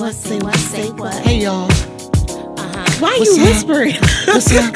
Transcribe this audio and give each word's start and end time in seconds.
what, 0.00 0.14
say 0.14 0.38
what, 0.38 0.56
say 0.56 0.90
what. 0.92 1.14
Hey 1.22 1.42
y'all, 1.42 1.70
uh-huh. 1.70 3.00
Why 3.00 3.08
are 3.08 3.18
What's 3.18 3.36
you 3.36 3.42
up? 3.42 3.48
whispering? 3.50 3.94
what's 4.24 4.50
up? 4.56 4.74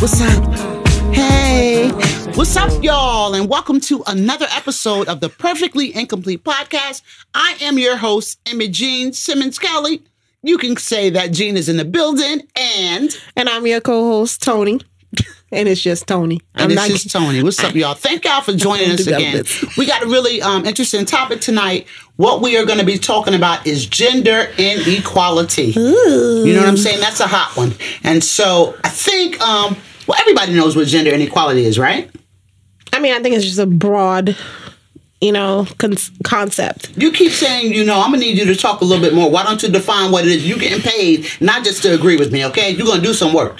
What's 0.00 0.20
up? 0.20 1.14
Hey, 1.14 1.88
what's 2.34 2.56
up, 2.56 2.82
y'all? 2.82 3.32
And 3.34 3.48
welcome 3.48 3.80
to 3.82 4.02
another 4.08 4.46
episode 4.50 5.06
of 5.06 5.20
the 5.20 5.28
Perfectly 5.28 5.94
Incomplete 5.94 6.42
Podcast. 6.42 7.02
I 7.32 7.58
am 7.60 7.78
your 7.78 7.96
host, 7.96 8.40
Imogene 8.50 9.12
Simmons 9.12 9.56
Kelly. 9.56 10.02
You 10.42 10.58
can 10.58 10.76
say 10.76 11.10
that 11.10 11.30
Gene 11.30 11.56
is 11.56 11.68
in 11.68 11.76
the 11.76 11.84
building, 11.84 12.42
and 12.56 13.16
and 13.36 13.48
I'm 13.48 13.68
your 13.68 13.80
co-host 13.80 14.42
Toni, 14.42 14.80
and 15.52 15.68
it's 15.68 15.80
just 15.80 16.06
Toni. 16.06 16.40
and 16.54 16.72
I'm 16.72 16.88
this 16.88 17.06
is 17.06 17.12
Toni. 17.12 17.42
What's 17.42 17.62
up, 17.62 17.74
y'all? 17.74 17.94
Thank 17.94 18.24
y'all 18.24 18.40
for 18.40 18.52
joining 18.52 18.90
us 18.90 19.06
again. 19.06 19.44
We 19.76 19.86
got 19.86 20.02
a 20.02 20.06
really 20.06 20.40
um, 20.40 20.64
interesting 20.64 21.04
topic 21.04 21.40
tonight. 21.40 21.86
What 22.16 22.40
we 22.40 22.56
are 22.56 22.64
going 22.64 22.78
to 22.78 22.84
be 22.84 22.98
talking 22.98 23.34
about 23.34 23.66
is 23.66 23.86
gender 23.86 24.48
inequality. 24.58 25.72
You 25.72 26.52
know 26.54 26.60
what 26.60 26.68
I'm 26.68 26.76
saying? 26.76 27.00
That's 27.00 27.20
a 27.20 27.26
hot 27.26 27.56
one. 27.56 27.72
And 28.04 28.22
so 28.22 28.76
I 28.84 28.90
think, 28.90 29.40
um, 29.40 29.76
well, 30.06 30.18
everybody 30.20 30.54
knows 30.54 30.76
what 30.76 30.86
gender 30.86 31.10
inequality 31.10 31.64
is, 31.64 31.78
right? 31.78 32.10
I 32.92 33.00
mean, 33.00 33.14
I 33.14 33.20
think 33.20 33.34
it's 33.36 33.44
just 33.44 33.58
a 33.58 33.66
broad, 33.66 34.36
you 35.20 35.32
know, 35.32 35.66
con- 35.78 35.94
concept. 36.24 36.90
You 36.96 37.10
keep 37.12 37.32
saying, 37.32 37.72
you 37.72 37.84
know, 37.84 38.00
I'm 38.00 38.10
gonna 38.10 38.18
need 38.18 38.38
you 38.38 38.44
to 38.46 38.56
talk 38.56 38.80
a 38.80 38.84
little 38.84 39.02
bit 39.02 39.14
more. 39.14 39.30
Why 39.30 39.42
don't 39.44 39.62
you 39.62 39.68
define 39.68 40.10
what 40.12 40.26
it 40.26 40.30
is? 40.32 40.46
you're 40.48 40.58
getting 40.58 40.82
paid 40.82 41.26
not 41.40 41.64
just 41.64 41.82
to 41.82 41.94
agree 41.94 42.16
with 42.16 42.32
me, 42.32 42.44
okay? 42.46 42.70
You're 42.70 42.86
gonna 42.86 43.02
do 43.02 43.14
some 43.14 43.32
work. 43.32 43.58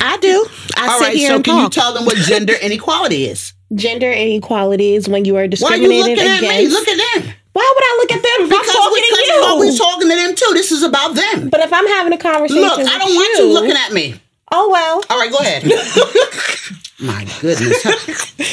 I 0.00 0.16
do. 0.18 0.46
I 0.76 0.88
All 0.88 0.98
sit 0.98 1.04
right. 1.06 1.16
here 1.16 1.28
So 1.30 1.34
and 1.36 1.44
can 1.44 1.62
you 1.62 1.68
tell 1.70 1.92
them 1.94 2.04
what 2.04 2.16
gender 2.16 2.54
inequality 2.62 3.24
is? 3.26 3.52
Gender 3.74 4.10
inequality 4.12 4.94
is 4.94 5.08
when 5.08 5.24
you 5.24 5.36
are 5.36 5.46
discriminated 5.48 5.90
Why 5.92 6.02
are 6.04 6.08
you 6.08 6.16
looking 6.16 6.28
at 6.30 6.38
against. 6.38 6.70
me? 6.72 6.78
Look 6.78 6.88
at 6.88 7.22
them. 7.24 7.34
Why 7.54 7.72
would 7.74 7.84
I 7.84 7.96
look 8.00 8.12
at 8.12 8.22
them? 8.22 8.46
If 8.46 8.52
I'm 8.52 8.64
talking 8.64 8.92
we, 8.92 9.00
to 9.00 9.16
because 9.16 9.60
we 9.60 9.66
you. 9.70 9.76
talking 9.78 10.08
to 10.10 10.16
them 10.16 10.34
too. 10.34 10.50
This 10.54 10.72
is 10.72 10.82
about 10.82 11.14
them. 11.14 11.48
but 11.50 11.60
if 11.60 11.72
I'm 11.72 11.86
having 11.86 12.12
a 12.12 12.18
conversation, 12.18 12.62
Look, 12.62 12.78
I 12.80 12.98
don't 12.98 13.14
want 13.14 13.38
you 13.38 13.52
looking 13.52 13.76
at 13.76 13.92
me. 13.92 14.14
Oh 14.50 14.70
well. 14.70 15.02
All 15.10 15.18
right, 15.18 15.30
go 15.30 15.38
ahead. 15.38 15.64
My 17.00 17.24
goodness. 17.40 17.82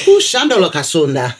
Who's 0.06 0.24
Shando 0.26 0.60
Kasunda? 0.72 1.36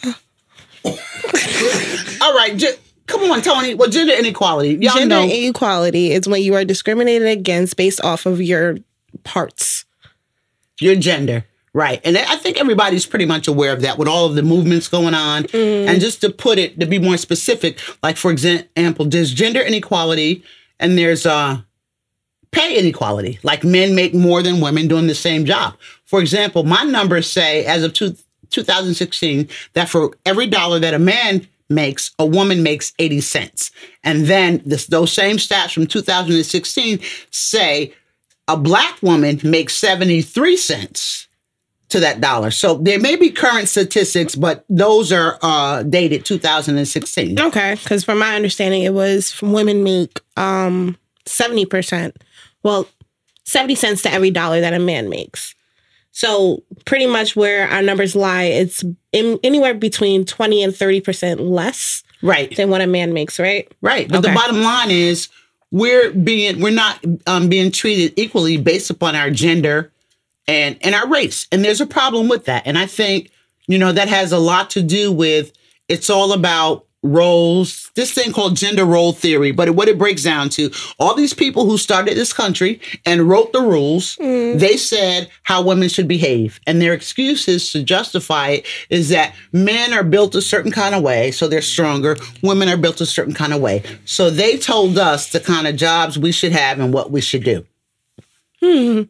All 2.22 2.34
right, 2.34 2.56
j- 2.56 2.76
come 3.06 3.30
on, 3.30 3.42
Toni. 3.42 3.74
Well, 3.74 3.90
gender 3.90 4.14
inequality. 4.14 4.74
Y'all 4.80 4.94
Gender 4.96 5.16
know. 5.16 5.24
inequality 5.24 6.12
is 6.12 6.28
when 6.28 6.42
you 6.42 6.54
are 6.54 6.64
discriminated 6.64 7.28
against 7.28 7.76
based 7.76 8.00
off 8.02 8.26
of 8.26 8.40
your 8.40 8.76
parts. 9.24 9.69
Your 10.80 10.96
gender. 10.96 11.44
Right. 11.72 12.00
And 12.04 12.18
I 12.18 12.36
think 12.36 12.58
everybody's 12.58 13.06
pretty 13.06 13.26
much 13.26 13.46
aware 13.46 13.72
of 13.72 13.82
that 13.82 13.96
with 13.96 14.08
all 14.08 14.26
of 14.26 14.34
the 14.34 14.42
movements 14.42 14.88
going 14.88 15.14
on. 15.14 15.46
And 15.88 16.00
just 16.00 16.20
to 16.22 16.30
put 16.30 16.58
it, 16.58 16.80
to 16.80 16.86
be 16.86 16.98
more 16.98 17.16
specific, 17.16 17.78
like 18.02 18.16
for 18.16 18.32
example, 18.32 19.04
there's 19.04 19.32
gender 19.32 19.60
inequality 19.60 20.42
and 20.80 20.98
there's 20.98 21.26
uh, 21.26 21.60
pay 22.50 22.76
inequality. 22.76 23.38
Like 23.44 23.62
men 23.62 23.94
make 23.94 24.14
more 24.14 24.42
than 24.42 24.60
women 24.60 24.88
doing 24.88 25.06
the 25.06 25.14
same 25.14 25.44
job. 25.44 25.76
For 26.06 26.20
example, 26.20 26.64
my 26.64 26.82
numbers 26.82 27.30
say 27.30 27.64
as 27.66 27.84
of 27.84 27.92
two, 27.92 28.16
2016 28.50 29.48
that 29.74 29.88
for 29.88 30.10
every 30.26 30.48
dollar 30.48 30.80
that 30.80 30.94
a 30.94 30.98
man 30.98 31.46
makes, 31.68 32.10
a 32.18 32.26
woman 32.26 32.62
makes 32.64 32.92
80 32.98 33.20
cents. 33.20 33.70
And 34.02 34.26
then 34.26 34.60
this, 34.66 34.86
those 34.86 35.12
same 35.12 35.36
stats 35.36 35.72
from 35.72 35.86
2016 35.86 36.98
say 37.30 37.94
a 38.52 38.56
black 38.56 39.00
woman 39.02 39.40
makes 39.44 39.74
73 39.74 40.56
cents 40.56 41.28
to 41.90 42.00
that 42.00 42.20
dollar. 42.20 42.50
So 42.50 42.74
there 42.74 43.00
may 43.00 43.16
be 43.16 43.30
current 43.30 43.68
statistics, 43.68 44.34
but 44.34 44.64
those 44.68 45.12
are 45.12 45.38
uh, 45.42 45.82
dated 45.82 46.24
2016. 46.24 47.38
Okay, 47.40 47.74
because 47.74 48.04
from 48.04 48.18
my 48.18 48.34
understanding, 48.34 48.82
it 48.82 48.94
was 48.94 49.40
women 49.42 49.82
make 49.84 50.20
um 50.36 50.96
seventy 51.26 51.66
percent. 51.66 52.16
Well, 52.62 52.88
seventy 53.44 53.74
cents 53.74 54.02
to 54.02 54.12
every 54.12 54.30
dollar 54.30 54.60
that 54.60 54.72
a 54.72 54.78
man 54.78 55.08
makes. 55.08 55.54
So 56.12 56.62
pretty 56.84 57.06
much 57.06 57.36
where 57.36 57.68
our 57.68 57.82
numbers 57.82 58.16
lie, 58.16 58.44
it's 58.44 58.84
in, 59.12 59.38
anywhere 59.42 59.74
between 59.74 60.24
twenty 60.24 60.62
and 60.62 60.74
thirty 60.74 61.00
percent 61.00 61.40
less 61.40 62.02
Right, 62.22 62.54
than 62.54 62.68
what 62.68 62.82
a 62.82 62.86
man 62.86 63.12
makes. 63.14 63.40
Right? 63.40 63.70
right. 63.80 64.08
But 64.08 64.20
the 64.20 64.32
bottom 64.32 64.62
line 64.62 64.90
is 64.90 65.28
we're 65.70 66.12
being 66.12 66.60
we're 66.60 66.70
not 66.70 67.04
um, 67.26 67.48
being 67.48 67.70
treated 67.70 68.18
equally 68.18 68.56
based 68.56 68.90
upon 68.90 69.14
our 69.14 69.30
gender 69.30 69.92
and 70.46 70.76
and 70.82 70.94
our 70.94 71.08
race, 71.08 71.46
and 71.52 71.64
there's 71.64 71.80
a 71.80 71.86
problem 71.86 72.28
with 72.28 72.46
that. 72.46 72.66
And 72.66 72.76
I 72.76 72.86
think 72.86 73.30
you 73.66 73.78
know 73.78 73.92
that 73.92 74.08
has 74.08 74.32
a 74.32 74.38
lot 74.38 74.70
to 74.70 74.82
do 74.82 75.12
with 75.12 75.52
it's 75.88 76.10
all 76.10 76.32
about 76.32 76.86
roles 77.02 77.90
this 77.94 78.12
thing 78.12 78.32
called 78.32 78.56
gender 78.56 78.84
role 78.84 79.12
theory 79.12 79.52
but 79.52 79.70
what 79.70 79.88
it 79.88 79.98
breaks 79.98 80.22
down 80.22 80.48
to 80.50 80.70
all 80.98 81.14
these 81.14 81.32
people 81.32 81.64
who 81.64 81.78
started 81.78 82.16
this 82.16 82.32
country 82.32 82.80
and 83.06 83.22
wrote 83.22 83.52
the 83.52 83.60
rules 83.60 84.16
mm. 84.16 84.58
they 84.58 84.76
said 84.76 85.30
how 85.44 85.62
women 85.62 85.88
should 85.88 86.08
behave. 86.08 86.60
And 86.66 86.80
their 86.80 86.92
excuses 86.92 87.72
to 87.72 87.82
justify 87.82 88.50
it 88.50 88.66
is 88.88 89.08
that 89.10 89.34
men 89.52 89.92
are 89.92 90.04
built 90.04 90.34
a 90.34 90.42
certain 90.42 90.72
kind 90.72 90.94
of 90.94 91.02
way 91.02 91.30
so 91.30 91.48
they're 91.48 91.62
stronger. 91.62 92.16
Women 92.42 92.68
are 92.68 92.76
built 92.76 93.00
a 93.00 93.06
certain 93.06 93.34
kind 93.34 93.52
of 93.52 93.60
way. 93.60 93.82
So 94.04 94.30
they 94.30 94.56
told 94.56 94.98
us 94.98 95.30
the 95.30 95.40
kind 95.40 95.66
of 95.66 95.76
jobs 95.76 96.18
we 96.18 96.32
should 96.32 96.52
have 96.52 96.78
and 96.78 96.92
what 96.92 97.10
we 97.10 97.20
should 97.20 97.44
do 97.44 97.66
hmm. 98.60 99.02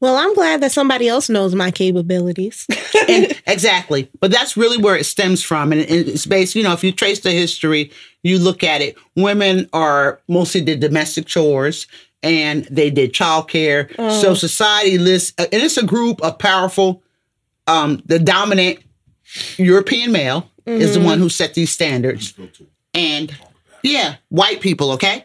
Well, 0.00 0.16
I'm 0.16 0.32
glad 0.34 0.60
that 0.60 0.70
somebody 0.70 1.08
else 1.08 1.28
knows 1.28 1.54
my 1.54 1.70
capabilities. 1.70 2.66
and 3.08 3.40
exactly. 3.46 4.08
But 4.20 4.30
that's 4.30 4.56
really 4.56 4.78
where 4.78 4.96
it 4.96 5.04
stems 5.04 5.42
from. 5.42 5.72
And 5.72 5.80
it's 5.80 6.26
based 6.26 6.54
you 6.54 6.62
know 6.62 6.72
if 6.72 6.84
you 6.84 6.92
trace 6.92 7.20
the 7.20 7.30
history 7.32 7.90
you 8.22 8.38
look 8.38 8.64
at 8.64 8.80
it. 8.80 8.96
Women 9.16 9.68
are 9.72 10.20
mostly 10.28 10.60
did 10.60 10.80
domestic 10.80 11.26
chores 11.26 11.86
and 12.22 12.64
they 12.64 12.90
did 12.90 13.12
childcare. 13.12 13.94
So 14.20 14.34
society 14.34 14.98
lists 14.98 15.32
and 15.38 15.48
it's 15.52 15.76
a 15.76 15.86
group 15.86 16.22
of 16.22 16.38
powerful 16.38 17.02
um 17.66 18.02
the 18.06 18.18
dominant 18.18 18.78
european 19.56 20.10
male 20.10 20.50
is 20.66 20.94
the 20.94 21.00
one 21.00 21.18
who 21.18 21.28
set 21.28 21.54
these 21.54 21.70
standards. 21.70 22.34
And 22.94 23.34
yeah 23.82 24.16
white 24.28 24.60
people 24.60 24.90
okay 24.92 25.24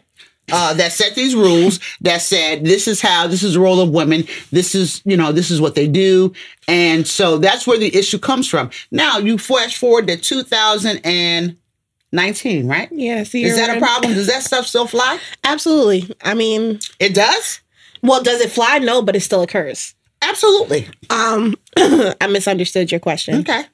uh, 0.52 0.74
that 0.74 0.92
set 0.92 1.14
these 1.14 1.34
rules 1.34 1.80
that 2.00 2.22
said 2.22 2.64
this 2.64 2.86
is 2.86 3.00
how 3.00 3.26
this 3.26 3.42
is 3.42 3.54
the 3.54 3.60
role 3.60 3.80
of 3.80 3.90
women. 3.90 4.24
This 4.50 4.74
is 4.74 5.00
you 5.04 5.16
know 5.16 5.32
this 5.32 5.50
is 5.50 5.60
what 5.60 5.74
they 5.74 5.88
do. 5.88 6.32
And 6.68 7.06
so 7.06 7.38
that's 7.38 7.66
where 7.66 7.78
the 7.78 7.94
issue 7.96 8.18
comes 8.18 8.48
from. 8.48 8.70
Now 8.90 9.18
you 9.18 9.38
flash 9.38 9.76
forward 9.76 10.06
to 10.08 10.16
2019 10.16 12.68
right? 12.68 12.88
Yeah, 12.92 13.24
see, 13.24 13.44
is 13.44 13.56
that 13.56 13.76
a 13.76 13.80
problem? 13.80 14.14
Does 14.14 14.28
that 14.28 14.42
stuff 14.42 14.66
still 14.66 14.86
fly? 14.86 15.18
Absolutely. 15.44 16.14
I 16.22 16.34
mean, 16.34 16.80
it 16.98 17.14
does? 17.14 17.60
well, 18.02 18.22
does 18.22 18.40
it 18.40 18.50
fly? 18.50 18.78
No, 18.78 19.02
but 19.02 19.16
it 19.16 19.20
still 19.20 19.42
occurs. 19.42 19.94
absolutely. 20.22 20.88
Um, 21.10 21.54
I 21.76 22.26
misunderstood 22.28 22.90
your 22.90 23.00
question. 23.00 23.40
okay 23.40 23.64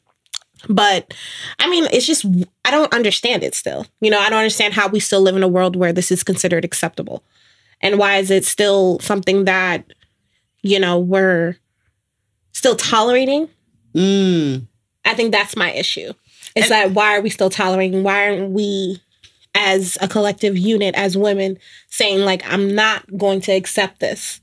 But 0.69 1.15
I 1.59 1.69
mean, 1.69 1.87
it's 1.93 2.07
just, 2.07 2.27
I 2.65 2.71
don't 2.71 2.93
understand 2.93 3.43
it 3.43 3.55
still. 3.55 3.87
You 4.01 4.11
know, 4.11 4.21
I 4.21 4.31
don't 4.31 4.41
understand 4.41 4.75
how 4.75 4.89
we 4.89 5.01
still 5.01 5.21
live 5.21 5.37
in 5.37 5.43
a 5.43 5.49
world 5.49 5.77
where 5.77 5.93
this 5.93 6.11
is 6.11 6.23
considered 6.23 6.65
acceptable. 6.65 7.23
And 7.81 7.99
why 7.99 8.17
is 8.17 8.31
it 8.31 8.45
still 8.45 8.99
something 9.01 9.47
that, 9.47 9.85
you 10.63 10.79
know, 10.79 10.99
we're 10.99 11.57
still 12.53 12.77
tolerating? 12.77 13.49
mm. 13.95 14.67
I 15.05 15.15
think 15.15 15.33
that's 15.33 15.57
my 15.57 15.73
issue. 15.73 16.13
It's 16.55 16.69
that 16.69 16.93
why 16.93 17.17
are 17.17 17.21
we 17.21 17.31
still 17.31 17.51
tolerating? 17.51 18.03
Why 18.03 18.29
aren't 18.29 18.51
we, 18.51 19.01
as 19.55 19.97
a 20.01 20.09
collective 20.09 20.59
unit, 20.59 20.95
as 20.95 21.17
women, 21.17 21.59
saying, 21.89 22.21
like, 22.21 22.43
I'm 22.47 22.75
not 22.75 23.17
going 23.17 23.41
to 23.43 23.53
accept 23.53 24.01
this? 24.01 24.41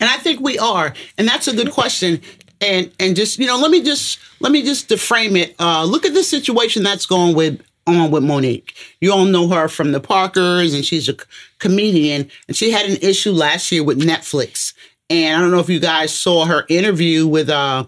And 0.00 0.08
I 0.08 0.16
think 0.16 0.40
we 0.40 0.58
are, 0.58 0.94
and 1.16 1.26
that's 1.26 1.48
a 1.48 1.54
good 1.54 1.72
question. 1.72 2.20
And 2.60 2.92
and 2.98 3.16
just 3.16 3.38
you 3.38 3.46
know, 3.46 3.58
let 3.58 3.70
me 3.70 3.82
just 3.82 4.18
let 4.40 4.52
me 4.52 4.62
just 4.62 4.88
deframe 4.88 5.36
it. 5.36 5.54
Uh, 5.58 5.84
look 5.84 6.04
at 6.06 6.14
the 6.14 6.22
situation 6.22 6.82
that's 6.82 7.06
going 7.06 7.34
with 7.34 7.60
on 7.86 8.10
with 8.10 8.22
Monique. 8.22 8.74
You 9.00 9.12
all 9.12 9.24
know 9.24 9.48
her 9.48 9.66
from 9.68 9.92
the 9.92 10.00
Parkers, 10.00 10.74
and 10.74 10.84
she's 10.84 11.08
a 11.08 11.12
c- 11.12 11.18
comedian. 11.58 12.30
And 12.46 12.56
she 12.56 12.70
had 12.70 12.86
an 12.88 12.98
issue 13.00 13.32
last 13.32 13.72
year 13.72 13.82
with 13.82 13.98
Netflix. 14.00 14.74
And 15.10 15.36
I 15.36 15.40
don't 15.40 15.50
know 15.50 15.58
if 15.60 15.70
you 15.70 15.80
guys 15.80 16.12
saw 16.12 16.44
her 16.44 16.66
interview 16.68 17.26
with 17.26 17.48
uh 17.48 17.86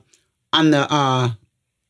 on 0.53 0.71
the 0.71 0.91
uh 0.91 1.31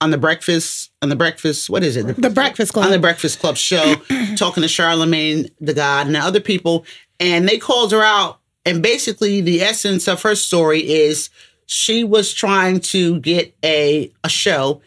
on 0.00 0.11
the 0.11 0.19
breakfast 0.19 0.90
on 1.02 1.08
the 1.08 1.14
breakfast 1.17 1.70
what 1.70 1.85
is 1.85 1.96
it 1.96 2.17
The 2.20 2.31
Breakfast 2.31 2.73
Club. 2.73 2.87
on 2.87 2.90
the 2.90 2.99
Breakfast 2.99 3.38
Club 3.38 3.56
show, 3.56 3.94
talking 4.37 4.62
to 4.62 4.69
Charlamagne 4.69 5.50
Tha 5.61 5.75
God 5.75 6.06
and 6.06 6.14
the 6.17 6.20
other 6.20 6.40
people, 6.40 6.85
and 7.20 7.49
they 7.49 7.58
called 7.58 7.93
her 7.93 8.02
out. 8.02 8.38
And 8.67 8.82
basically, 8.82 9.40
the 9.40 9.62
essence 9.62 10.06
of 10.08 10.20
her 10.23 10.35
story 10.35 10.81
is 10.81 11.31
she 11.72 12.02
was 12.02 12.32
trying 12.34 12.81
to 12.81 13.20
get 13.20 13.55
a 13.64 14.11
a 14.25 14.28
show, 14.28 14.82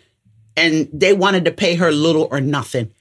and 0.58 0.90
they 0.92 1.14
wanted 1.14 1.46
to 1.46 1.52
pay 1.52 1.76
her 1.76 1.92
little 1.94 2.28
or 2.30 2.42
nothing, 2.42 2.92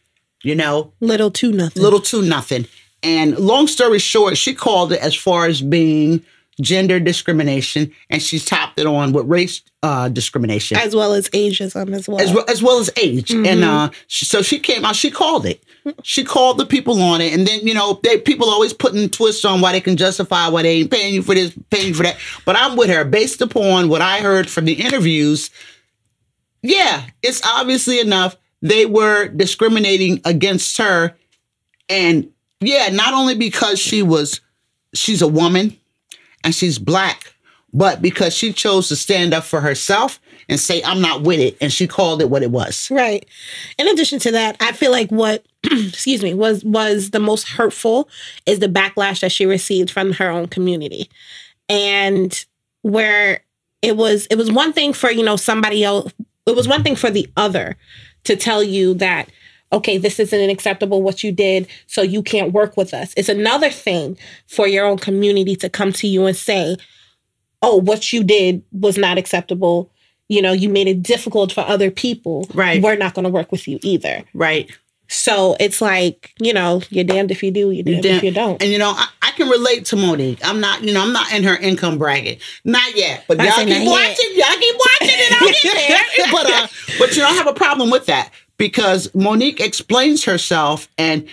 you 0.44 0.54
know, 0.54 0.92
Little 1.00 1.32
to 1.32 1.50
nothing. 1.50 1.82
little 1.82 2.00
to 2.00 2.22
nothing. 2.22 2.66
And 3.02 3.36
long 3.38 3.66
story 3.66 3.98
short, 3.98 4.36
she 4.38 4.54
called 4.54 4.92
it 4.92 5.00
as 5.00 5.16
far 5.16 5.46
as 5.46 5.60
being 5.60 6.22
gender 6.60 7.00
discrimination, 7.00 7.90
and 8.08 8.22
she's 8.22 8.44
topped 8.44 8.78
it 8.78 8.86
on 8.86 9.12
with 9.12 9.26
race 9.26 9.62
uh, 9.82 10.08
discrimination 10.08 10.76
as 10.76 10.94
well 10.94 11.12
as 11.12 11.28
ageism 11.30 11.92
as 11.92 12.06
well. 12.08 12.20
as 12.20 12.32
well 12.32 12.44
as 12.48 12.62
well 12.62 12.78
as 12.78 12.88
age. 12.96 13.32
And 13.32 13.64
uh, 13.64 13.90
she, 14.06 14.26
so 14.26 14.42
she 14.42 14.60
came 14.60 14.84
out. 14.84 14.94
She 14.94 15.10
called 15.10 15.44
it. 15.44 15.60
She 16.02 16.22
called 16.22 16.58
the 16.58 16.66
people 16.66 17.00
on 17.02 17.20
it, 17.20 17.32
and 17.32 17.46
then 17.46 17.66
you 17.66 17.74
know 17.74 17.98
they 18.02 18.18
people 18.18 18.48
always 18.48 18.72
putting 18.72 19.08
twists 19.08 19.44
on 19.44 19.60
why 19.60 19.72
they 19.72 19.80
can 19.80 19.96
justify 19.96 20.48
why 20.48 20.62
they 20.62 20.80
ain't 20.80 20.90
paying 20.90 21.14
you 21.14 21.22
for 21.22 21.34
this, 21.34 21.52
paying 21.70 21.88
you 21.88 21.94
for 21.94 22.04
that. 22.04 22.18
But 22.44 22.56
I'm 22.56 22.76
with 22.76 22.88
her 22.90 23.04
based 23.04 23.40
upon 23.40 23.88
what 23.88 24.00
I 24.00 24.20
heard 24.20 24.48
from 24.48 24.64
the 24.64 24.74
interviews. 24.74 25.50
Yeah, 26.62 27.04
it's 27.22 27.44
obviously 27.44 27.98
enough 27.98 28.36
they 28.60 28.86
were 28.86 29.28
discriminating 29.28 30.20
against 30.24 30.78
her, 30.78 31.16
and 31.88 32.30
yeah, 32.60 32.88
not 32.90 33.12
only 33.14 33.34
because 33.34 33.80
she 33.80 34.02
was 34.02 34.40
she's 34.94 35.22
a 35.22 35.28
woman 35.28 35.76
and 36.44 36.54
she's 36.54 36.78
black, 36.78 37.34
but 37.72 38.02
because 38.02 38.34
she 38.34 38.52
chose 38.52 38.88
to 38.88 38.96
stand 38.96 39.34
up 39.34 39.44
for 39.44 39.60
herself 39.60 40.20
and 40.48 40.60
say, 40.60 40.82
I'm 40.82 41.00
not 41.00 41.22
with 41.22 41.40
it. 41.40 41.56
And 41.60 41.72
she 41.72 41.86
called 41.86 42.20
it 42.20 42.30
what 42.30 42.42
it 42.42 42.50
was. 42.50 42.88
Right. 42.90 43.26
In 43.78 43.88
addition 43.88 44.18
to 44.20 44.32
that, 44.32 44.56
I 44.60 44.72
feel 44.72 44.90
like 44.90 45.10
what 45.10 45.44
excuse 45.70 46.22
me 46.22 46.34
was 46.34 46.64
was 46.64 47.10
the 47.10 47.20
most 47.20 47.48
hurtful 47.48 48.08
is 48.46 48.58
the 48.58 48.68
backlash 48.68 49.20
that 49.20 49.32
she 49.32 49.46
received 49.46 49.90
from 49.90 50.12
her 50.12 50.28
own 50.28 50.48
community. 50.48 51.08
And 51.68 52.44
where 52.82 53.40
it 53.80 53.96
was 53.96 54.26
it 54.26 54.36
was 54.36 54.50
one 54.50 54.72
thing 54.72 54.92
for, 54.92 55.10
you 55.10 55.24
know, 55.24 55.36
somebody 55.36 55.84
else 55.84 56.12
it 56.46 56.56
was 56.56 56.68
one 56.68 56.82
thing 56.82 56.96
for 56.96 57.10
the 57.10 57.28
other 57.36 57.76
to 58.24 58.36
tell 58.36 58.62
you 58.62 58.94
that 58.94 59.28
okay, 59.72 59.96
this 59.96 60.20
isn't 60.20 60.50
acceptable 60.50 61.02
what 61.02 61.24
you 61.24 61.32
did, 61.32 61.66
so 61.86 62.02
you 62.02 62.22
can't 62.22 62.52
work 62.52 62.76
with 62.76 62.92
us. 62.92 63.14
It's 63.16 63.30
another 63.30 63.70
thing 63.70 64.18
for 64.46 64.66
your 64.68 64.84
own 64.84 64.98
community 64.98 65.56
to 65.56 65.70
come 65.70 65.92
to 65.94 66.06
you 66.06 66.26
and 66.26 66.36
say, 66.36 66.76
oh, 67.62 67.76
what 67.76 68.12
you 68.12 68.22
did 68.22 68.62
was 68.72 68.98
not 68.98 69.16
acceptable. 69.16 69.90
You 70.28 70.42
know, 70.42 70.52
you 70.52 70.68
made 70.68 70.88
it 70.88 71.02
difficult 71.02 71.52
for 71.52 71.62
other 71.62 71.90
people. 71.90 72.46
Right. 72.54 72.82
We're 72.82 72.96
not 72.96 73.14
going 73.14 73.24
to 73.24 73.30
work 73.30 73.50
with 73.50 73.66
you 73.66 73.78
either. 73.82 74.24
Right. 74.34 74.70
So 75.08 75.56
it's 75.60 75.80
like, 75.82 76.32
you 76.40 76.54
know, 76.54 76.80
you're 76.88 77.04
damned 77.04 77.30
if 77.30 77.42
you 77.42 77.50
do, 77.50 77.70
you're 77.70 77.84
damned 77.84 78.06
if 78.06 78.22
you 78.22 78.30
don't. 78.30 78.62
And 78.62 78.72
you 78.72 78.78
know, 78.78 78.90
I, 78.90 79.06
I 79.20 79.30
can 79.32 79.48
relate 79.48 79.84
to 79.86 79.96
Monique. 79.96 80.38
I'm 80.42 80.60
not, 80.60 80.82
you 80.82 80.92
know, 80.92 81.02
I'm 81.02 81.12
not 81.12 81.32
in 81.32 81.44
her 81.44 81.56
income 81.56 81.98
bracket. 81.98 82.40
Not 82.64 82.96
yet. 82.96 83.24
But 83.28 83.38
I 83.40 83.44
y'all 83.44 83.66
keep 83.66 83.86
watching. 83.86 84.30
Y'all 84.34 84.58
keep 84.58 84.76
watching 84.76 85.16
and 85.24 85.34
I'll 85.34 85.52
get 85.62 86.16
there. 86.16 86.26
but 86.32 86.50
uh, 86.50 86.66
but 86.98 87.10
you 87.16 87.22
don't 87.22 87.36
have 87.36 87.46
a 87.46 87.52
problem 87.52 87.90
with 87.90 88.06
that 88.06 88.30
because 88.56 89.14
Monique 89.14 89.60
explains 89.60 90.24
herself 90.24 90.88
and 90.96 91.28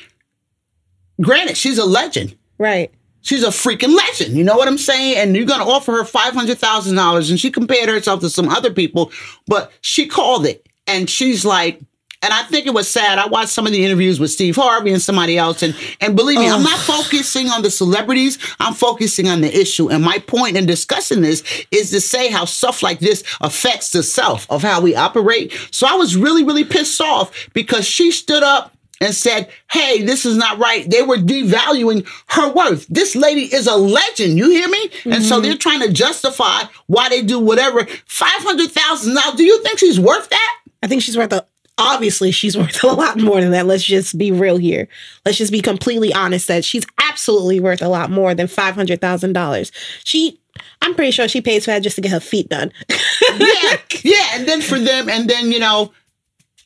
granted, 1.22 1.58
she's 1.58 1.78
a 1.78 1.86
legend. 1.86 2.36
Right. 2.58 2.92
She's 3.22 3.44
a 3.44 3.48
freaking 3.48 3.96
legend. 3.96 4.36
You 4.36 4.44
know 4.44 4.56
what 4.56 4.68
I'm 4.68 4.78
saying? 4.78 5.18
And 5.18 5.36
you're 5.36 5.46
going 5.46 5.60
to 5.60 5.66
offer 5.66 5.92
her 5.92 6.04
$500,000. 6.04 7.30
And 7.30 7.40
she 7.40 7.52
compared 7.52 7.90
herself 7.90 8.22
to 8.22 8.30
some 8.30 8.50
other 8.50 8.72
people, 8.72 9.12
but 9.48 9.72
she 9.82 10.08
called 10.08 10.46
it. 10.46 10.66
And 10.88 11.10
she's 11.10 11.46
like, 11.46 11.82
and 12.22 12.34
I 12.34 12.44
think 12.44 12.68
it 12.68 12.74
was 12.74 12.90
sad. 12.90 13.18
I 13.18 13.28
watched 13.28 13.50
some 13.50 13.66
of 13.66 13.72
the 13.72 13.84
interviews 13.84 14.20
with 14.20 14.32
Steve 14.32 14.58
Harvey 14.58 14.92
and 14.92 15.02
somebody 15.02 15.38
else. 15.38 15.64
And, 15.64 15.76
and 16.02 16.18
believe 16.18 16.40
me, 16.40 16.50
I'm 16.50 16.64
not 16.64 16.80
oh. 16.90 17.04
focusing 17.04 17.50
on 17.50 17.62
the 17.62 17.72
celebrities. 17.72 18.38
I'm 18.60 18.74
focusing 18.74 19.30
on 19.30 19.40
the 19.40 19.58
issue. 19.58 19.90
And 19.90 20.04
my 20.04 20.20
point 20.20 20.58
in 20.58 20.66
discussing 20.66 21.22
this 21.22 21.44
is 21.72 21.92
to 21.92 22.02
say 22.02 22.30
how 22.30 22.44
stuff 22.44 22.84
like 22.84 23.00
this 23.00 23.24
affects 23.40 23.92
the 23.92 24.04
self 24.04 24.50
of 24.52 24.62
how 24.64 24.82
we 24.82 24.96
operate. 24.96 25.54
So 25.72 25.88
I 25.88 25.94
was 25.94 26.18
really, 26.18 26.44
really 26.44 26.66
pissed 26.66 27.00
off 27.00 27.50
because 27.54 27.86
she 27.88 28.12
stood 28.12 28.44
up 28.44 28.76
and 29.00 29.16
said, 29.16 29.50
Hey, 29.72 30.02
this 30.02 30.26
is 30.26 30.36
not 30.36 30.58
right. 30.58 30.90
They 30.90 31.02
were 31.02 31.16
devaluing 31.16 32.06
her 32.32 32.52
worth. 32.52 32.86
This 32.88 33.16
lady 33.16 33.44
is 33.44 33.66
a 33.66 33.78
legend. 33.78 34.38
You 34.38 34.50
hear 34.50 34.68
me? 34.68 34.92
And 35.06 35.24
so 35.24 35.36
mm-hmm. 35.36 35.44
they're 35.44 35.58
trying 35.58 35.80
to 35.82 35.94
justify 35.94 36.64
why 36.88 37.08
they 37.08 37.22
do 37.22 37.40
whatever. 37.40 37.84
$500,000. 37.84 39.38
Do 39.38 39.44
you 39.46 39.64
think 39.64 39.80
she's 39.80 40.02
worth 40.02 40.30
that? 40.30 40.56
I 40.84 40.88
think 40.88 41.02
she's 41.02 41.18
worth 41.18 41.32
a 41.32 41.46
obviously 41.80 42.32
she's 42.32 42.58
worth 42.58 42.84
a 42.84 42.88
lot 42.88 43.18
more 43.18 43.42
than 43.42 43.52
that. 43.52 43.66
Let's 43.66 43.84
just 43.84 44.18
be 44.18 44.32
real 44.32 44.58
here. 44.58 44.88
Let's 45.26 45.38
just 45.38 45.52
be 45.52 45.62
completely 45.62 46.14
honest 46.14 46.48
that 46.48 46.66
she's 46.66 46.86
absolutely 47.02 47.60
worth 47.60 47.82
a 47.82 47.88
lot 47.88 48.12
more 48.12 48.36
than 48.36 48.48
five 48.48 48.76
hundred 48.76 49.02
thousand 49.02 49.34
dollars. 49.34 49.72
She 50.04 50.40
I'm 50.82 50.96
pretty 50.96 51.12
sure 51.12 51.28
she 51.28 51.42
pays 51.42 51.66
for 51.66 51.72
that 51.72 51.84
just 51.84 51.96
to 51.96 52.02
get 52.02 52.12
her 52.12 52.20
feet 52.20 52.50
done. 52.50 52.72
yeah, 52.90 53.78
yeah. 54.04 54.28
And 54.34 54.48
then 54.48 54.62
for 54.62 54.80
them, 54.80 55.10
and 55.10 55.30
then, 55.30 55.52
you 55.52 55.60
know, 55.60 55.94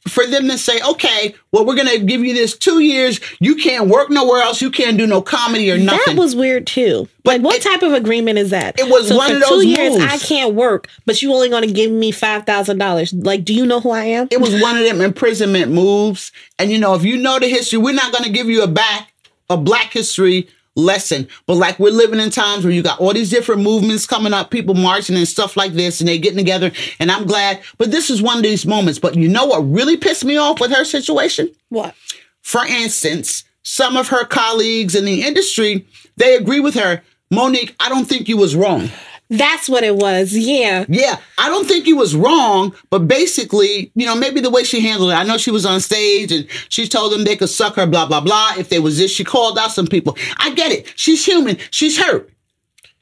for 0.07 0.25
them 0.25 0.47
to 0.49 0.57
say, 0.57 0.81
okay, 0.81 1.33
well, 1.51 1.65
we're 1.65 1.75
going 1.75 1.87
to 1.87 1.99
give 1.99 2.21
you 2.21 2.33
this 2.33 2.57
two 2.57 2.79
years. 2.79 3.19
You 3.39 3.55
can't 3.55 3.87
work 3.87 4.09
nowhere 4.09 4.41
else. 4.41 4.61
You 4.61 4.69
can't 4.69 4.97
do 4.97 5.07
no 5.07 5.21
comedy 5.21 5.71
or 5.71 5.77
nothing. 5.77 6.15
That 6.15 6.21
was 6.21 6.35
weird 6.35 6.67
too. 6.67 7.07
But 7.23 7.35
like, 7.35 7.41
what 7.41 7.55
it- 7.55 7.61
type 7.63 7.81
of 7.83 7.93
agreement 7.93 8.37
is 8.37 8.49
that? 8.49 8.77
It 8.79 8.89
was 8.89 9.13
one 9.13 9.29
for 9.29 9.35
of 9.35 9.41
those 9.41 9.63
two 9.63 9.67
years. 9.69 9.93
moves. 9.93 10.03
I 10.03 10.17
can't 10.17 10.55
work, 10.55 10.89
but 11.05 11.21
you 11.21 11.31
only 11.33 11.49
going 11.49 11.65
to 11.67 11.73
give 11.73 11.91
me 11.91 12.11
five 12.11 12.45
thousand 12.45 12.79
dollars. 12.79 13.13
Like, 13.13 13.45
do 13.45 13.53
you 13.53 13.65
know 13.65 13.79
who 13.79 13.91
I 13.91 14.03
am? 14.05 14.27
it 14.29 14.41
was 14.41 14.61
one 14.61 14.77
of 14.77 14.83
them 14.83 14.99
imprisonment 14.99 15.71
moves. 15.71 16.31
And 16.59 16.69
you 16.71 16.79
know, 16.79 16.95
if 16.95 17.03
you 17.03 17.17
know 17.17 17.39
the 17.39 17.47
history, 17.47 17.79
we're 17.79 17.93
not 17.93 18.11
going 18.11 18.25
to 18.25 18.29
give 18.31 18.47
you 18.47 18.63
a 18.63 18.67
back 18.67 19.13
a 19.49 19.57
Black 19.57 19.91
history 19.93 20.47
lesson. 20.75 21.27
But 21.45 21.55
like 21.55 21.79
we're 21.79 21.91
living 21.91 22.19
in 22.19 22.29
times 22.29 22.63
where 22.63 22.73
you 22.73 22.81
got 22.81 22.99
all 22.99 23.13
these 23.13 23.29
different 23.29 23.61
movements 23.61 24.05
coming 24.05 24.33
up, 24.33 24.49
people 24.49 24.75
marching 24.75 25.15
and 25.15 25.27
stuff 25.27 25.55
like 25.55 25.73
this, 25.73 25.99
and 25.99 26.07
they're 26.07 26.17
getting 26.17 26.37
together. 26.37 26.71
And 26.99 27.11
I'm 27.11 27.25
glad. 27.25 27.61
But 27.77 27.91
this 27.91 28.09
is 28.09 28.21
one 28.21 28.37
of 28.37 28.43
these 28.43 28.65
moments. 28.65 28.99
But 28.99 29.15
you 29.15 29.27
know 29.27 29.45
what 29.45 29.59
really 29.59 29.97
pissed 29.97 30.25
me 30.25 30.37
off 30.37 30.59
with 30.59 30.71
her 30.71 30.85
situation? 30.85 31.49
what? 31.69 31.95
For 32.41 32.65
instance, 32.65 33.45
some 33.63 33.95
of 33.95 34.09
her 34.09 34.25
colleagues 34.25 34.95
in 34.95 35.05
the 35.05 35.23
industry, 35.23 35.87
they 36.17 36.35
agree 36.35 36.59
with 36.59 36.75
her. 36.75 37.01
Monique, 37.31 37.73
I 37.79 37.89
don't 37.89 38.05
think 38.05 38.27
you 38.27 38.37
was 38.37 38.55
wrong. 38.55 38.89
That's 39.33 39.67
what 39.67 39.83
it 39.83 39.95
was. 39.95 40.31
Yeah. 40.37 40.85
Yeah, 40.87 41.17
I 41.39 41.49
don't 41.49 41.67
think 41.67 41.85
he 41.85 41.93
was 41.93 42.15
wrong, 42.15 42.75
but 42.91 43.07
basically, 43.07 43.91
you 43.95 44.05
know, 44.05 44.15
maybe 44.15 44.41
the 44.41 44.51
way 44.51 44.63
she 44.63 44.79
handled 44.79 45.09
it. 45.09 45.15
I 45.15 45.23
know 45.23 45.37
she 45.37 45.49
was 45.49 45.65
on 45.65 45.81
stage 45.81 46.31
and 46.31 46.47
she 46.69 46.87
told 46.87 47.11
them 47.11 47.23
they 47.23 47.35
could 47.35 47.49
suck 47.49 47.75
her, 47.75 47.87
blah, 47.87 48.05
blah, 48.05 48.21
blah. 48.21 48.53
If 48.59 48.69
they 48.69 48.77
was 48.77 48.99
this, 48.99 49.11
she 49.11 49.23
called 49.23 49.57
out 49.57 49.71
some 49.71 49.87
people. 49.87 50.15
I 50.37 50.53
get 50.53 50.71
it. 50.71 50.93
She's 50.95 51.25
human. 51.25 51.57
She's 51.71 51.97
hurt. 51.97 52.29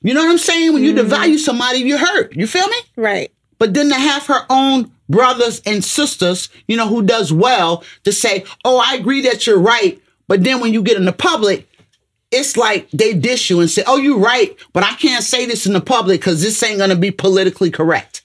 You 0.01 0.13
know 0.13 0.23
what 0.23 0.31
I'm 0.31 0.37
saying? 0.37 0.71
When 0.71 0.83
you 0.83 0.93
mm-hmm. 0.93 1.11
devalue 1.11 1.37
somebody, 1.37 1.79
you're 1.79 1.97
hurt. 1.97 2.33
You 2.33 2.47
feel 2.47 2.67
me? 2.67 2.77
Right. 2.95 3.31
But 3.59 3.73
then 3.73 3.89
to 3.89 3.95
have 3.95 4.25
her 4.27 4.45
own 4.49 4.89
brothers 5.09 5.61
and 5.65 5.83
sisters, 5.83 6.47
you 6.67 6.77
know, 6.77 6.87
who 6.87 7.03
does 7.03 7.33
well 7.33 7.83
to 8.05 8.13
say, 8.13 8.45
oh, 8.63 8.81
I 8.83 8.95
agree 8.95 9.21
that 9.23 9.45
you're 9.45 9.59
right. 9.59 10.01
But 10.27 10.45
then 10.45 10.61
when 10.61 10.71
you 10.71 10.81
get 10.81 10.95
in 10.95 11.03
the 11.03 11.11
public, 11.11 11.67
it's 12.31 12.55
like 12.55 12.89
they 12.91 13.13
dish 13.13 13.49
you 13.49 13.59
and 13.59 13.69
say, 13.69 13.83
oh, 13.85 13.97
you're 13.97 14.17
right, 14.17 14.57
but 14.73 14.83
I 14.83 14.93
can't 14.95 15.23
say 15.23 15.45
this 15.45 15.65
in 15.65 15.73
the 15.73 15.81
public 15.81 16.21
because 16.21 16.41
this 16.41 16.61
ain't 16.63 16.77
going 16.77 16.89
to 16.89 16.95
be 16.95 17.11
politically 17.11 17.69
correct. 17.69 18.23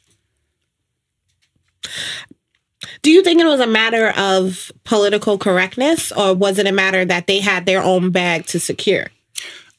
Do 3.02 3.10
you 3.10 3.22
think 3.22 3.40
it 3.40 3.46
was 3.46 3.60
a 3.60 3.66
matter 3.66 4.10
of 4.16 4.72
political 4.84 5.38
correctness, 5.38 6.12
or 6.12 6.34
was 6.34 6.58
it 6.58 6.66
a 6.66 6.72
matter 6.72 7.04
that 7.04 7.26
they 7.26 7.40
had 7.40 7.66
their 7.66 7.82
own 7.82 8.10
bag 8.10 8.46
to 8.46 8.60
secure? 8.60 9.08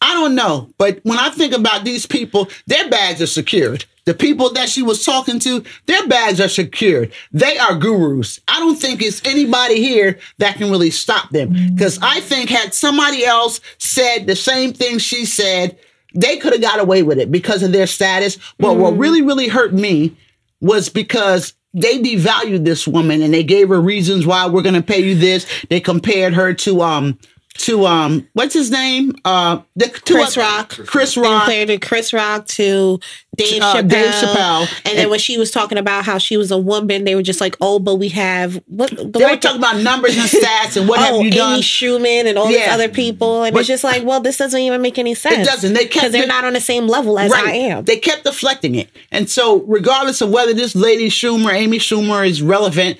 I 0.02 0.14
don't 0.14 0.36
know, 0.36 0.70
but 0.78 1.00
when 1.04 1.18
I 1.18 1.30
think 1.30 1.54
about 1.54 1.84
these 1.84 2.06
people, 2.06 2.50
their 2.68 2.90
bags 2.90 3.22
are 3.22 3.28
secured. 3.28 3.86
The 4.06 4.14
people 4.14 4.54
that 4.54 4.70
she 4.70 4.84
was 4.84 5.04
talking 5.04 5.38
to, 5.40 5.64
their 5.86 6.08
bags 6.08 6.40
are 6.40 6.48
secured. 6.48 7.12
They 7.34 7.58
are 7.58 7.76
gurus. 7.76 8.40
I 8.48 8.60
don't 8.60 8.78
think 8.78 9.02
it's 9.02 9.22
anybody 9.26 9.82
here 9.82 10.18
that 10.38 10.56
can 10.56 10.72
really 10.72 10.92
stop 10.92 11.30
them. 11.32 11.54
Because 11.74 12.00
I 12.02 12.22
think 12.22 12.50
had 12.50 12.74
somebody 12.74 13.26
else 13.26 13.60
said 13.80 14.26
the 14.26 14.36
same 14.36 14.72
thing 14.72 15.00
she 15.00 15.26
said, 15.26 15.78
they 16.16 16.38
could 16.38 16.54
have 16.54 16.62
got 16.62 16.80
away 16.80 17.04
with 17.04 17.20
it 17.20 17.32
because 17.32 17.64
of 17.64 17.74
their 17.74 17.88
status. 17.88 18.38
But 18.58 18.78
what 18.78 18.98
really, 18.98 19.22
really 19.22 19.50
hurt 19.50 19.74
me 19.74 20.16
was 20.62 20.88
because 20.88 21.54
they 21.74 22.00
devalued 22.00 22.64
this 22.64 22.88
woman 22.88 23.22
and 23.22 23.34
they 23.34 23.44
gave 23.44 23.70
her 23.70 23.82
reasons 23.82 24.26
why 24.26 24.48
we're 24.48 24.62
going 24.62 24.74
to 24.76 24.82
pay 24.82 25.02
you 25.02 25.16
this. 25.16 25.46
They 25.70 25.82
compared 25.82 26.34
her 26.34 26.54
to 26.54 26.82
um 26.82 27.20
to 27.58 27.86
um 27.86 28.28
what's 28.34 28.54
his 28.54 28.70
name 28.72 29.14
uh 29.26 29.60
the, 29.76 29.88
to 29.88 30.14
Chris 30.14 30.38
uh, 30.38 30.42
Rock. 30.42 30.70
Chris 30.86 31.18
Rock 31.18 31.44
compared 31.46 31.68
to 31.70 31.78
Chris 31.80 32.14
Rock 32.14 32.46
to 32.48 33.00
Dave 33.36 33.62
Uh, 33.62 33.76
Chappelle. 33.76 33.88
Dave 33.90 34.14
Chappelle. 34.14 34.82
And 34.86 34.98
then 34.98 35.10
when 35.12 35.20
she 35.20 35.38
was 35.38 35.52
talking 35.52 35.78
about 35.78 36.06
how 36.06 36.18
she 36.18 36.38
was 36.38 36.50
a 36.50 36.58
woman, 36.58 37.04
they 37.04 37.14
were 37.14 37.22
just 37.22 37.40
like, 37.40 37.56
"Oh, 37.62 37.78
but 37.78 37.96
we 37.96 38.10
have 38.10 38.56
what?" 38.66 38.90
The 38.90 39.06
they 39.06 39.26
were 39.26 39.38
talking 39.38 39.60
about 39.60 39.78
numbers 39.82 40.18
and 40.18 40.26
stats 40.44 40.76
and 40.76 40.90
what 40.90 41.00
oh, 41.00 41.18
have 41.18 41.22
you 41.26 41.32
done 41.32 41.54
Amy 41.54 41.62
Schumer 41.62 42.26
and 42.26 42.38
all 42.38 42.48
these 42.48 42.68
other 42.68 42.90
people, 42.90 43.44
and 43.44 43.54
But- 43.54 43.60
it's 43.60 43.68
just 43.68 43.84
like, 43.84 44.04
well, 44.04 44.22
this 44.22 44.38
doesn't 44.38 44.60
even 44.60 44.82
make 44.82 44.98
any 44.98 45.14
sense. 45.14 45.38
It 45.38 45.46
doesn't. 45.46 45.74
They 45.74 45.82
kept 45.86 45.94
because 45.94 46.12
they're 46.14 46.26
not 46.26 46.46
on 46.46 46.54
the 46.54 46.60
same 46.60 46.88
level 46.88 47.20
as 47.20 47.32
I 47.32 47.52
am. 47.52 47.84
They 47.86 47.98
kept 47.98 48.24
deflecting 48.24 48.74
it. 48.76 48.90
And 49.12 49.30
so, 49.30 49.62
regardless 49.64 50.22
of 50.22 50.32
whether 50.32 50.54
this 50.54 50.74
lady 50.76 51.10
Schumer, 51.10 51.54
Amy 51.54 51.78
Schumer, 51.78 52.28
is 52.28 52.42
relevant, 52.42 52.98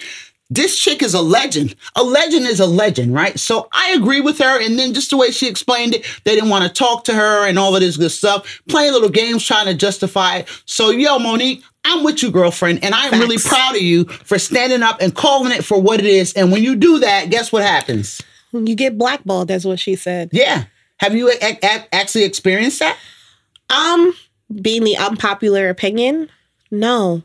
this 0.50 0.78
chick 0.80 1.04
is 1.04 1.14
a 1.14 1.22
legend. 1.22 1.76
A 1.96 2.04
legend 2.04 2.46
is 2.48 2.60
a 2.60 2.66
legend, 2.66 3.14
right? 3.14 3.38
So 3.40 3.68
I 3.74 3.92
agree 3.92 4.22
with 4.22 4.38
her. 4.40 4.62
And 4.64 4.80
then 4.80 4.94
just 4.94 5.10
the 5.10 5.18
way 5.18 5.32
she 5.32 5.48
explained 5.48 5.96
it, 5.96 6.06
they 6.24 6.36
didn't 6.36 6.50
want 6.50 6.64
to 6.64 6.70
talk 6.70 7.04
to 7.06 7.14
her 7.14 7.46
and 7.46 7.60
all 7.60 7.76
of 7.76 7.82
this 7.82 7.98
good 7.98 8.12
stuff, 8.12 8.62
playing 8.70 8.94
little 8.94 9.10
games 9.10 9.44
trying 9.46 9.66
to 9.66 9.74
justify 9.74 10.38
it. 10.38 10.62
So, 10.66 10.90
yo, 10.90 11.20
Monique, 11.20 11.64
I'm 11.84 12.04
with 12.04 12.24
you, 12.24 12.32
girlfriend. 12.32 12.84
And 12.84 12.96
I'm 12.96 13.20
really 13.20 13.38
proud 13.38 13.76
of 13.76 13.82
you 13.82 14.06
for 14.06 14.40
standing 14.40 14.84
up 14.84 15.02
and 15.02 15.14
calling 15.14 15.52
it 15.52 15.66
for 15.66 15.82
what 15.82 16.00
it 16.00 16.06
is. 16.06 16.32
And 16.34 16.52
when 16.52 16.64
you 16.64 16.76
do 16.76 17.00
that, 17.00 17.30
guess 17.30 17.52
what 17.52 17.64
happens? 17.64 18.22
you 18.54 18.76
get 18.76 18.98
blackballed. 18.98 19.50
That's 19.50 19.66
what 19.66 19.80
she 19.80 19.96
said. 19.96 20.30
Yeah. 20.32 20.64
Have 21.00 21.14
you 21.14 21.30
a- 21.30 21.60
a- 21.62 21.94
actually 21.96 22.24
experienced 22.24 22.80
that? 22.80 22.98
Um, 23.70 24.14
being 24.62 24.84
the 24.86 24.96
unpopular 24.98 25.70
opinion, 25.70 26.30
no. 26.72 27.22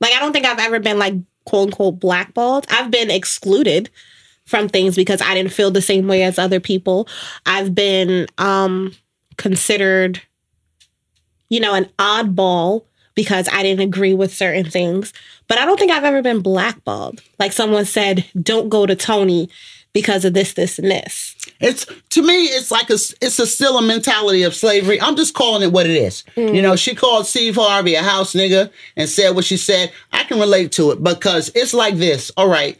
Like 0.00 0.12
I 0.14 0.18
don't 0.20 0.32
think 0.32 0.46
I've 0.46 0.58
ever 0.58 0.80
been 0.80 0.98
like 0.98 1.14
quote 1.44 1.68
unquote 1.68 2.00
blackballed. 2.00 2.66
I've 2.70 2.90
been 2.90 3.10
excluded 3.10 3.90
from 4.44 4.68
things 4.68 4.96
because 4.96 5.22
I 5.22 5.34
didn't 5.34 5.52
feel 5.52 5.70
the 5.70 5.82
same 5.82 6.06
way 6.06 6.22
as 6.22 6.38
other 6.38 6.60
people. 6.60 7.08
I've 7.46 7.74
been 7.74 8.26
um 8.38 8.94
considered 9.36 10.22
you 11.48 11.60
know 11.60 11.74
an 11.74 11.86
oddball 11.98 12.84
because 13.14 13.48
I 13.52 13.62
didn't 13.62 13.80
agree 13.86 14.14
with 14.14 14.34
certain 14.34 14.68
things. 14.68 15.12
But 15.48 15.58
I 15.58 15.64
don't 15.64 15.78
think 15.78 15.92
I've 15.92 16.04
ever 16.04 16.22
been 16.22 16.40
blackballed. 16.40 17.22
Like 17.38 17.52
someone 17.52 17.84
said, 17.84 18.24
don't 18.40 18.68
go 18.68 18.86
to 18.86 18.96
Toni 18.96 19.48
because 19.94 20.24
of 20.26 20.34
this, 20.34 20.52
this, 20.52 20.78
and 20.78 20.90
this. 20.90 21.34
It's 21.60 21.86
to 22.10 22.22
me, 22.22 22.44
it's 22.46 22.70
like 22.70 22.90
a 22.90 22.94
it's 22.94 23.38
a 23.38 23.46
still 23.46 23.78
a 23.78 23.82
mentality 23.82 24.42
of 24.42 24.54
slavery. 24.54 25.00
I'm 25.00 25.16
just 25.16 25.32
calling 25.32 25.62
it 25.62 25.72
what 25.72 25.86
it 25.86 25.96
is. 25.96 26.24
Mm. 26.36 26.54
You 26.54 26.60
know, 26.60 26.76
she 26.76 26.94
called 26.94 27.26
Steve 27.26 27.54
Harvey 27.54 27.94
a 27.94 28.02
house 28.02 28.34
nigga 28.34 28.70
and 28.96 29.08
said 29.08 29.30
what 29.30 29.46
she 29.46 29.56
said. 29.56 29.92
I 30.12 30.24
can 30.24 30.38
relate 30.38 30.72
to 30.72 30.90
it 30.90 31.02
because 31.02 31.50
it's 31.54 31.72
like 31.72 31.94
this. 31.96 32.30
All 32.36 32.48
right. 32.48 32.76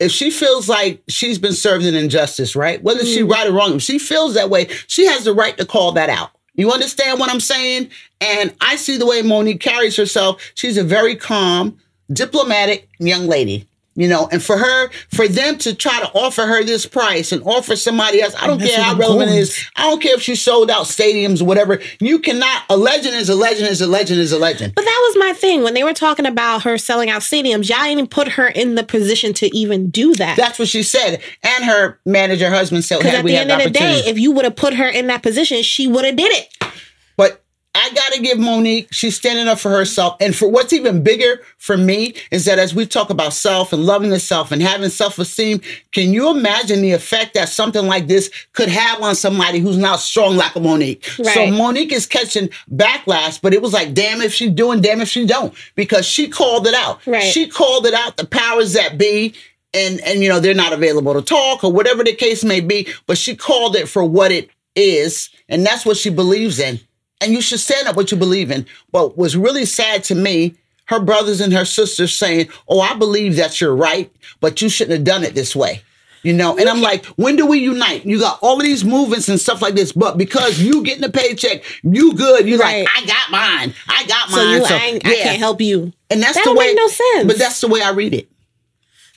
If 0.00 0.10
she 0.10 0.30
feels 0.30 0.68
like 0.68 1.02
she's 1.08 1.38
been 1.38 1.52
served 1.52 1.84
an 1.84 1.94
injustice, 1.94 2.56
right? 2.56 2.82
Whether 2.82 3.04
mm. 3.04 3.14
she 3.14 3.22
right 3.22 3.46
or 3.46 3.52
wrong, 3.52 3.74
if 3.74 3.82
she 3.82 3.98
feels 3.98 4.34
that 4.34 4.50
way, 4.50 4.68
she 4.86 5.06
has 5.06 5.24
the 5.24 5.34
right 5.34 5.56
to 5.56 5.64
call 5.64 5.92
that 5.92 6.10
out. 6.10 6.30
You 6.54 6.72
understand 6.72 7.20
what 7.20 7.30
I'm 7.30 7.40
saying? 7.40 7.90
And 8.20 8.54
I 8.60 8.76
see 8.76 8.96
the 8.96 9.06
way 9.06 9.22
Monique 9.22 9.60
carries 9.60 9.96
herself. 9.96 10.42
She's 10.54 10.76
a 10.76 10.84
very 10.84 11.16
calm, 11.16 11.78
diplomatic 12.12 12.88
young 12.98 13.26
lady. 13.28 13.66
You 14.00 14.08
know, 14.08 14.30
and 14.32 14.42
for 14.42 14.56
her, 14.56 14.90
for 15.10 15.28
them 15.28 15.58
to 15.58 15.74
try 15.74 16.00
to 16.00 16.10
offer 16.12 16.46
her 16.46 16.64
this 16.64 16.86
price 16.86 17.32
and 17.32 17.42
offer 17.42 17.76
somebody 17.76 18.22
else, 18.22 18.34
I 18.34 18.46
don't 18.46 18.58
care 18.58 18.82
how 18.82 18.96
relevant 18.96 19.32
it 19.32 19.36
is. 19.36 19.68
I 19.76 19.82
don't 19.82 20.00
care 20.00 20.14
if 20.14 20.22
she 20.22 20.36
sold 20.36 20.70
out 20.70 20.86
stadiums 20.86 21.42
or 21.42 21.44
whatever. 21.44 21.80
You 22.00 22.18
cannot. 22.18 22.62
A 22.70 22.78
legend 22.78 23.14
is 23.14 23.28
a 23.28 23.34
legend 23.34 23.68
is 23.68 23.82
a 23.82 23.86
legend 23.86 24.18
is 24.18 24.32
a 24.32 24.38
legend. 24.38 24.74
But 24.74 24.86
that 24.86 25.06
was 25.08 25.16
my 25.18 25.34
thing 25.34 25.62
when 25.62 25.74
they 25.74 25.84
were 25.84 25.92
talking 25.92 26.24
about 26.24 26.62
her 26.62 26.78
selling 26.78 27.10
out 27.10 27.20
stadiums. 27.20 27.68
Y'all 27.68 27.82
didn't 27.82 28.10
put 28.10 28.28
her 28.28 28.48
in 28.48 28.74
the 28.74 28.84
position 28.84 29.34
to 29.34 29.54
even 29.54 29.90
do 29.90 30.14
that. 30.14 30.38
That's 30.38 30.58
what 30.58 30.68
she 30.68 30.82
said, 30.82 31.20
and 31.42 31.64
her 31.66 32.00
manager 32.06 32.48
husband 32.48 32.84
said. 32.84 33.00
Because 33.00 33.16
at 33.16 33.24
the 33.26 33.36
end 33.36 33.52
of 33.52 33.62
the 33.62 33.68
day, 33.68 34.02
if 34.06 34.18
you 34.18 34.32
would 34.32 34.46
have 34.46 34.56
put 34.56 34.72
her 34.72 34.88
in 34.88 35.08
that 35.08 35.22
position, 35.22 35.62
she 35.62 35.86
would 35.86 36.06
have 36.06 36.16
did 36.16 36.32
it. 36.32 36.72
But 37.18 37.44
I 37.72 37.90
got 37.94 38.12
to 38.14 38.20
give 38.20 38.38
Monique, 38.38 38.88
she's 38.90 39.16
standing 39.16 39.46
up 39.46 39.60
for 39.60 39.70
herself. 39.70 40.16
And 40.20 40.34
for 40.34 40.50
what's 40.50 40.72
even 40.72 41.04
bigger 41.04 41.40
for 41.56 41.76
me 41.76 42.14
is 42.32 42.44
that 42.46 42.58
as 42.58 42.74
we 42.74 42.84
talk 42.84 43.10
about 43.10 43.32
self 43.32 43.72
and 43.72 43.86
loving 43.86 44.10
the 44.10 44.18
self 44.18 44.50
and 44.50 44.60
having 44.60 44.88
self 44.88 45.20
esteem, 45.20 45.60
can 45.92 46.12
you 46.12 46.30
imagine 46.30 46.82
the 46.82 46.90
effect 46.90 47.34
that 47.34 47.48
something 47.48 47.86
like 47.86 48.08
this 48.08 48.28
could 48.54 48.68
have 48.68 49.00
on 49.00 49.14
somebody 49.14 49.60
who's 49.60 49.78
not 49.78 50.00
strong 50.00 50.36
like 50.36 50.56
a 50.56 50.60
Monique? 50.60 51.08
Right. 51.20 51.28
So 51.28 51.46
Monique 51.46 51.92
is 51.92 52.06
catching 52.06 52.48
backlash, 52.74 53.40
but 53.40 53.54
it 53.54 53.62
was 53.62 53.72
like, 53.72 53.94
damn 53.94 54.20
if 54.20 54.34
she 54.34 54.50
doing, 54.50 54.80
damn 54.80 55.00
if 55.00 55.08
she 55.08 55.24
don't, 55.24 55.54
because 55.76 56.04
she 56.04 56.28
called 56.28 56.66
it 56.66 56.74
out. 56.74 57.06
Right. 57.06 57.22
She 57.22 57.48
called 57.48 57.86
it 57.86 57.94
out, 57.94 58.16
the 58.16 58.26
powers 58.26 58.72
that 58.72 58.98
be. 58.98 59.34
And, 59.72 60.00
and, 60.00 60.20
you 60.20 60.28
know, 60.28 60.40
they're 60.40 60.52
not 60.52 60.72
available 60.72 61.14
to 61.14 61.22
talk 61.22 61.62
or 61.62 61.72
whatever 61.72 62.02
the 62.02 62.12
case 62.12 62.42
may 62.42 62.58
be, 62.58 62.88
but 63.06 63.16
she 63.16 63.36
called 63.36 63.76
it 63.76 63.88
for 63.88 64.02
what 64.02 64.32
it 64.32 64.50
is. 64.74 65.30
And 65.48 65.64
that's 65.64 65.86
what 65.86 65.96
she 65.96 66.10
believes 66.10 66.58
in 66.58 66.80
and 67.20 67.32
you 67.32 67.40
should 67.40 67.60
stand 67.60 67.88
up 67.88 67.96
what 67.96 68.10
you 68.10 68.16
believe 68.16 68.50
in. 68.50 68.66
But 68.92 69.16
was 69.16 69.36
really 69.36 69.64
sad 69.64 70.04
to 70.04 70.14
me, 70.14 70.56
her 70.86 71.00
brothers 71.00 71.40
and 71.40 71.52
her 71.52 71.64
sisters 71.64 72.18
saying, 72.18 72.48
Oh, 72.68 72.80
I 72.80 72.94
believe 72.94 73.36
that 73.36 73.60
you're 73.60 73.74
right, 73.74 74.12
but 74.40 74.60
you 74.62 74.68
shouldn't 74.68 74.98
have 74.98 75.04
done 75.04 75.24
it 75.24 75.34
this 75.34 75.54
way. 75.54 75.82
You 76.22 76.34
know, 76.34 76.58
and 76.58 76.68
I'm 76.68 76.82
like, 76.82 77.06
when 77.06 77.36
do 77.36 77.46
we 77.46 77.60
unite? 77.60 78.04
You 78.04 78.20
got 78.20 78.38
all 78.42 78.58
of 78.58 78.62
these 78.62 78.84
movements 78.84 79.30
and 79.30 79.40
stuff 79.40 79.62
like 79.62 79.74
this, 79.74 79.90
but 79.90 80.18
because 80.18 80.60
you 80.60 80.82
getting 80.84 81.02
a 81.04 81.08
paycheck, 81.08 81.64
you 81.82 82.14
good. 82.14 82.46
You're 82.46 82.58
right. 82.58 82.84
like, 82.84 82.88
I 82.94 83.06
got 83.06 83.30
mine. 83.30 83.74
I 83.88 84.04
got 84.06 84.30
mine. 84.30 84.38
So, 84.38 84.50
you, 84.50 84.64
so 84.66 84.74
I, 84.74 85.00
yeah. 85.02 85.10
I, 85.10 85.16
can't 85.22 85.38
help 85.38 85.62
you. 85.62 85.94
And 86.10 86.22
that's 86.22 86.34
that 86.34 86.44
the 86.44 86.52
way. 86.52 86.66
Make 86.66 86.76
no 86.76 86.88
sense. 86.88 87.26
But 87.26 87.38
that's 87.38 87.62
the 87.62 87.68
way 87.68 87.80
I 87.80 87.92
read 87.92 88.12
it. 88.12 88.30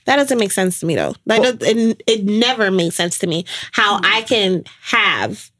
That 0.05 0.17
doesn't 0.17 0.37
make 0.37 0.51
sense 0.51 0.79
to 0.79 0.85
me 0.85 0.95
though. 0.95 1.15
Like, 1.25 1.41
well, 1.41 1.57
it, 1.61 2.01
it 2.07 2.25
never 2.25 2.71
makes 2.71 2.95
sense 2.95 3.17
to 3.19 3.27
me 3.27 3.45
how 3.71 3.97
mm-hmm. 3.97 4.05
I 4.05 4.21
can 4.21 4.63
have, 4.81 5.51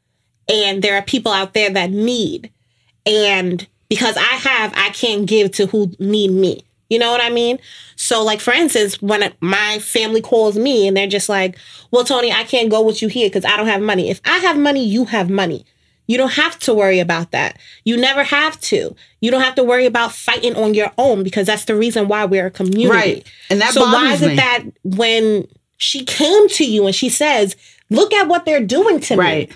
and 0.50 0.82
there 0.82 0.96
are 0.96 1.02
people 1.02 1.32
out 1.32 1.54
there 1.54 1.70
that 1.70 1.92
need, 1.92 2.52
and 3.06 3.68
because 3.90 4.18
I 4.18 4.22
have, 4.22 4.74
I 4.76 4.90
can't 4.90 5.26
give 5.26 5.52
to 5.54 5.68
who 5.68 5.92
need 6.00 6.32
me. 6.32 6.66
You 6.90 7.00
know 7.00 7.12
what 7.12 7.22
I 7.22 7.30
mean? 7.30 7.60
So, 7.96 8.24
like, 8.24 8.40
for 8.40 8.54
instance, 8.54 9.02
when 9.02 9.34
my 9.40 9.80
family 9.80 10.22
calls 10.22 10.58
me 10.58 10.88
and 10.88 10.96
they're 10.96 11.08
just 11.08 11.30
like, 11.30 11.58
well, 11.92 12.04
Toni, 12.04 12.32
I 12.32 12.44
can't 12.44 12.70
go 12.70 12.82
with 12.82 13.02
you 13.02 13.08
here 13.08 13.30
because 13.30 13.46
I 13.46 13.58
don't 13.58 13.68
have 13.68 13.82
money. 13.82 14.10
If 14.10 14.22
I 14.26 14.38
have 14.40 14.58
money, 14.58 14.86
you 14.86 15.06
have 15.06 15.30
money. 15.30 15.66
You 16.08 16.18
don't 16.18 16.34
have 16.34 16.60
to 16.60 16.74
worry 16.74 17.00
about 17.00 17.32
that. 17.32 17.58
You 17.86 17.98
never 17.98 18.24
have 18.24 18.60
to. 18.62 18.96
You 19.22 19.32
don't 19.32 19.42
have 19.42 19.56
to 19.56 19.64
worry 19.64 19.86
about 19.86 20.12
fighting 20.12 20.56
on 20.56 20.74
your 20.74 20.92
own 20.98 21.24
because 21.24 21.48
that's 21.48 21.66
the 21.66 21.76
reason 21.76 22.08
why 22.08 22.26
we're 22.26 22.48
a 22.48 22.52
community. 22.52 22.90
Right. 22.90 23.28
And 23.50 23.62
that 23.62 23.74
so 23.74 23.84
why 23.86 24.14
is 24.14 24.22
it 24.22 24.36
that 24.36 24.64
when 24.84 25.48
she 25.78 26.04
came 26.04 26.50
to 26.50 26.66
you 26.66 26.86
and 26.86 26.94
she 26.94 27.10
says, 27.10 27.56
look 27.90 28.14
at 28.14 28.28
what 28.28 28.46
they're 28.46 28.64
doing 28.64 29.00
to 29.02 29.16
me? 29.16 29.20
right. 29.20 29.50
me 29.50 29.56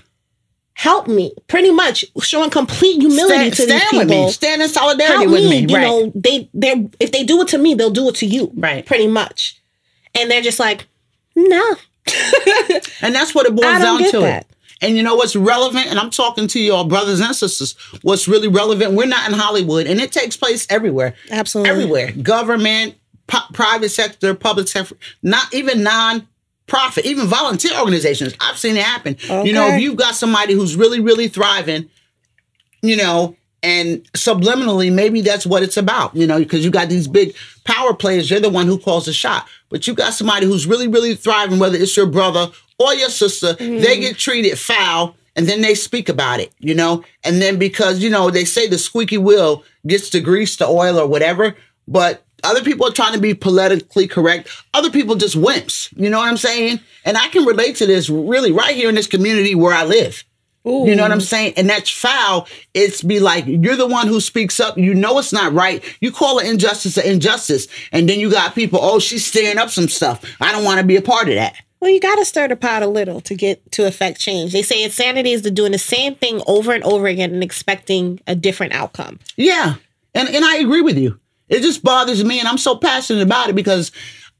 help 0.77 1.07
me. 1.07 1.33
Pretty 1.47 1.71
much 1.71 2.05
showing 2.21 2.51
complete 2.51 3.01
humility 3.01 3.51
stand, 3.51 3.53
to 3.55 3.65
these 3.65 3.83
people 3.85 3.99
With 3.99 4.09
me. 4.09 4.31
stand 4.31 4.61
in 4.61 4.69
solidarity 4.69 5.23
help 5.23 5.31
with 5.31 5.43
me, 5.43 5.65
me. 5.65 5.71
you 5.71 5.75
right. 5.75 5.83
know 5.83 6.11
they 6.13 6.47
they 6.53 6.87
if 6.99 7.11
they 7.11 7.23
do 7.23 7.41
it 7.41 7.47
to 7.49 7.57
me 7.57 7.73
they'll 7.73 7.89
do 7.89 8.07
it 8.09 8.15
to 8.15 8.27
you. 8.27 8.51
Right. 8.55 8.85
Pretty 8.85 9.07
much. 9.07 9.59
And 10.13 10.29
they're 10.29 10.43
just 10.43 10.59
like 10.59 10.85
no 11.35 11.75
and 13.01 13.13
that's 13.13 13.33
what 13.33 13.47
it 13.47 13.55
boils 13.55 13.79
down 13.81 14.03
to. 14.11 14.19
that. 14.19 14.45
and 14.81 14.95
you 14.95 15.01
know 15.01 15.15
what's 15.15 15.35
relevant? 15.35 15.87
And 15.87 15.99
i'm 15.99 16.11
talking 16.11 16.47
to 16.47 16.59
y'all 16.59 16.85
brothers 16.85 17.19
and 17.21 17.35
sisters. 17.35 17.75
What's 18.03 18.27
really 18.27 18.47
relevant? 18.47 18.93
We're 18.93 19.07
not 19.07 19.27
in 19.27 19.33
hollywood 19.33 19.87
and 19.87 19.99
it 19.99 20.11
takes 20.11 20.37
place 20.37 20.67
everywhere. 20.69 21.15
Absolutely. 21.31 21.71
Everywhere. 21.71 22.11
Government 22.11 22.95
private 23.51 23.89
sector 23.89 24.35
public 24.35 24.67
sector 24.67 24.95
not 25.23 25.51
even 25.53 25.81
non 25.81 26.27
profit, 26.67 27.05
even 27.05 27.27
volunteer 27.27 27.77
organizations. 27.79 28.33
I've 28.39 28.57
seen 28.57 28.77
it 28.77 28.83
happen. 28.83 29.15
Okay. 29.15 29.45
You 29.45 29.53
know, 29.53 29.67
if 29.67 29.81
you've 29.81 29.95
got 29.95 30.15
somebody 30.15 30.53
who's 30.53 30.75
really, 30.75 30.99
really 30.99 31.27
thriving, 31.27 31.89
you 32.81 32.95
know, 32.95 33.35
and 33.63 34.03
subliminally, 34.13 34.93
maybe 34.93 35.21
that's 35.21 35.45
what 35.45 35.63
it's 35.63 35.77
about, 35.77 36.15
you 36.15 36.27
know, 36.27 36.39
because 36.39 36.63
you 36.63 36.69
got 36.69 36.89
these 36.89 37.07
big 37.07 37.35
power 37.63 37.93
players. 37.93 38.29
You're 38.29 38.39
the 38.39 38.49
one 38.49 38.67
who 38.67 38.77
calls 38.77 39.05
the 39.05 39.13
shot. 39.13 39.47
But 39.69 39.87
you 39.87 39.93
got 39.93 40.13
somebody 40.13 40.45
who's 40.45 40.67
really, 40.67 40.87
really 40.87 41.15
thriving, 41.15 41.57
whether 41.57 41.77
it's 41.77 41.97
your 41.97 42.05
brother 42.05 42.49
or 42.77 42.93
your 42.93 43.09
sister, 43.09 43.55
mm-hmm. 43.55 43.81
they 43.81 43.99
get 43.99 44.17
treated 44.17 44.59
foul 44.59 45.15
and 45.35 45.47
then 45.47 45.61
they 45.61 45.75
speak 45.75 46.09
about 46.09 46.39
it, 46.39 46.53
you 46.59 46.75
know? 46.75 47.03
And 47.23 47.41
then 47.41 47.57
because, 47.57 47.99
you 47.99 48.09
know, 48.09 48.29
they 48.29 48.45
say 48.45 48.67
the 48.67 48.77
squeaky 48.77 49.17
wheel 49.17 49.63
gets 49.85 50.09
to 50.11 50.19
grease 50.19 50.55
the 50.57 50.67
oil 50.67 50.99
or 50.99 51.07
whatever, 51.07 51.55
but 51.87 52.23
other 52.43 52.63
people 52.63 52.87
are 52.87 52.91
trying 52.91 53.13
to 53.13 53.19
be 53.19 53.33
politically 53.33 54.07
correct. 54.07 54.49
Other 54.73 54.89
people 54.89 55.15
just 55.15 55.35
wimps. 55.35 55.91
You 55.97 56.09
know 56.09 56.19
what 56.19 56.29
I'm 56.29 56.37
saying? 56.37 56.79
And 57.05 57.17
I 57.17 57.27
can 57.29 57.45
relate 57.45 57.77
to 57.77 57.85
this 57.85 58.09
really 58.09 58.51
right 58.51 58.75
here 58.75 58.89
in 58.89 58.95
this 58.95 59.07
community 59.07 59.55
where 59.55 59.73
I 59.73 59.85
live. 59.85 60.23
Ooh. 60.67 60.85
You 60.85 60.95
know 60.95 61.03
what 61.03 61.13
I'm 61.13 61.21
saying? 61.21 61.53
And 61.55 61.69
that's 61.69 61.89
foul. 61.89 62.47
It's 62.73 63.01
be 63.01 63.19
like, 63.19 63.45
you're 63.47 63.77
the 63.77 63.87
one 63.87 64.07
who 64.07 64.19
speaks 64.19 64.59
up. 64.59 64.77
You 64.77 64.93
know 64.93 65.17
it's 65.17 65.31
not 65.31 65.53
right. 65.53 65.83
You 66.01 66.11
call 66.11 66.39
an 66.39 66.45
injustice 66.45 66.97
an 66.97 67.05
injustice. 67.05 67.67
And 67.91 68.09
then 68.09 68.19
you 68.19 68.29
got 68.29 68.53
people, 68.53 68.79
oh, 68.81 68.99
she's 68.99 69.25
stirring 69.25 69.57
up 69.57 69.69
some 69.69 69.87
stuff. 69.87 70.23
I 70.41 70.51
don't 70.51 70.65
want 70.65 70.81
to 70.81 70.85
be 70.85 70.97
a 70.97 71.01
part 71.01 71.29
of 71.29 71.35
that. 71.35 71.55
Well, 71.79 71.91
you 71.91 71.99
got 71.99 72.15
to 72.15 72.25
stir 72.25 72.47
the 72.47 72.55
pot 72.55 72.83
a 72.83 72.87
little 72.87 73.21
to 73.21 73.35
get 73.35 73.71
to 73.73 73.85
affect 73.85 74.19
change. 74.19 74.51
They 74.51 74.63
say 74.63 74.83
insanity 74.83 75.31
is 75.31 75.43
the 75.43 75.51
doing 75.51 75.71
the 75.71 75.77
same 75.77 76.15
thing 76.15 76.41
over 76.47 76.73
and 76.73 76.83
over 76.83 77.07
again 77.07 77.33
and 77.33 77.43
expecting 77.43 78.19
a 78.27 78.35
different 78.35 78.73
outcome. 78.73 79.19
Yeah. 79.37 79.75
And, 80.15 80.27
and 80.27 80.43
I 80.43 80.57
agree 80.57 80.81
with 80.81 80.97
you. 80.97 81.19
It 81.49 81.61
just 81.61 81.83
bothers 81.83 82.23
me, 82.23 82.39
and 82.39 82.47
I'm 82.47 82.57
so 82.57 82.75
passionate 82.75 83.21
about 83.21 83.49
it 83.49 83.55
because 83.55 83.91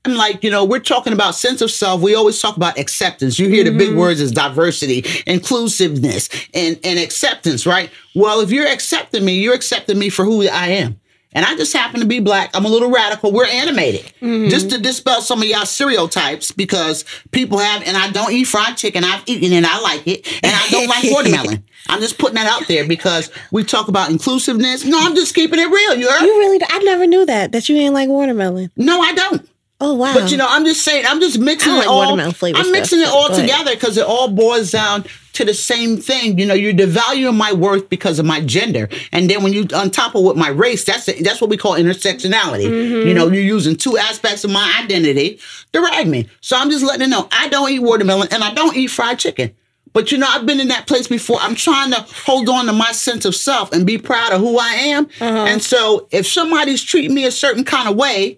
I'm 0.06 0.16
like, 0.16 0.44
you 0.44 0.50
know, 0.50 0.64
we're 0.64 0.80
talking 0.80 1.14
about 1.14 1.36
sense 1.36 1.62
of 1.62 1.70
self. 1.70 2.02
We 2.02 2.16
always 2.16 2.42
talk 2.42 2.56
about 2.56 2.78
acceptance. 2.80 3.38
You 3.38 3.50
hear 3.50 3.64
mm-hmm. 3.64 3.74
the 3.74 3.78
big 3.78 3.90
mm-hmm. 3.90 4.00
words 4.00 4.22
as 4.22 4.32
diversity, 4.32 5.04
inclusiveness, 5.26 6.30
and, 6.54 6.80
and 6.84 7.00
acceptance, 7.00 7.66
right? 7.66 7.90
Well, 8.16 8.40
if 8.42 8.52
you're 8.52 8.68
accepting 8.68 9.26
me, 9.26 9.40
you're 9.40 9.56
accepting 9.56 10.00
me 10.00 10.10
for 10.10 10.24
who 10.24 10.48
I 10.48 10.68
am. 10.68 11.00
And 11.34 11.46
I 11.46 11.56
just 11.56 11.74
happen 11.74 12.00
to 12.00 12.06
be 12.06 12.20
black. 12.20 12.52
I'm 12.56 12.66
a 12.66 12.70
little 12.70 12.90
radical. 12.90 13.32
We're 13.32 13.46
animated. 13.46 14.12
Mm-hmm. 14.22 14.48
Just 14.48 14.70
to 14.72 14.80
dispel 14.80 15.22
some 15.22 15.42
of 15.42 15.48
y'all 15.48 15.66
stereotypes 15.66 16.52
because 16.52 17.04
people 17.32 17.60
have, 17.60 17.84
and 17.86 17.98
I 17.98 18.10
don't 18.12 18.32
eat 18.32 18.46
fried 18.46 18.78
chicken. 18.78 19.04
I've 19.04 19.24
eaten 19.28 19.52
and 19.54 19.66
I 19.66 19.80
like 19.82 20.08
it. 20.08 20.26
And 20.42 20.56
I 20.56 20.68
don't 20.70 20.88
like 20.88 21.04
watermelon. 21.12 21.66
I'm 21.89 22.00
just 22.00 22.17
putting 22.17 22.36
that 22.36 22.48
out 22.48 22.67
there 22.67 22.88
because 22.88 23.32
we 23.51 23.63
talk 23.63 23.88
about 23.88 24.10
inclusiveness. 24.10 24.86
No, 24.86 24.98
I'm 25.00 25.15
just 25.15 25.34
keeping 25.36 25.60
it 25.60 25.70
real. 25.70 25.96
You 25.96 26.10
heard? 26.10 26.22
You 26.22 26.38
really? 26.39 26.60
I 26.70 26.79
never 26.79 27.06
knew 27.08 27.25
that 27.25 27.51
that 27.51 27.70
you 27.70 27.75
didn't 27.75 27.94
like 27.94 28.10
watermelon. 28.10 28.72
No, 28.75 29.01
I 29.01 29.13
don't. 29.13 29.50
Oh 29.79 29.94
wow! 29.94 30.12
But 30.12 30.32
you 30.32 30.38
know, 30.38 30.48
I'm 30.50 30.65
just 30.65 30.84
saying, 30.84 31.06
I'm 31.08 31.20
just 31.20 31.38
mixing 31.38 31.75
it 31.75 31.86
all. 31.86 32.20
I'm 32.20 32.72
mixing 32.72 33.00
it 33.00 33.08
all 33.10 33.29
together 33.29 33.75
because 33.75 33.96
it 33.98 34.06
all 34.06 34.27
boils 34.27 34.72
down 34.72 35.06
to 35.34 35.46
the 35.46 35.53
same 35.53 35.98
thing. 35.98 36.39
You 36.39 36.48
know, 36.48 36.56
you're 36.56 36.74
devaluing 36.74 37.38
my 37.38 37.53
worth 37.53 37.88
because 37.88 38.17
of 38.17 38.25
my 38.25 38.41
gender, 38.41 38.89
and 39.12 39.29
then 39.29 39.44
when 39.44 39.53
you 39.53 39.67
on 39.75 39.91
top 39.91 40.15
of 40.15 40.24
what 40.24 40.36
my 40.36 40.50
race, 40.50 40.84
that's 40.84 41.06
that's 41.22 41.39
what 41.39 41.51
we 41.51 41.58
call 41.58 41.74
intersectionality. 41.74 42.65
Mm-hmm. 42.65 43.08
You 43.08 43.13
know, 43.13 43.27
you're 43.27 43.44
using 43.44 43.75
two 43.75 44.00
aspects 44.00 44.44
of 44.44 44.50
my 44.50 44.82
identity 44.84 45.39
to 45.74 45.82
rag 45.82 46.08
me. 46.08 46.27
So 46.41 46.58
I'm 46.58 46.72
just 46.72 46.84
letting 46.84 47.01
you 47.01 47.10
know 47.10 47.27
I 47.32 47.48
don't 47.48 47.70
eat 47.70 47.79
watermelon 47.79 48.29
and 48.32 48.44
I 48.44 48.56
don't 48.56 48.75
eat 48.75 48.88
fried 48.88 49.20
chicken. 49.20 49.56
But 49.98 50.12
you 50.12 50.20
know, 50.20 50.27
I've 50.30 50.46
been 50.46 50.60
in 50.60 50.68
that 50.68 50.86
place 50.86 51.08
before. 51.08 51.39
I'm 51.42 51.56
trying 51.56 51.89
to 51.89 52.01
hold 52.24 52.50
on 52.50 52.68
to 52.68 52.72
my 52.72 52.92
sense 52.92 53.25
of 53.25 53.36
self 53.36 53.74
and 53.74 53.84
be 53.84 53.98
proud 53.98 54.32
of 54.32 54.42
who 54.42 54.60
I 54.60 54.74
am. 54.74 55.06
Uh-huh. 55.20 55.46
And 55.48 55.60
so 55.60 56.08
if 56.12 56.27
somebody's 56.27 56.84
treating 56.84 57.16
me 57.16 57.25
a 57.25 57.32
certain 57.32 57.63
kind 57.63 57.89
of 57.89 57.96
way, 57.96 58.38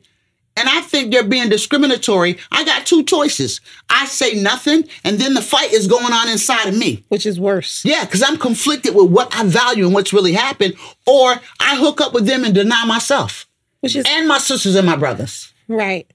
and 0.56 0.70
I 0.70 0.80
think 0.80 1.12
they're 1.12 1.22
being 1.22 1.50
discriminatory, 1.50 2.38
I 2.50 2.64
got 2.64 2.86
two 2.86 3.04
choices. 3.04 3.60
I 3.90 4.06
say 4.06 4.42
nothing, 4.42 4.88
and 5.04 5.20
then 5.20 5.34
the 5.34 5.42
fight 5.42 5.74
is 5.74 5.86
going 5.86 6.14
on 6.14 6.30
inside 6.30 6.70
of 6.70 6.78
me. 6.78 7.04
Which 7.10 7.26
is 7.26 7.42
worse. 7.42 7.84
Yeah, 7.84 8.06
because 8.06 8.24
I'm 8.24 8.38
conflicted 8.38 8.96
with 8.96 9.12
what 9.12 9.36
I 9.36 9.44
value 9.44 9.84
and 9.84 9.94
what's 9.94 10.14
really 10.14 10.32
happened, 10.32 10.76
or 11.06 11.42
I 11.60 11.76
hook 11.76 12.00
up 12.00 12.14
with 12.14 12.26
them 12.26 12.46
and 12.46 12.56
deny 12.56 12.86
myself 12.86 13.50
Which 13.82 13.98
is 13.98 14.06
and 14.08 14.30
my 14.30 14.38
sisters 14.38 14.76
and 14.76 14.88
my 14.88 14.96
brothers. 14.96 15.54
right. 15.68 16.10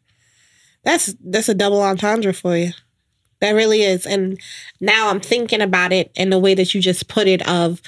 That's 0.84 1.14
that's 1.22 1.50
a 1.50 1.54
double 1.54 1.82
entendre 1.82 2.32
for 2.32 2.56
you. 2.56 2.72
That 3.44 3.52
really 3.52 3.82
is. 3.82 4.06
And 4.06 4.40
now 4.80 5.10
I'm 5.10 5.20
thinking 5.20 5.60
about 5.60 5.92
it 5.92 6.10
in 6.14 6.30
the 6.30 6.38
way 6.38 6.54
that 6.54 6.72
you 6.74 6.80
just 6.80 7.08
put 7.08 7.28
it 7.28 7.46
of 7.46 7.82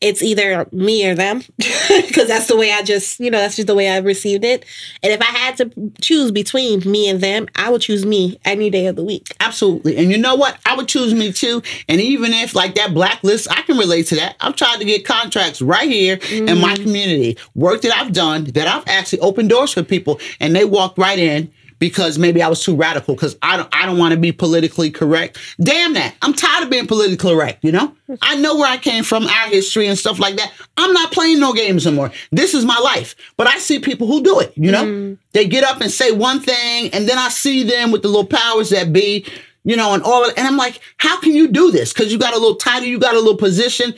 it's 0.00 0.24
either 0.24 0.66
me 0.72 1.08
or 1.08 1.14
them 1.14 1.38
because 1.56 2.26
that's 2.26 2.48
the 2.48 2.56
way 2.56 2.72
I 2.72 2.82
just, 2.82 3.20
you 3.20 3.30
know, 3.30 3.38
that's 3.38 3.54
just 3.54 3.68
the 3.68 3.76
way 3.76 3.88
I 3.88 3.98
received 3.98 4.42
it. 4.42 4.64
And 5.04 5.12
if 5.12 5.20
I 5.20 5.26
had 5.26 5.56
to 5.58 5.92
choose 6.00 6.32
between 6.32 6.80
me 6.80 7.08
and 7.08 7.20
them, 7.20 7.46
I 7.54 7.70
would 7.70 7.82
choose 7.82 8.04
me 8.04 8.40
any 8.44 8.70
day 8.70 8.86
of 8.86 8.96
the 8.96 9.04
week. 9.04 9.28
Absolutely. 9.38 9.96
And 9.98 10.10
you 10.10 10.18
know 10.18 10.34
what? 10.34 10.58
I 10.66 10.74
would 10.74 10.88
choose 10.88 11.14
me 11.14 11.32
too. 11.32 11.62
And 11.88 12.00
even 12.00 12.32
if 12.32 12.56
like 12.56 12.74
that 12.74 12.92
blacklist, 12.92 13.48
I 13.52 13.62
can 13.62 13.78
relate 13.78 14.08
to 14.08 14.16
that. 14.16 14.34
I've 14.40 14.56
tried 14.56 14.78
to 14.78 14.84
get 14.84 15.06
contracts 15.06 15.62
right 15.62 15.88
here 15.88 16.18
in 16.32 16.58
my 16.58 16.74
mm. 16.74 16.82
community. 16.82 17.38
Work 17.54 17.82
that 17.82 17.96
I've 17.96 18.12
done 18.12 18.46
that 18.46 18.66
I've 18.66 18.88
actually 18.88 19.20
opened 19.20 19.50
doors 19.50 19.72
for 19.72 19.84
people 19.84 20.18
and 20.40 20.56
they 20.56 20.64
walked 20.64 20.98
right 20.98 21.20
in 21.20 21.52
because 21.82 22.16
maybe 22.16 22.40
I 22.40 22.46
was 22.46 22.62
too 22.62 22.76
radical 22.76 23.16
because 23.16 23.36
I 23.42 23.56
don't 23.56 23.68
I 23.74 23.86
don't 23.86 23.98
want 23.98 24.12
to 24.12 24.16
be 24.16 24.30
politically 24.30 24.88
correct. 24.88 25.36
Damn 25.60 25.94
that. 25.94 26.14
I'm 26.22 26.32
tired 26.32 26.62
of 26.62 26.70
being 26.70 26.86
politically 26.86 27.16
correct, 27.16 27.64
you 27.64 27.72
know? 27.72 27.92
I 28.22 28.36
know 28.36 28.54
where 28.54 28.70
I 28.70 28.76
came 28.76 29.02
from, 29.02 29.26
our 29.26 29.48
history 29.48 29.88
and 29.88 29.98
stuff 29.98 30.20
like 30.20 30.36
that. 30.36 30.52
I'm 30.76 30.92
not 30.92 31.10
playing 31.10 31.40
no 31.40 31.52
games 31.52 31.84
anymore. 31.84 32.12
This 32.30 32.54
is 32.54 32.64
my 32.64 32.78
life. 32.78 33.16
But 33.36 33.48
I 33.48 33.58
see 33.58 33.80
people 33.80 34.06
who 34.06 34.22
do 34.22 34.38
it, 34.38 34.52
you 34.54 34.70
know? 34.70 34.84
Mm. 34.84 35.18
They 35.32 35.48
get 35.48 35.64
up 35.64 35.80
and 35.80 35.90
say 35.90 36.12
one 36.12 36.38
thing 36.38 36.90
and 36.92 37.08
then 37.08 37.18
I 37.18 37.30
see 37.30 37.64
them 37.64 37.90
with 37.90 38.02
the 38.02 38.08
little 38.08 38.26
powers 38.26 38.70
that 38.70 38.92
be, 38.92 39.26
you 39.64 39.74
know, 39.74 39.92
and 39.92 40.04
all 40.04 40.24
of 40.24 40.32
and 40.36 40.46
I'm 40.46 40.56
like, 40.56 40.78
how 40.98 41.18
can 41.18 41.34
you 41.34 41.48
do 41.48 41.72
this? 41.72 41.92
Because 41.92 42.12
you 42.12 42.18
got 42.18 42.32
a 42.32 42.38
little 42.38 42.54
title, 42.54 42.86
you 42.86 43.00
got 43.00 43.16
a 43.16 43.18
little 43.18 43.36
position. 43.36 43.92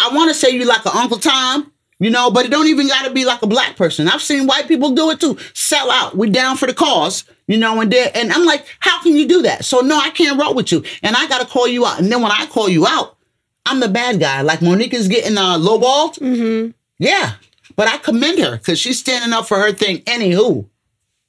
I 0.00 0.12
want 0.12 0.28
to 0.30 0.34
say 0.34 0.50
you 0.50 0.64
like 0.64 0.84
an 0.84 0.92
Uncle 0.92 1.18
Tom, 1.18 1.70
you 1.98 2.10
know, 2.10 2.30
but 2.30 2.44
it 2.44 2.50
don't 2.50 2.66
even 2.66 2.88
got 2.88 3.04
to 3.06 3.10
be 3.12 3.24
like 3.24 3.42
a 3.42 3.46
black 3.46 3.76
person. 3.76 4.08
I've 4.08 4.22
seen 4.22 4.46
white 4.46 4.68
people 4.68 4.90
do 4.94 5.10
it 5.10 5.20
too. 5.20 5.38
Sell 5.54 5.90
out. 5.90 6.16
We're 6.16 6.30
down 6.30 6.56
for 6.56 6.66
the 6.66 6.74
cause, 6.74 7.24
you 7.46 7.56
know, 7.56 7.80
and 7.80 7.90
they 7.90 8.10
and 8.12 8.32
I'm 8.32 8.44
like, 8.44 8.66
how 8.80 9.02
can 9.02 9.16
you 9.16 9.26
do 9.26 9.42
that? 9.42 9.64
So 9.64 9.80
no, 9.80 9.98
I 9.98 10.10
can't 10.10 10.38
roll 10.40 10.54
with 10.54 10.72
you, 10.72 10.84
and 11.02 11.16
I 11.16 11.26
got 11.26 11.40
to 11.40 11.46
call 11.46 11.66
you 11.68 11.86
out. 11.86 12.00
And 12.00 12.10
then 12.12 12.22
when 12.22 12.32
I 12.32 12.46
call 12.46 12.68
you 12.68 12.86
out, 12.86 13.16
I'm 13.64 13.80
the 13.80 13.88
bad 13.88 14.20
guy. 14.20 14.42
Like 14.42 14.62
Monique 14.62 14.94
is 14.94 15.08
getting 15.08 15.36
uh, 15.38 15.56
lowballed. 15.58 16.18
Mm-hmm. 16.18 16.70
Yeah, 16.98 17.32
but 17.76 17.88
I 17.88 17.98
commend 17.98 18.38
her 18.38 18.56
because 18.56 18.78
she's 18.78 18.98
standing 18.98 19.32
up 19.32 19.46
for 19.46 19.58
her 19.58 19.72
thing. 19.72 19.98
Anywho, 20.02 20.66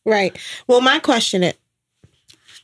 Right. 0.06 0.38
Well, 0.68 0.80
my 0.82 1.00
question 1.00 1.44
is 1.44 1.54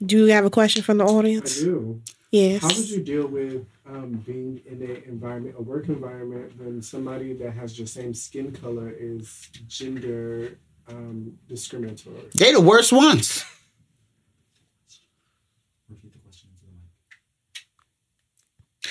do 0.06 0.26
you 0.26 0.34
have 0.34 0.46
a 0.46 0.50
question 0.50 0.82
from 0.82 0.98
the 0.98 1.06
I 1.06 1.08
audience? 1.08 1.60
do. 1.60 2.02
Yes. 2.32 2.62
How 2.62 2.68
would 2.70 2.90
you 2.90 3.02
deal 3.02 3.28
with 3.28 3.66
um, 3.86 4.24
being 4.26 4.62
in 4.66 4.82
an 4.82 5.04
environment, 5.06 5.56
a 5.58 5.62
work 5.62 5.90
environment, 5.90 6.54
when 6.58 6.82
somebody 6.82 7.34
that 7.34 7.52
has 7.52 7.78
your 7.78 7.88
same 7.88 8.14
skin 8.14 8.52
color 8.52 8.94
is 8.98 9.50
gender 9.68 10.58
um, 10.88 11.38
discriminatory? 11.48 12.30
they 12.38 12.52
the 12.52 12.62
worst 12.62 12.92
ones. 12.92 13.46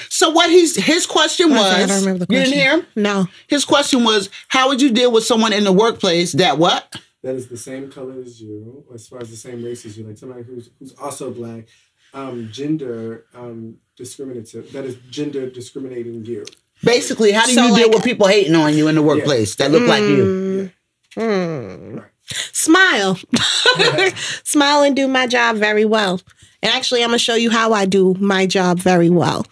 So 0.09 0.31
what 0.31 0.51
he's 0.51 0.77
his 0.77 1.07
question 1.07 1.47
Okay, 1.47 1.59
was, 1.59 1.73
I 1.73 1.87
don't 1.87 2.01
remember 2.01 2.27
the 2.27 2.35
you 2.35 2.41
didn't 2.41 2.55
hear 2.55 2.79
him? 2.79 2.87
No. 2.97 3.27
His 3.47 3.65
question 3.65 4.05
was, 4.05 4.31
how 4.49 4.69
would 4.69 4.81
you 4.81 4.91
deal 4.91 5.11
with 5.11 5.25
someone 5.25 5.53
in 5.53 5.65
the 5.65 5.73
workplace 5.73 6.33
that 6.33 6.59
what? 6.59 6.95
That 7.23 7.35
is 7.35 7.49
the 7.49 7.57
same 7.57 7.91
color 7.91 8.21
as 8.21 8.41
you, 8.41 8.85
as 8.95 9.07
far 9.07 9.21
as 9.21 9.31
the 9.31 9.37
same 9.37 9.65
race 9.65 9.87
as 9.87 9.97
you, 9.97 10.05
like 10.05 10.19
somebody 10.19 10.43
who's 10.43 10.71
who's 10.79 10.93
also 10.95 11.31
black, 11.31 11.65
um, 12.15 12.49
gender 12.53 13.25
um, 13.35 13.77
discriminative. 13.97 14.73
That 14.73 14.85
is 14.85 14.97
gender 15.11 15.49
discriminating 15.51 16.25
you. 16.25 16.45
Basically, 16.85 17.33
how 17.33 17.47
do 17.47 17.53
So, 17.53 17.67
you 17.67 17.77
deal 17.77 17.91
with 17.91 18.03
people 18.03 18.27
hating 18.27 18.55
on 18.55 18.75
you 18.77 18.89
in 18.89 18.97
the 18.97 19.03
workplace 19.03 19.55
that 19.57 19.71
look 19.71 19.87
like 19.87 20.03
you? 20.03 20.71
Hmm. 21.15 21.99
Smile. 22.25 23.19
Smile 24.45 24.83
and 24.83 24.97
do 24.97 25.07
my 25.07 25.27
job 25.27 25.57
very 25.57 25.85
well. 25.85 26.21
And 26.63 26.73
actually, 26.73 27.03
I'm 27.03 27.11
going 27.11 27.19
to 27.19 27.25
show 27.25 27.35
you 27.35 27.51
how 27.51 27.73
I 27.73 27.85
do 27.87 28.15
my 28.19 28.47
job 28.47 28.79
very 28.79 29.11
well. 29.11 29.47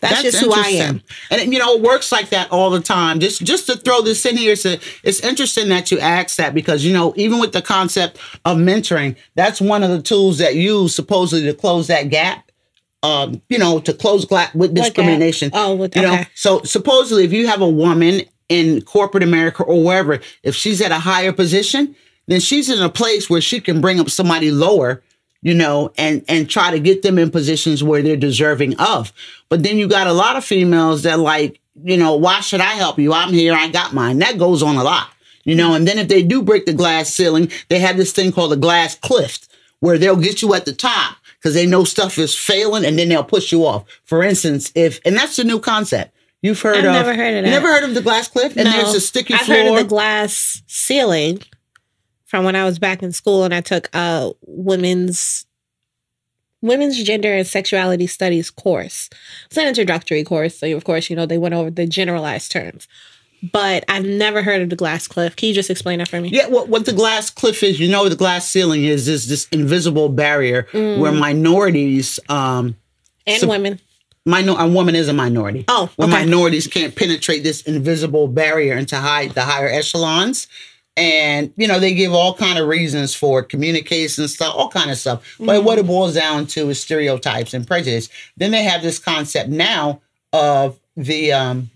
That's, 0.00 0.22
just 0.22 0.44
who 0.44 0.52
I 0.52 0.68
am. 0.68 1.02
And 1.30 1.52
you 1.52 1.58
know, 1.58 1.74
it 1.76 1.82
works 1.82 2.12
like 2.12 2.28
that 2.30 2.50
all 2.52 2.70
the 2.70 2.80
time. 2.80 3.18
Just 3.20 3.42
just 3.42 3.66
to 3.66 3.76
throw 3.76 4.02
this 4.02 4.24
in 4.26 4.36
here, 4.36 4.52
it's, 4.52 4.66
a, 4.66 4.78
it's 5.02 5.20
interesting 5.20 5.68
that 5.70 5.90
you 5.90 5.98
asked 5.98 6.36
that 6.36 6.54
because 6.54 6.84
you 6.84 6.92
know, 6.92 7.14
even 7.16 7.38
with 7.40 7.52
the 7.52 7.62
concept 7.62 8.18
of 8.44 8.58
mentoring, 8.58 9.16
that's 9.34 9.60
one 9.60 9.82
of 9.82 9.90
the 9.90 10.02
tools 10.02 10.38
that 10.38 10.54
you 10.54 10.80
use 10.82 10.94
supposedly 10.94 11.46
to 11.50 11.54
close 11.54 11.86
that 11.86 12.10
gap. 12.10 12.50
Um, 13.02 13.40
you 13.48 13.58
know, 13.58 13.78
to 13.80 13.92
close 13.92 14.24
gap 14.24 14.54
with 14.54 14.74
discrimination. 14.74 15.50
Oh, 15.52 15.76
with- 15.76 15.94
you 15.94 16.02
know, 16.02 16.24
so 16.34 16.62
supposedly, 16.62 17.24
if 17.24 17.32
you 17.32 17.46
have 17.46 17.60
a 17.60 17.68
woman 17.68 18.22
in 18.48 18.80
corporate 18.82 19.22
America 19.22 19.62
or 19.62 19.82
wherever, 19.82 20.18
if 20.42 20.54
she's 20.54 20.80
at 20.80 20.90
a 20.90 20.98
higher 20.98 21.32
position, 21.32 21.94
then 22.26 22.40
she's 22.40 22.68
in 22.68 22.82
a 22.82 22.88
place 22.88 23.30
where 23.30 23.40
she 23.40 23.60
can 23.60 23.80
bring 23.80 24.00
up 24.00 24.10
somebody 24.10 24.50
lower, 24.50 25.02
you 25.42 25.54
know, 25.54 25.92
and 25.98 26.24
and 26.28 26.48
try 26.48 26.70
to 26.70 26.78
get 26.80 27.02
them 27.02 27.18
in 27.18 27.30
positions 27.30 27.82
where 27.82 28.02
they're 28.02 28.16
deserving 28.16 28.76
of. 28.78 29.12
But 29.48 29.62
then 29.62 29.78
you 29.78 29.88
got 29.88 30.06
a 30.06 30.12
lot 30.12 30.36
of 30.36 30.44
females 30.44 31.02
that 31.04 31.18
like, 31.18 31.60
you 31.84 31.96
know, 31.96 32.16
why 32.16 32.40
should 32.40 32.60
I 32.60 32.72
help 32.74 32.98
you? 32.98 33.12
I'm 33.12 33.32
here, 33.32 33.54
I 33.54 33.68
got 33.68 33.92
mine. 33.94 34.18
That 34.18 34.38
goes 34.38 34.62
on 34.62 34.76
a 34.76 34.82
lot. 34.84 35.08
You 35.44 35.54
know, 35.54 35.74
and 35.74 35.86
then 35.86 35.98
if 35.98 36.08
they 36.08 36.22
do 36.24 36.42
break 36.42 36.66
the 36.66 36.72
glass 36.72 37.08
ceiling, 37.14 37.50
they 37.68 37.78
have 37.78 37.96
this 37.96 38.12
thing 38.12 38.32
called 38.32 38.52
a 38.52 38.56
glass 38.56 38.96
cliff 38.96 39.38
where 39.78 39.96
they'll 39.98 40.16
get 40.16 40.42
you 40.42 40.52
at 40.54 40.64
the 40.64 40.72
top 40.72 41.18
because 41.38 41.54
they 41.54 41.66
know 41.66 41.84
stuff 41.84 42.18
is 42.18 42.36
failing 42.36 42.84
and 42.84 42.98
then 42.98 43.08
they'll 43.08 43.22
push 43.22 43.52
you 43.52 43.64
off. 43.64 43.84
For 44.04 44.24
instance, 44.24 44.72
if 44.74 44.98
and 45.04 45.14
that's 45.16 45.36
the 45.36 45.44
new 45.44 45.60
concept. 45.60 46.12
You've 46.42 46.60
heard 46.60 46.78
I've 46.78 46.84
of 46.84 46.92
never 46.92 47.14
heard 47.14 47.34
of 47.38 47.44
that. 47.44 47.50
never 47.50 47.68
heard 47.72 47.84
of 47.84 47.94
the 47.94 48.02
glass 48.02 48.28
cliff? 48.28 48.56
And 48.56 48.64
No. 48.64 48.72
there's 48.72 48.94
a 48.94 49.00
sticky 49.00 49.34
I've 49.34 49.40
floor. 49.42 49.56
heard 49.58 49.66
of 49.68 49.76
the 49.76 49.84
glass 49.84 50.62
ceiling 50.66 51.40
from 52.36 52.44
when 52.44 52.54
I 52.54 52.66
was 52.66 52.78
back 52.78 53.02
in 53.02 53.12
school 53.12 53.44
and 53.44 53.54
I 53.54 53.62
took 53.62 53.88
a 53.94 54.30
women's 54.46 55.46
women's 56.60 57.02
gender 57.02 57.32
and 57.32 57.46
sexuality 57.46 58.06
studies 58.06 58.50
course. 58.50 59.08
It's 59.46 59.56
an 59.56 59.66
introductory 59.68 60.22
course, 60.22 60.58
so 60.58 60.66
of 60.76 60.84
course, 60.84 61.08
you 61.08 61.16
know, 61.16 61.24
they 61.24 61.38
went 61.38 61.54
over 61.54 61.70
the 61.70 61.86
generalized 61.86 62.52
terms. 62.52 62.88
But 63.52 63.84
I've 63.88 64.04
never 64.04 64.42
heard 64.42 64.60
of 64.60 64.68
the 64.68 64.76
glass 64.76 65.08
cliff. 65.08 65.34
Can 65.36 65.48
you 65.48 65.54
just 65.54 65.70
explain 65.70 65.98
that 66.00 66.08
for 66.08 66.20
me? 66.20 66.28
Yeah, 66.28 66.48
what, 66.48 66.68
what 66.68 66.84
the 66.84 66.92
glass 66.92 67.30
cliff 67.30 67.62
is, 67.62 67.80
you 67.80 67.88
know, 67.88 68.02
what 68.02 68.10
the 68.10 68.16
glass 68.16 68.46
ceiling 68.48 68.84
is 68.84 69.08
is 69.08 69.28
this 69.28 69.48
invisible 69.50 70.10
barrier 70.10 70.66
where 70.72 71.12
Mm. 71.12 71.18
minorities, 71.18 72.20
um, 72.28 72.76
And 73.26 73.40
So- 73.40 73.48
women. 73.48 73.80
minor, 74.26 74.56
a 74.58 74.68
woman 74.68 74.94
is 74.94 75.08
a 75.08 75.14
minority. 75.14 75.64
Oh, 75.68 75.88
where 75.96 76.06
minorities 76.08 76.66
can't 76.66 76.94
penetrate 76.94 77.44
this 77.44 77.62
invisible 77.62 78.28
barrier 78.28 78.76
into 78.76 78.96
high 78.96 79.28
the 79.28 79.42
higher 79.42 79.68
echelons. 79.68 80.48
And 80.96 81.52
you 81.56 81.68
know 81.68 81.78
they 81.78 81.94
give 81.94 82.12
all 82.14 82.34
kind 82.34 82.58
of 82.58 82.68
reasons 82.68 83.14
for 83.14 83.40
it, 83.40 83.48
communication 83.50 84.26
stuff, 84.28 84.54
all 84.54 84.70
kind 84.70 84.90
of 84.90 84.96
stuff. 84.96 85.36
But 85.38 85.62
what 85.62 85.78
it 85.78 85.86
boils 85.86 86.14
down 86.14 86.46
to 86.48 86.70
is 86.70 86.80
stereotypes 86.80 87.52
and 87.52 87.66
prejudice. 87.66 88.08
Then 88.36 88.50
they 88.50 88.62
have 88.62 88.82
this 88.82 88.98
concept 88.98 89.50
now 89.50 90.00
of 90.32 90.78
the 90.96 91.32
um, 91.32 91.70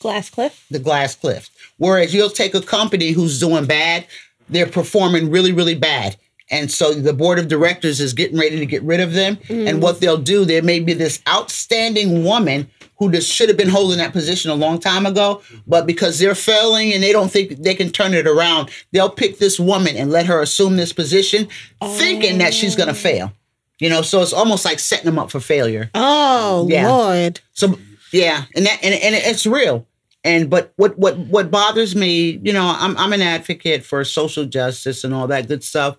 Glass 0.00 0.30
cliff? 0.30 0.66
the 0.70 0.78
glass 0.78 1.14
cliff. 1.14 1.50
Whereas 1.76 2.14
you'll 2.14 2.30
take 2.30 2.54
a 2.54 2.62
company 2.62 3.10
who's 3.10 3.38
doing 3.38 3.66
bad, 3.66 4.06
they're 4.48 4.66
performing 4.66 5.30
really, 5.30 5.52
really 5.52 5.74
bad. 5.74 6.16
And 6.50 6.70
so 6.70 6.92
the 6.92 7.12
board 7.12 7.38
of 7.38 7.48
directors 7.48 8.00
is 8.00 8.12
getting 8.12 8.38
ready 8.38 8.58
to 8.58 8.66
get 8.66 8.82
rid 8.82 9.00
of 9.00 9.12
them. 9.12 9.36
Mm-hmm. 9.36 9.68
And 9.68 9.82
what 9.82 10.00
they'll 10.00 10.18
do, 10.18 10.44
there 10.44 10.62
may 10.62 10.80
be 10.80 10.92
this 10.92 11.22
outstanding 11.28 12.24
woman 12.24 12.68
who 13.00 13.10
just 13.10 13.32
should 13.32 13.48
have 13.48 13.56
been 13.56 13.68
holding 13.68 13.98
that 13.98 14.12
position 14.12 14.50
a 14.50 14.54
long 14.54 14.78
time 14.78 15.06
ago, 15.06 15.42
but 15.66 15.86
because 15.86 16.18
they're 16.18 16.34
failing 16.34 16.92
and 16.92 17.02
they 17.02 17.12
don't 17.12 17.30
think 17.30 17.56
they 17.62 17.74
can 17.74 17.90
turn 17.90 18.12
it 18.12 18.26
around, 18.26 18.68
they'll 18.92 19.08
pick 19.10 19.38
this 19.38 19.58
woman 19.58 19.96
and 19.96 20.10
let 20.10 20.26
her 20.26 20.42
assume 20.42 20.76
this 20.76 20.92
position, 20.92 21.48
thinking 21.82 22.38
that 22.38 22.52
she's 22.52 22.76
gonna 22.76 22.90
oh. 22.90 22.94
fail. 22.94 23.32
You 23.78 23.88
know, 23.88 24.02
so 24.02 24.20
it's 24.20 24.34
almost 24.34 24.66
like 24.66 24.78
setting 24.78 25.06
them 25.06 25.18
up 25.18 25.30
for 25.30 25.40
failure. 25.40 25.90
Oh, 25.94 26.66
Yeah. 26.68 26.88
Lord. 26.88 27.40
So 27.54 27.78
yeah, 28.12 28.44
and 28.54 28.66
that 28.66 28.78
and, 28.82 28.94
and 28.94 29.14
it's 29.14 29.46
real. 29.46 29.86
And 30.22 30.50
but 30.50 30.74
what 30.76 30.98
what 30.98 31.16
what 31.16 31.50
bothers 31.50 31.96
me, 31.96 32.38
you 32.42 32.52
know, 32.52 32.74
I'm 32.78 32.96
I'm 32.98 33.14
an 33.14 33.22
advocate 33.22 33.82
for 33.82 34.04
social 34.04 34.44
justice 34.44 35.04
and 35.04 35.14
all 35.14 35.26
that 35.28 35.48
good 35.48 35.64
stuff. 35.64 35.96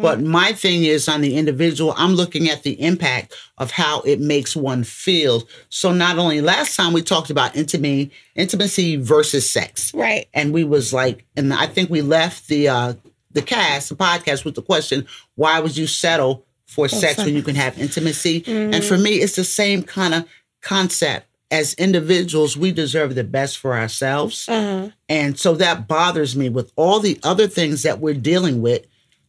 But 0.00 0.20
my 0.20 0.52
thing 0.52 0.84
is 0.84 1.08
on 1.08 1.20
the 1.20 1.36
individual, 1.36 1.94
I'm 1.96 2.14
looking 2.14 2.48
at 2.48 2.62
the 2.62 2.80
impact 2.80 3.34
of 3.58 3.70
how 3.70 4.00
it 4.02 4.20
makes 4.20 4.54
one 4.54 4.84
feel. 4.84 5.48
So 5.68 5.92
not 5.92 6.18
only 6.18 6.40
last 6.40 6.76
time 6.76 6.92
we 6.92 7.02
talked 7.02 7.30
about 7.30 7.56
intimacy, 7.56 8.10
intimacy 8.34 8.96
versus 8.96 9.48
sex. 9.48 9.92
Right. 9.94 10.28
And 10.34 10.52
we 10.52 10.64
was 10.64 10.92
like, 10.92 11.24
and 11.36 11.52
I 11.52 11.66
think 11.66 11.90
we 11.90 12.02
left 12.02 12.48
the 12.48 12.68
uh 12.68 12.94
the 13.32 13.42
cast, 13.42 13.88
the 13.88 13.96
podcast 13.96 14.44
with 14.44 14.54
the 14.56 14.62
question, 14.62 15.06
why 15.36 15.58
would 15.58 15.74
you 15.74 15.86
settle 15.86 16.44
for 16.72 16.88
sex 16.88 17.18
when 17.18 17.34
you 17.34 17.42
can 17.42 17.54
have 17.54 17.78
intimacy. 17.78 18.42
And 18.46 18.82
for 18.82 18.96
me, 18.96 19.16
it's 19.16 19.36
the 19.36 19.44
same 19.44 19.82
kind 19.82 20.14
of 20.14 20.28
concept. 20.62 21.26
As 21.50 21.74
individuals, 21.74 22.56
we 22.56 22.72
deserve 22.72 23.14
the 23.14 23.24
best 23.24 23.58
for 23.58 23.74
ourselves. 23.74 24.48
Uh-huh. 24.48 24.88
And 25.10 25.38
so 25.38 25.54
that 25.56 25.86
bothers 25.86 26.34
me 26.34 26.48
with 26.48 26.72
all 26.76 26.98
the 26.98 27.20
other 27.22 27.46
things 27.46 27.82
that 27.82 28.00
we're 28.00 28.14
dealing 28.14 28.62
with, 28.62 28.86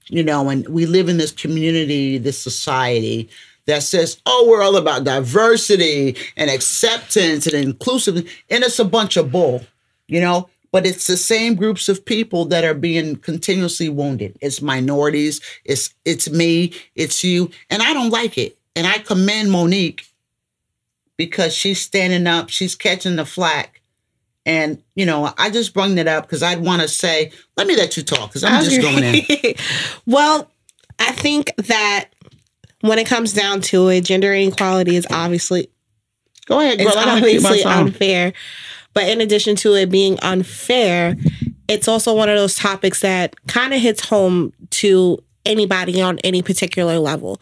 you 0.08 0.24
know, 0.24 0.50
and 0.50 0.68
we 0.70 0.86
live 0.86 1.10
in 1.10 1.18
this 1.18 1.32
community, 1.32 2.18
this 2.18 2.40
society 2.40 3.30
that 3.66 3.84
says, 3.84 4.22
oh, 4.26 4.48
we're 4.50 4.62
all 4.62 4.76
about 4.76 5.04
diversity 5.04 6.18
and 6.36 6.50
acceptance 6.50 7.48
and 7.48 7.56
inclusiveness. 7.56 8.32
And 8.50 8.64
it's 8.64 8.80
a 8.80 8.86
bunch 8.86 9.16
of 9.18 9.32
bull, 9.32 9.62
you 10.08 10.20
know, 10.20 10.50
but 10.72 10.86
it's 10.86 11.08
the 11.08 11.18
same 11.18 11.56
groups 11.56 11.88
of 11.88 12.04
people 12.04 12.46
that 12.46 12.64
are 12.64 12.74
being 12.74 13.16
continuously 13.16 13.90
wounded. 13.90 14.38
It's 14.42 14.62
minorities, 14.62 15.40
it's 15.64 15.94
it's 16.04 16.30
me, 16.30 16.74
it's 16.96 17.24
you, 17.24 17.52
and 17.70 17.82
I 17.84 17.94
don't 17.94 18.10
like 18.10 18.38
it. 18.38 18.58
And 18.76 18.88
I 18.88 18.98
commend 18.98 19.52
Monique 19.52 20.08
because 21.16 21.54
she's 21.54 21.80
standing 21.80 22.26
up, 22.26 22.50
she's 22.50 22.76
catching 22.76 23.18
the 23.18 23.26
flack. 23.26 23.82
And, 24.46 24.82
you 24.96 25.06
know, 25.06 25.34
I 25.38 25.50
just 25.50 25.74
bring 25.74 25.96
that 25.96 26.08
up 26.08 26.26
because 26.26 26.44
I'd 26.44 26.60
want 26.60 26.82
to 26.82 26.88
say, 26.88 27.32
let 27.56 27.66
me 27.66 27.76
let 27.76 27.96
you 27.96 28.04
talk 28.04 28.30
because 28.30 28.44
I'm 28.44 28.64
just 28.64 28.82
going 28.82 29.04
in. 29.04 29.56
well, 30.06 30.52
I 31.00 31.12
think 31.14 31.54
that 31.58 32.10
when 32.82 33.00
it 33.00 33.08
comes 33.08 33.32
down 33.32 33.62
to 33.62 33.88
it, 33.88 34.02
gender 34.02 34.34
inequality 34.34 34.98
is 34.98 35.08
obviously 35.10 35.70
Go 36.46 36.60
ahead, 36.60 36.78
girl. 36.78 36.88
it's 36.88 36.98
obviously 36.98 37.64
unfair. 37.64 38.34
But 38.94 39.08
in 39.08 39.22
addition 39.22 39.56
to 39.58 39.76
it 39.76 39.90
being 39.90 40.20
unfair, 40.22 41.16
it's 41.68 41.88
also 41.88 42.14
one 42.14 42.30
of 42.30 42.38
those 42.38 42.56
topics 42.56 43.02
that 43.02 43.36
kind 43.48 43.74
of 43.74 43.82
hits 43.82 44.08
home 44.08 44.54
to 44.72 45.20
anybody 45.46 46.02
on 46.02 46.20
any 46.20 46.42
particular 46.42 47.00
level. 47.00 47.42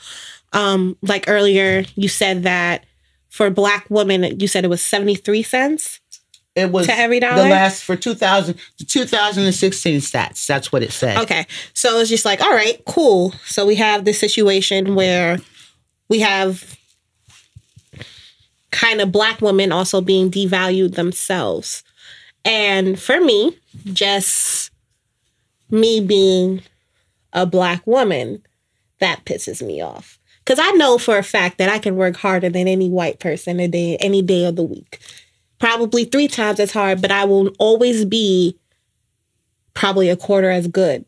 Um, 0.54 0.98
like 1.02 1.26
earlier, 1.28 1.84
you 1.96 2.08
said 2.08 2.44
that 2.44 2.86
for 3.30 3.50
black 3.50 3.86
women, 3.90 4.40
you 4.40 4.48
said 4.48 4.64
it 4.64 4.70
was 4.70 4.84
73 4.84 5.44
cents. 5.44 6.01
It 6.56 6.72
was 6.72 6.88
To 6.88 6.94
every 6.94 7.20
the 7.20 7.28
last 7.28 7.84
for 7.84 7.96
2000, 7.96 8.60
2016 8.86 10.00
stats. 10.00 10.46
That's 10.46 10.72
what 10.72 10.84
it 10.84 10.92
said. 10.92 11.18
Okay. 11.20 11.46
So 11.74 12.00
it's 12.00 12.10
just 12.10 12.26
like, 12.26 12.42
all 12.42 12.52
right, 12.52 12.82
cool. 12.86 13.34
So 13.46 13.66
we 13.66 13.76
have 13.76 14.04
this 14.04 14.20
situation 14.20 14.96
where 14.96 15.40
we 16.10 16.20
have 16.20 16.78
kind 18.72 19.00
of 19.00 19.12
black 19.12 19.42
women 19.42 19.72
also 19.72 20.02
being 20.02 20.30
devalued 20.30 20.96
themselves. 20.96 21.84
And 22.44 23.00
for 23.00 23.22
me, 23.22 23.58
just 23.86 24.72
me 25.70 26.02
being 26.02 26.62
a 27.32 27.46
black 27.46 27.86
woman, 27.88 28.44
that 29.00 29.24
pisses 29.24 29.66
me 29.66 29.82
off. 29.82 30.20
Cause 30.46 30.60
I 30.60 30.72
know 30.72 30.98
for 30.98 31.18
a 31.18 31.24
fact 31.24 31.60
that 31.60 31.70
I 31.70 31.80
can 31.80 31.96
work 31.96 32.18
harder 32.18 32.50
than 32.50 32.68
any 32.68 32.90
white 32.90 33.20
person 33.20 33.60
a 33.60 33.68
day, 33.68 33.96
any 33.98 34.22
day 34.22 34.46
of 34.46 34.56
the 34.58 34.64
week. 34.64 35.00
Probably 35.62 36.06
three 36.06 36.28
times 36.28 36.60
as 36.60 36.72
hard, 36.72 37.02
but 37.02 37.12
I 37.12 37.24
will 37.26 37.50
always 37.60 38.04
be 38.04 38.58
probably 39.76 40.10
a 40.10 40.18
quarter 40.18 40.50
as 40.50 40.68
good 40.68 41.06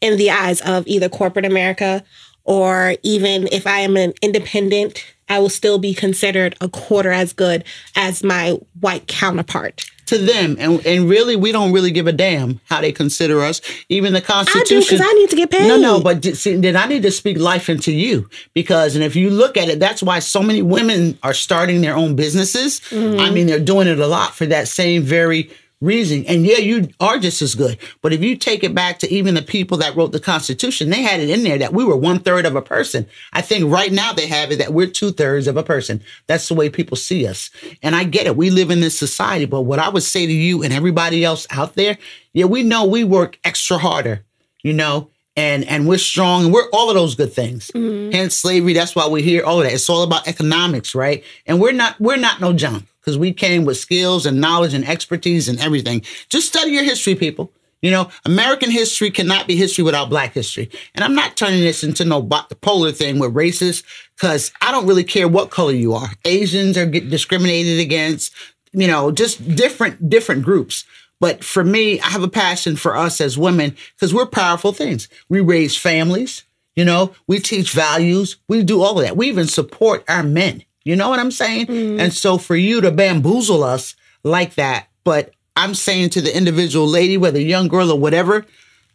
in 0.00 0.16
the 0.16 0.30
eyes 0.30 0.62
of 0.62 0.86
either 0.86 1.10
corporate 1.10 1.44
America 1.44 2.02
or 2.44 2.96
even 3.02 3.48
if 3.52 3.66
I 3.66 3.80
am 3.80 3.98
an 3.98 4.14
independent, 4.22 5.04
I 5.28 5.38
will 5.38 5.48
still 5.48 5.78
be 5.78 5.94
considered 5.94 6.56
a 6.60 6.68
quarter 6.68 7.10
as 7.10 7.32
good 7.32 7.64
as 7.94 8.22
my 8.22 8.58
white 8.80 9.06
counterpart. 9.06 9.90
To 10.06 10.18
them, 10.18 10.56
and 10.60 10.86
and 10.86 11.08
really, 11.08 11.34
we 11.34 11.50
don't 11.50 11.72
really 11.72 11.90
give 11.90 12.06
a 12.06 12.12
damn 12.12 12.60
how 12.66 12.80
they 12.80 12.92
consider 12.92 13.40
us. 13.40 13.60
Even 13.88 14.12
the 14.12 14.20
I 14.20 14.20
do 14.20 14.26
Constitution. 14.26 14.98
because 14.98 15.00
I 15.00 15.12
need 15.14 15.30
to 15.30 15.36
get 15.36 15.50
paid. 15.50 15.66
No, 15.66 15.76
no, 15.76 16.00
but 16.00 16.24
see, 16.24 16.54
then 16.54 16.76
I 16.76 16.86
need 16.86 17.02
to 17.02 17.10
speak 17.10 17.38
life 17.38 17.68
into 17.68 17.90
you 17.90 18.30
because, 18.54 18.94
and 18.94 19.02
if 19.02 19.16
you 19.16 19.30
look 19.30 19.56
at 19.56 19.68
it, 19.68 19.80
that's 19.80 20.04
why 20.04 20.20
so 20.20 20.44
many 20.44 20.62
women 20.62 21.18
are 21.24 21.34
starting 21.34 21.80
their 21.80 21.96
own 21.96 22.14
businesses. 22.14 22.78
Mm-hmm. 22.90 23.18
I 23.18 23.30
mean, 23.30 23.48
they're 23.48 23.58
doing 23.58 23.88
it 23.88 23.98
a 23.98 24.06
lot 24.06 24.32
for 24.32 24.46
that 24.46 24.68
same 24.68 25.02
very 25.02 25.50
reason. 25.80 26.24
And 26.26 26.46
yeah, 26.46 26.58
you 26.58 26.88
are 27.00 27.18
just 27.18 27.42
as 27.42 27.54
good. 27.54 27.78
But 28.00 28.12
if 28.12 28.22
you 28.22 28.36
take 28.36 28.64
it 28.64 28.74
back 28.74 28.98
to 29.00 29.12
even 29.12 29.34
the 29.34 29.42
people 29.42 29.76
that 29.78 29.94
wrote 29.94 30.12
the 30.12 30.20
Constitution, 30.20 30.90
they 30.90 31.02
had 31.02 31.20
it 31.20 31.28
in 31.28 31.42
there 31.42 31.58
that 31.58 31.72
we 31.72 31.84
were 31.84 31.96
one 31.96 32.18
third 32.18 32.46
of 32.46 32.56
a 32.56 32.62
person. 32.62 33.06
I 33.32 33.42
think 33.42 33.70
right 33.70 33.92
now 33.92 34.12
they 34.12 34.26
have 34.26 34.50
it 34.50 34.58
that 34.58 34.72
we're 34.72 34.86
two 34.86 35.12
thirds 35.12 35.46
of 35.46 35.56
a 35.56 35.62
person. 35.62 36.02
That's 36.26 36.48
the 36.48 36.54
way 36.54 36.70
people 36.70 36.96
see 36.96 37.26
us. 37.26 37.50
And 37.82 37.94
I 37.94 38.04
get 38.04 38.26
it. 38.26 38.36
We 38.36 38.50
live 38.50 38.70
in 38.70 38.80
this 38.80 38.98
society. 38.98 39.44
But 39.44 39.62
what 39.62 39.78
I 39.78 39.88
would 39.88 40.02
say 40.02 40.26
to 40.26 40.32
you 40.32 40.62
and 40.62 40.72
everybody 40.72 41.24
else 41.24 41.46
out 41.50 41.74
there, 41.74 41.98
yeah, 42.32 42.46
we 42.46 42.62
know 42.62 42.84
we 42.84 43.04
work 43.04 43.38
extra 43.44 43.78
harder, 43.78 44.24
you 44.62 44.72
know, 44.72 45.10
and 45.36 45.64
and 45.64 45.86
we're 45.86 45.98
strong 45.98 46.46
and 46.46 46.54
we're 46.54 46.68
all 46.70 46.88
of 46.88 46.94
those 46.94 47.14
good 47.14 47.32
things. 47.32 47.70
Mm-hmm. 47.74 48.12
Hence 48.12 48.36
slavery. 48.36 48.72
That's 48.72 48.96
why 48.96 49.06
we're 49.06 49.22
here. 49.22 49.44
All 49.44 49.58
of 49.58 49.64
that. 49.64 49.74
It's 49.74 49.90
all 49.90 50.02
about 50.02 50.26
economics, 50.26 50.94
right? 50.94 51.22
And 51.46 51.60
we're 51.60 51.72
not 51.72 52.00
we're 52.00 52.16
not 52.16 52.40
no 52.40 52.54
junk 52.54 52.84
because 53.06 53.16
we 53.16 53.32
came 53.32 53.64
with 53.64 53.76
skills 53.76 54.26
and 54.26 54.40
knowledge 54.40 54.74
and 54.74 54.86
expertise 54.86 55.48
and 55.48 55.60
everything. 55.60 56.02
Just 56.28 56.48
study 56.48 56.72
your 56.72 56.82
history, 56.82 57.14
people. 57.14 57.52
You 57.80 57.92
know, 57.92 58.10
American 58.24 58.70
history 58.70 59.12
cannot 59.12 59.46
be 59.46 59.54
history 59.54 59.84
without 59.84 60.10
Black 60.10 60.32
history. 60.32 60.68
And 60.94 61.04
I'm 61.04 61.14
not 61.14 61.36
turning 61.36 61.60
this 61.60 61.84
into 61.84 62.04
no 62.04 62.20
bo- 62.20 62.46
polar 62.60 62.90
thing 62.90 63.20
with 63.20 63.36
races 63.36 63.84
because 64.16 64.50
I 64.60 64.72
don't 64.72 64.86
really 64.86 65.04
care 65.04 65.28
what 65.28 65.50
color 65.50 65.72
you 65.72 65.94
are. 65.94 66.08
Asians 66.24 66.76
are 66.76 66.86
discriminated 66.86 67.78
against. 67.78 68.34
You 68.72 68.88
know, 68.88 69.10
just 69.12 69.54
different 69.54 70.10
different 70.10 70.42
groups. 70.42 70.84
But 71.20 71.44
for 71.44 71.64
me, 71.64 72.00
I 72.00 72.08
have 72.08 72.22
a 72.22 72.28
passion 72.28 72.76
for 72.76 72.96
us 72.96 73.20
as 73.20 73.38
women 73.38 73.74
because 73.94 74.12
we're 74.12 74.26
powerful 74.26 74.72
things. 74.72 75.08
We 75.30 75.40
raise 75.40 75.76
families, 75.76 76.42
you 76.74 76.84
know, 76.84 77.14
we 77.26 77.38
teach 77.38 77.72
values, 77.72 78.36
we 78.48 78.62
do 78.62 78.82
all 78.82 78.98
of 78.98 79.06
that. 79.06 79.16
We 79.16 79.28
even 79.28 79.46
support 79.46 80.04
our 80.08 80.22
men. 80.22 80.64
You 80.86 80.94
know 80.94 81.08
what 81.08 81.18
I'm 81.18 81.32
saying? 81.32 81.66
Mm-hmm. 81.66 81.98
And 81.98 82.14
so 82.14 82.38
for 82.38 82.54
you 82.54 82.80
to 82.80 82.92
bamboozle 82.92 83.64
us 83.64 83.96
like 84.22 84.54
that, 84.54 84.86
but 85.02 85.34
I'm 85.56 85.74
saying 85.74 86.10
to 86.10 86.20
the 86.20 86.34
individual 86.34 86.86
lady, 86.86 87.16
whether 87.16 87.40
young 87.40 87.66
girl 87.66 87.90
or 87.90 87.98
whatever, 87.98 88.46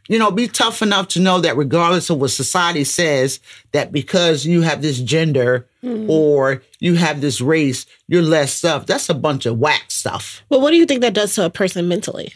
you 0.08 0.17
know, 0.17 0.32
be 0.32 0.47
tough 0.47 0.82
enough 0.82 1.10
to 1.10 1.19
know 1.19 1.41
that 1.41 1.58
regardless 1.58 2.10
of 2.10 2.19
what 2.19 2.30
society 2.30 2.86
says, 2.86 3.41
that 3.73 3.91
because 3.91 4.45
you 4.45 4.62
have 4.62 4.82
this 4.82 4.99
gender 4.99 5.67
mm-hmm. 5.84 6.10
or 6.10 6.63
you 6.80 6.95
have 6.95 7.19
this 7.19 7.41
race, 7.41 7.86
you're 8.08 8.21
less 8.21 8.54
stuff. 8.54 8.86
That's 8.86 9.10
a 9.10 9.13
bunch 9.13 9.45
of 9.45 9.60
whack 9.60 9.91
stuff. 9.91 10.43
Well, 10.47 10.62
what 10.62 10.71
do 10.71 10.77
you 10.77 10.86
think 10.86 11.01
that 11.01 11.13
does 11.13 11.36
to 11.36 11.45
a 11.45 11.49
person 11.49 11.89
mentally? 11.89 12.34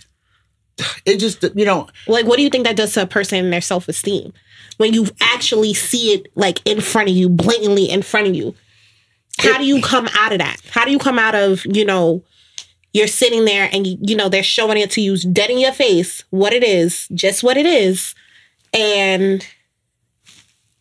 It 1.06 1.18
just, 1.18 1.44
you 1.56 1.66
know, 1.66 1.88
Like, 2.08 2.26
what 2.26 2.36
do 2.36 2.44
you 2.44 2.50
think 2.50 2.66
that 2.66 2.76
does 2.76 2.94
to 2.96 3.04
a 3.04 3.08
person 3.08 3.40
in 3.46 3.52
their 3.52 3.62
self 3.62 3.88
esteem 3.88 4.34
when 4.76 4.94
you 4.94 5.08
actually 5.22 5.74
see 5.74 6.14
it 6.14 6.28
like 6.36 6.60
in 6.66 6.82
front 6.82 7.08
of 7.08 7.16
you, 7.16 7.30
blatantly 7.30 7.90
in 7.90 8.02
front 8.02 8.28
of 8.28 8.36
you? 8.36 8.54
How 9.40 9.58
do 9.58 9.66
you 9.66 9.82
come 9.82 10.08
out 10.14 10.32
of 10.32 10.40
that? 10.40 10.58
How 10.70 10.86
do 10.86 10.92
you 10.92 11.00
come 11.00 11.20
out 11.20 11.36
of, 11.36 11.66
you 11.66 11.86
know, 11.86 12.24
you're 12.94 13.08
sitting 13.08 13.46
there 13.46 13.70
and, 13.72 13.86
you, 13.86 14.16
know, 14.16 14.30
they're 14.30 14.44
showing 14.44 14.78
it 14.78 14.92
to 14.92 15.02
you 15.02 15.18
dead 15.18 15.50
in 15.50 15.60
your 15.60 15.74
face 15.74 16.24
what 16.30 16.54
it 16.54 16.64
is, 16.64 17.08
just 17.14 17.44
what 17.44 17.58
it 17.58 17.66
is. 17.66 18.16
And, 18.74 19.46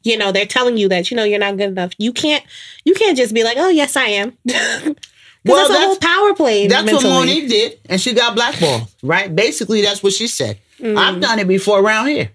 you 0.05 0.17
know, 0.17 0.31
they're 0.31 0.47
telling 0.47 0.77
you 0.77 0.89
that, 0.91 1.11
you 1.11 1.17
know, 1.17 1.25
you're 1.25 1.41
not 1.41 1.57
good 1.57 1.71
enough. 1.71 1.93
You 1.99 2.13
can't, 2.13 2.45
you 2.85 2.95
can't 2.95 3.17
just 3.17 3.35
be 3.35 3.43
like, 3.43 3.57
oh, 3.59 3.71
yes, 3.71 3.97
I 3.97 4.05
am. 4.05 4.39
Well, 5.45 5.69
that's 5.69 5.79
a 5.79 5.87
whole 5.87 5.97
power 5.97 6.35
play. 6.35 6.67
That's 6.69 6.87
mentally. 6.87 7.05
what 7.05 7.27
Monique 7.27 7.49
did, 7.49 7.79
and 7.89 8.01
she 8.01 8.15
got 8.15 8.35
blackballed, 8.35 8.89
right? 9.03 9.35
Basically, 9.35 9.83
that's 9.83 10.03
what 10.03 10.15
she 10.15 10.27
said. 10.27 10.59
Mm. 10.79 10.97
I've 10.97 11.21
done 11.21 11.39
it 11.39 11.47
before 11.47 11.81
around 11.81 12.07
here, 12.07 12.31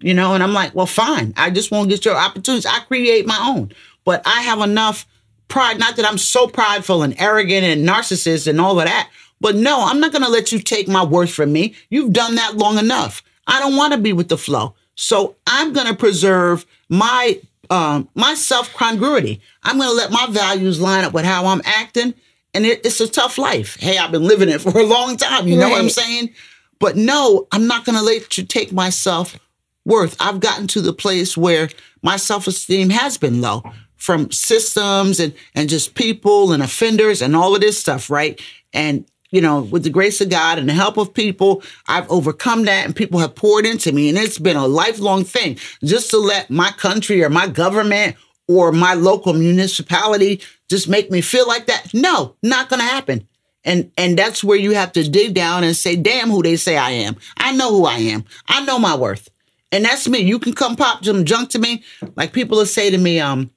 you 0.00 0.12
know, 0.12 0.34
and 0.34 0.42
I'm 0.42 0.52
like, 0.52 0.74
well, 0.74 0.86
fine. 0.86 1.32
I 1.36 1.50
just 1.50 1.70
won't 1.70 1.88
get 1.88 2.04
your 2.04 2.16
opportunities. 2.16 2.66
I 2.66 2.80
create 2.80 3.26
my 3.26 3.38
own, 3.40 3.72
but 4.04 4.22
I 4.26 4.42
have 4.42 4.60
enough 4.60 5.06
pride. 5.48 5.78
Not 5.78 5.96
that 5.96 6.06
I'm 6.06 6.18
so 6.18 6.46
prideful 6.46 7.02
and 7.02 7.18
arrogant 7.20 7.64
and 7.64 7.86
narcissist 7.86 8.46
and 8.46 8.60
all 8.60 8.78
of 8.78 8.86
that, 8.86 9.10
but 9.40 9.54
no, 9.54 9.84
I'm 9.84 10.00
not 10.00 10.12
going 10.12 10.24
to 10.24 10.30
let 10.30 10.52
you 10.52 10.58
take 10.58 10.88
my 10.88 11.04
worth 11.04 11.32
from 11.32 11.52
me. 11.52 11.74
You've 11.90 12.12
done 12.12 12.34
that 12.36 12.56
long 12.56 12.78
enough. 12.78 13.22
I 13.46 13.60
don't 13.60 13.76
want 13.76 13.92
to 13.92 13.98
be 13.98 14.12
with 14.12 14.28
the 14.28 14.38
flow, 14.38 14.74
so 14.94 15.36
I'm 15.46 15.72
going 15.72 15.86
to 15.86 15.94
preserve 15.94 16.64
my 16.88 17.40
um, 17.70 18.08
my 18.14 18.34
self 18.34 18.72
congruity. 18.74 19.40
I'm 19.62 19.78
going 19.78 19.88
to 19.88 19.94
let 19.94 20.10
my 20.10 20.26
values 20.30 20.80
line 20.80 21.04
up 21.04 21.12
with 21.12 21.24
how 21.24 21.46
I'm 21.46 21.62
acting. 21.64 22.14
And 22.52 22.64
it, 22.64 22.86
it's 22.86 23.00
a 23.00 23.08
tough 23.08 23.36
life. 23.36 23.76
Hey, 23.80 23.98
I've 23.98 24.12
been 24.12 24.22
living 24.22 24.48
it 24.48 24.60
for 24.60 24.78
a 24.78 24.84
long 24.84 25.16
time. 25.16 25.48
You 25.48 25.56
know 25.58 25.68
what 25.68 25.80
I'm 25.80 25.90
saying? 25.90 26.30
But 26.78 26.96
no, 26.96 27.48
I'm 27.50 27.66
not 27.66 27.84
going 27.84 27.98
to 27.98 28.04
let 28.04 28.38
you 28.38 28.44
take 28.44 28.72
myself 28.72 29.38
worth. 29.84 30.16
I've 30.20 30.40
gotten 30.40 30.66
to 30.68 30.80
the 30.80 30.92
place 30.92 31.36
where 31.36 31.68
my 32.02 32.16
self 32.16 32.46
esteem 32.46 32.90
has 32.90 33.18
been 33.18 33.40
low 33.40 33.62
from 34.04 34.30
systems 34.30 35.18
and, 35.18 35.32
and 35.54 35.66
just 35.66 35.94
people 35.94 36.52
and 36.52 36.62
offenders 36.62 37.22
and 37.22 37.34
all 37.34 37.54
of 37.54 37.62
this 37.62 37.80
stuff, 37.80 38.10
right? 38.10 38.38
And, 38.74 39.06
you 39.30 39.40
know, 39.40 39.62
with 39.62 39.82
the 39.82 39.88
grace 39.88 40.20
of 40.20 40.28
God 40.28 40.58
and 40.58 40.68
the 40.68 40.74
help 40.74 40.98
of 40.98 41.14
people, 41.14 41.62
I've 41.88 42.10
overcome 42.10 42.66
that 42.66 42.84
and 42.84 42.94
people 42.94 43.18
have 43.20 43.34
poured 43.34 43.64
into 43.64 43.92
me. 43.92 44.10
And 44.10 44.18
it's 44.18 44.38
been 44.38 44.58
a 44.58 44.66
lifelong 44.66 45.24
thing 45.24 45.56
just 45.82 46.10
to 46.10 46.18
let 46.18 46.50
my 46.50 46.70
country 46.72 47.24
or 47.24 47.30
my 47.30 47.46
government 47.46 48.16
or 48.46 48.72
my 48.72 48.92
local 48.92 49.32
municipality 49.32 50.42
just 50.68 50.86
make 50.86 51.10
me 51.10 51.22
feel 51.22 51.48
like 51.48 51.64
that. 51.68 51.94
No, 51.94 52.36
not 52.42 52.68
going 52.68 52.80
to 52.80 52.86
happen. 52.86 53.26
And 53.64 53.90
and 53.96 54.18
that's 54.18 54.44
where 54.44 54.58
you 54.58 54.72
have 54.72 54.92
to 54.92 55.08
dig 55.08 55.32
down 55.32 55.64
and 55.64 55.74
say, 55.74 55.96
"Damn, 55.96 56.28
who 56.28 56.42
they 56.42 56.56
say 56.56 56.76
I 56.76 56.90
am. 56.90 57.16
I 57.38 57.56
know 57.56 57.70
who 57.70 57.86
I 57.86 57.96
am. 57.96 58.26
I 58.46 58.62
know 58.66 58.78
my 58.78 58.94
worth." 58.94 59.30
And 59.72 59.86
that's 59.86 60.06
me. 60.06 60.18
You 60.18 60.38
can 60.38 60.52
come 60.52 60.76
pop 60.76 61.02
some 61.02 61.24
junk 61.24 61.48
to 61.50 61.58
me. 61.58 61.82
Like 62.14 62.34
people 62.34 62.58
will 62.58 62.66
say 62.66 62.90
to 62.90 62.98
me, 62.98 63.20
um, 63.20 63.50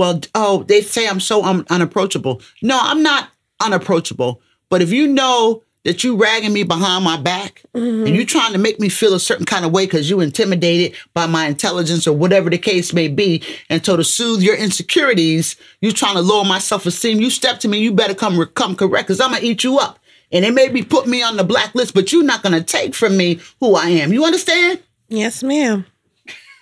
well, 0.00 0.18
oh, 0.34 0.62
they 0.62 0.80
say 0.80 1.06
I'm 1.06 1.20
so 1.20 1.44
um, 1.44 1.66
unapproachable. 1.68 2.40
No, 2.62 2.78
I'm 2.80 3.02
not 3.02 3.28
unapproachable. 3.60 4.40
But 4.70 4.80
if 4.80 4.90
you 4.92 5.06
know 5.06 5.62
that 5.84 6.02
you 6.02 6.16
ragging 6.16 6.54
me 6.54 6.62
behind 6.62 7.04
my 7.04 7.18
back 7.18 7.62
and 7.74 8.08
you 8.08 8.24
trying 8.24 8.52
to 8.52 8.58
make 8.58 8.80
me 8.80 8.88
feel 8.88 9.12
a 9.12 9.20
certain 9.20 9.44
kind 9.44 9.66
of 9.66 9.72
way 9.72 9.84
because 9.84 10.08
you 10.08 10.20
intimidated 10.20 10.96
by 11.12 11.26
my 11.26 11.46
intelligence 11.46 12.06
or 12.06 12.16
whatever 12.16 12.48
the 12.48 12.56
case 12.56 12.94
may 12.94 13.08
be, 13.08 13.42
and 13.68 13.84
so 13.84 13.94
to 13.94 14.02
soothe 14.02 14.40
your 14.40 14.56
insecurities, 14.56 15.56
you 15.82 15.92
trying 15.92 16.14
to 16.14 16.22
lower 16.22 16.46
my 16.46 16.58
self-esteem, 16.58 17.20
you 17.20 17.28
step 17.28 17.60
to 17.60 17.68
me, 17.68 17.78
you 17.78 17.92
better 17.92 18.14
come 18.14 18.42
come 18.54 18.74
correct 18.76 19.08
because 19.08 19.20
I'm 19.20 19.32
gonna 19.32 19.44
eat 19.44 19.64
you 19.64 19.78
up. 19.78 19.98
And 20.32 20.46
it 20.46 20.54
may 20.54 20.70
be 20.70 20.82
put 20.82 21.08
me 21.08 21.22
on 21.22 21.36
the 21.36 21.44
blacklist, 21.44 21.92
but 21.92 22.10
you're 22.10 22.22
not 22.24 22.42
gonna 22.42 22.62
take 22.62 22.94
from 22.94 23.18
me 23.18 23.38
who 23.60 23.74
I 23.74 23.90
am. 23.90 24.14
You 24.14 24.24
understand? 24.24 24.80
Yes, 25.08 25.42
ma'am. 25.42 25.84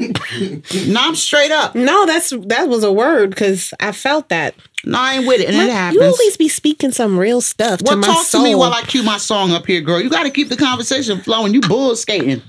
No, 0.00 1.00
I'm 1.00 1.16
straight 1.16 1.50
up. 1.50 1.74
No, 1.74 2.06
that's 2.06 2.30
that 2.46 2.68
was 2.68 2.84
a 2.84 2.92
word 2.92 3.30
because 3.30 3.74
I 3.80 3.90
felt 3.92 4.28
that. 4.28 4.54
No, 4.84 4.96
I 4.98 5.14
ain't 5.14 5.26
with 5.26 5.40
it, 5.40 5.48
and 5.48 5.56
it 5.56 5.64
you 5.64 5.70
happens. 5.70 6.02
always 6.02 6.36
be 6.36 6.48
speaking 6.48 6.92
some 6.92 7.18
real 7.18 7.40
stuff 7.40 7.80
Well, 7.82 8.00
to 8.00 8.06
talk 8.06 8.24
soul. 8.26 8.42
to 8.42 8.48
me 8.48 8.54
while 8.54 8.72
I 8.72 8.82
cue 8.82 9.02
my 9.02 9.18
song 9.18 9.50
up 9.50 9.66
here, 9.66 9.80
girl. 9.80 10.00
You 10.00 10.08
got 10.08 10.22
to 10.22 10.30
keep 10.30 10.50
the 10.50 10.56
conversation 10.56 11.20
flowing. 11.20 11.52
You 11.52 11.60
bull 11.62 11.96
skating. 11.96 12.42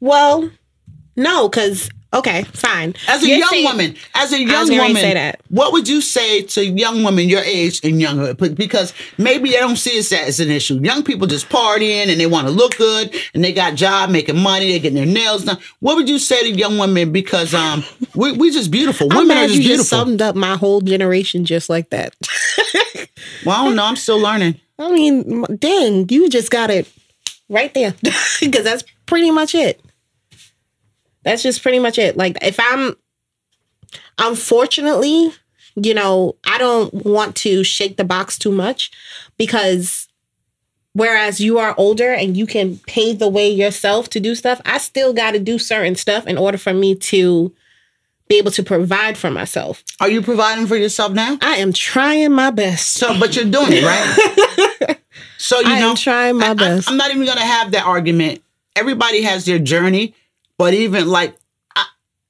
well, 0.00 0.50
no, 1.16 1.48
because 1.48 1.88
okay, 2.16 2.42
fine. 2.44 2.94
As 3.08 3.22
a 3.22 3.28
You're 3.28 3.38
young 3.38 3.48
saying- 3.50 3.64
woman, 3.64 3.96
as 4.14 4.32
a 4.32 4.40
young 4.42 4.68
woman, 4.70 4.96
say 4.96 5.14
that. 5.14 5.40
what 5.48 5.72
would 5.72 5.88
you 5.88 6.00
say 6.00 6.42
to 6.42 6.64
young 6.64 7.02
women 7.04 7.28
your 7.28 7.40
age 7.42 7.80
and 7.84 8.00
younger? 8.00 8.34
Because 8.34 8.92
maybe 9.18 9.50
they 9.50 9.58
don't 9.58 9.76
see 9.76 9.90
it 9.98 10.12
as 10.12 10.40
an 10.40 10.50
issue. 10.50 10.80
Young 10.82 11.02
people 11.02 11.26
just 11.26 11.48
partying 11.48 12.08
and 12.08 12.20
they 12.20 12.26
want 12.26 12.46
to 12.46 12.52
look 12.52 12.76
good 12.76 13.14
and 13.34 13.44
they 13.44 13.52
got 13.52 13.74
job 13.74 14.10
making 14.10 14.38
money, 14.38 14.70
they're 14.70 14.78
getting 14.78 14.96
their 14.96 15.06
nails 15.06 15.44
done. 15.44 15.58
What 15.80 15.96
would 15.96 16.08
you 16.08 16.18
say 16.18 16.42
to 16.42 16.50
young 16.58 16.78
women? 16.78 17.12
Because 17.12 17.54
um, 17.54 17.84
we 18.14 18.32
we 18.32 18.50
just 18.50 18.70
beautiful. 18.70 19.08
I'm 19.10 19.18
Women 19.18 19.36
are 19.38 19.42
just 19.46 19.54
you 19.56 19.60
beautiful. 19.60 19.76
just 19.82 19.90
summed 19.90 20.22
up 20.22 20.34
my 20.36 20.56
whole 20.56 20.80
generation 20.80 21.44
just 21.44 21.68
like 21.68 21.90
that. 21.90 22.14
well, 23.44 23.60
I 23.60 23.64
don't 23.64 23.76
know. 23.76 23.84
I'm 23.84 23.96
still 23.96 24.18
learning. 24.18 24.60
I 24.78 24.90
mean, 24.92 25.44
dang, 25.58 26.08
you 26.10 26.28
just 26.28 26.50
got 26.50 26.70
it 26.70 26.90
right 27.48 27.72
there 27.74 27.94
because 28.40 28.64
that's 28.64 28.84
pretty 29.06 29.30
much 29.30 29.54
it. 29.54 29.80
That's 31.26 31.42
just 31.42 31.60
pretty 31.62 31.78
much 31.80 31.98
it. 31.98 32.16
Like, 32.16 32.38
if 32.40 32.58
I'm, 32.58 32.94
unfortunately, 34.18 35.32
you 35.74 35.92
know, 35.92 36.36
I 36.46 36.56
don't 36.58 36.92
want 37.04 37.36
to 37.36 37.64
shake 37.64 37.96
the 37.96 38.04
box 38.04 38.38
too 38.38 38.52
much 38.52 38.90
because 39.36 40.08
whereas 40.92 41.40
you 41.40 41.58
are 41.58 41.74
older 41.76 42.12
and 42.12 42.36
you 42.36 42.46
can 42.46 42.78
pave 42.86 43.18
the 43.18 43.28
way 43.28 43.50
yourself 43.50 44.08
to 44.10 44.20
do 44.20 44.34
stuff, 44.34 44.60
I 44.64 44.78
still 44.78 45.12
got 45.12 45.32
to 45.32 45.38
do 45.38 45.58
certain 45.58 45.96
stuff 45.96 46.26
in 46.26 46.38
order 46.38 46.58
for 46.58 46.72
me 46.72 46.94
to 46.94 47.52
be 48.28 48.38
able 48.38 48.50
to 48.52 48.62
provide 48.62 49.18
for 49.18 49.30
myself. 49.30 49.84
Are 50.00 50.08
you 50.08 50.22
providing 50.22 50.66
for 50.66 50.76
yourself 50.76 51.12
now? 51.12 51.38
I 51.42 51.56
am 51.56 51.72
trying 51.72 52.32
my 52.32 52.50
best. 52.50 52.94
So, 52.94 53.18
but 53.20 53.36
you're 53.36 53.44
doing 53.44 53.68
it 53.72 53.84
right. 53.84 54.98
so 55.38 55.58
you 55.58 55.64
know 55.64 55.74
I 55.74 55.80
know, 55.80 55.90
am 55.90 55.96
trying 55.96 56.38
my 56.38 56.46
I- 56.46 56.50
I- 56.50 56.54
best. 56.54 56.88
I'm 56.90 56.96
not 56.96 57.10
even 57.10 57.26
gonna 57.26 57.40
have 57.44 57.72
that 57.72 57.84
argument. 57.84 58.42
Everybody 58.74 59.22
has 59.22 59.44
their 59.44 59.58
journey, 59.58 60.14
but 60.58 60.74
even 60.74 61.08
like, 61.08 61.36
I, 61.74 61.86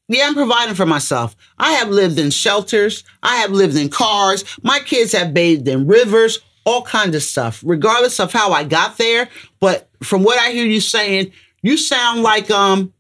yeah, 0.09 0.27
I'm 0.27 0.35
providing 0.35 0.75
for 0.75 0.87
myself. 0.87 1.37
I 1.59 1.73
have 1.73 1.89
lived 1.89 2.19
in 2.19 2.31
shelters. 2.31 3.05
I 3.23 3.37
have 3.37 3.51
lived 3.51 3.77
in 3.77 3.89
cars. 3.89 4.45
My 4.63 4.81
kids 4.81 5.13
have 5.13 5.35
bathed 5.35 5.69
in 5.69 5.87
rivers. 5.87 6.41
All 6.65 6.83
kinds 6.83 7.15
of 7.15 7.23
stuff, 7.23 7.63
regardless 7.65 8.19
of 8.19 8.33
how 8.33 8.51
I 8.53 8.65
got 8.65 8.99
there. 8.99 9.29
But 9.61 9.89
from 10.03 10.25
what 10.25 10.39
I 10.41 10.51
hear 10.51 10.67
you 10.67 10.81
saying, 10.81 11.31
you 11.63 11.77
sound 11.77 12.23
like 12.23 12.51
um, 12.51 12.93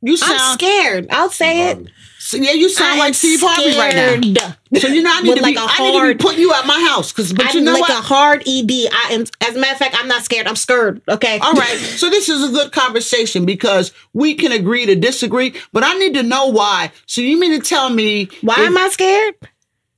you 0.00 0.12
I'm 0.12 0.38
sound 0.38 0.60
scared. 0.60 1.06
I'll 1.10 1.30
say 1.30 1.70
it. 1.70 1.88
So, 2.28 2.36
yeah, 2.36 2.52
you 2.52 2.68
sound 2.68 2.96
I 2.96 2.98
like 2.98 3.14
Steve 3.14 3.40
Harvey 3.42 3.78
right 3.78 4.22
now. 4.34 4.54
So 4.78 4.88
you 4.88 5.02
know 5.02 5.10
I 5.14 5.22
need 5.22 5.36
to 5.36 5.42
like 5.42 5.54
be 5.54 5.58
a 5.58 5.64
I 5.64 5.78
need 5.80 5.92
to 5.92 5.98
hard- 5.98 6.18
be 6.18 6.22
putting 6.22 6.40
you 6.40 6.52
at 6.52 6.66
my 6.66 6.78
house 6.90 7.10
because 7.10 7.32
but 7.32 7.54
you 7.54 7.60
I'm 7.60 7.64
know 7.64 7.72
like 7.72 7.80
what? 7.88 7.90
a 7.90 8.02
hard 8.02 8.42
ED. 8.46 8.70
I 8.70 9.08
am. 9.12 9.22
As 9.40 9.56
a 9.56 9.58
matter 9.58 9.72
of 9.72 9.78
fact, 9.78 9.96
I'm 9.98 10.08
not 10.08 10.24
scared. 10.24 10.46
I'm 10.46 10.54
scared. 10.56 11.00
Okay. 11.08 11.38
All 11.38 11.54
right. 11.54 11.78
So 11.78 12.10
this 12.10 12.28
is 12.28 12.46
a 12.46 12.52
good 12.52 12.70
conversation 12.72 13.46
because 13.46 13.92
we 14.12 14.34
can 14.34 14.52
agree 14.52 14.84
to 14.84 14.94
disagree, 14.94 15.54
but 15.72 15.84
I 15.84 15.94
need 15.94 16.12
to 16.14 16.22
know 16.22 16.48
why. 16.48 16.92
So 17.06 17.22
you 17.22 17.40
mean 17.40 17.58
to 17.58 17.66
tell 17.66 17.88
me 17.88 18.28
Why 18.42 18.56
if- 18.60 18.66
am 18.66 18.76
I 18.76 18.90
scared? 18.90 19.34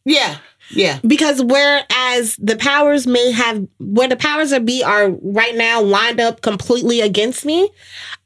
Yeah. 0.05 0.39
Yeah. 0.71 1.01
Because 1.07 1.43
whereas 1.43 2.37
the 2.37 2.57
powers 2.57 3.07
may 3.07 3.33
have, 3.33 3.67
where 3.79 4.09
the 4.09 4.17
powers 4.17 4.51
that 4.51 4.65
be 4.65 4.83
are 4.83 5.11
right 5.23 5.57
now 5.57 5.83
lined 5.83 6.21
up 6.21 6.43
completely 6.43 7.01
against 7.01 7.45
me, 7.45 7.71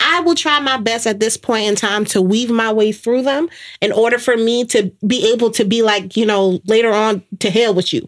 I 0.01 0.21
will 0.21 0.35
try 0.35 0.61
my 0.61 0.77
best 0.77 1.07
at 1.07 1.21
this 1.21 1.37
point 1.37 1.67
in 1.67 1.77
time 1.77 2.05
to 2.07 2.21
weave 2.21 2.51
my 2.51 2.73
way 2.73 2.93
through 2.93 3.23
them 3.23 3.49
in 3.81 3.93
order 3.93 4.19
for 4.19 4.37
me 4.37 4.65
to 4.67 4.93
be 5.07 5.33
able 5.33 5.51
to 5.53 5.65
be 5.65 5.83
like, 5.83 6.17
you 6.17 6.27
know, 6.27 6.61
later 6.67 6.93
on 6.93 7.23
to 7.41 7.51
hell 7.51 7.75
with 7.75 7.93
you. 7.93 8.05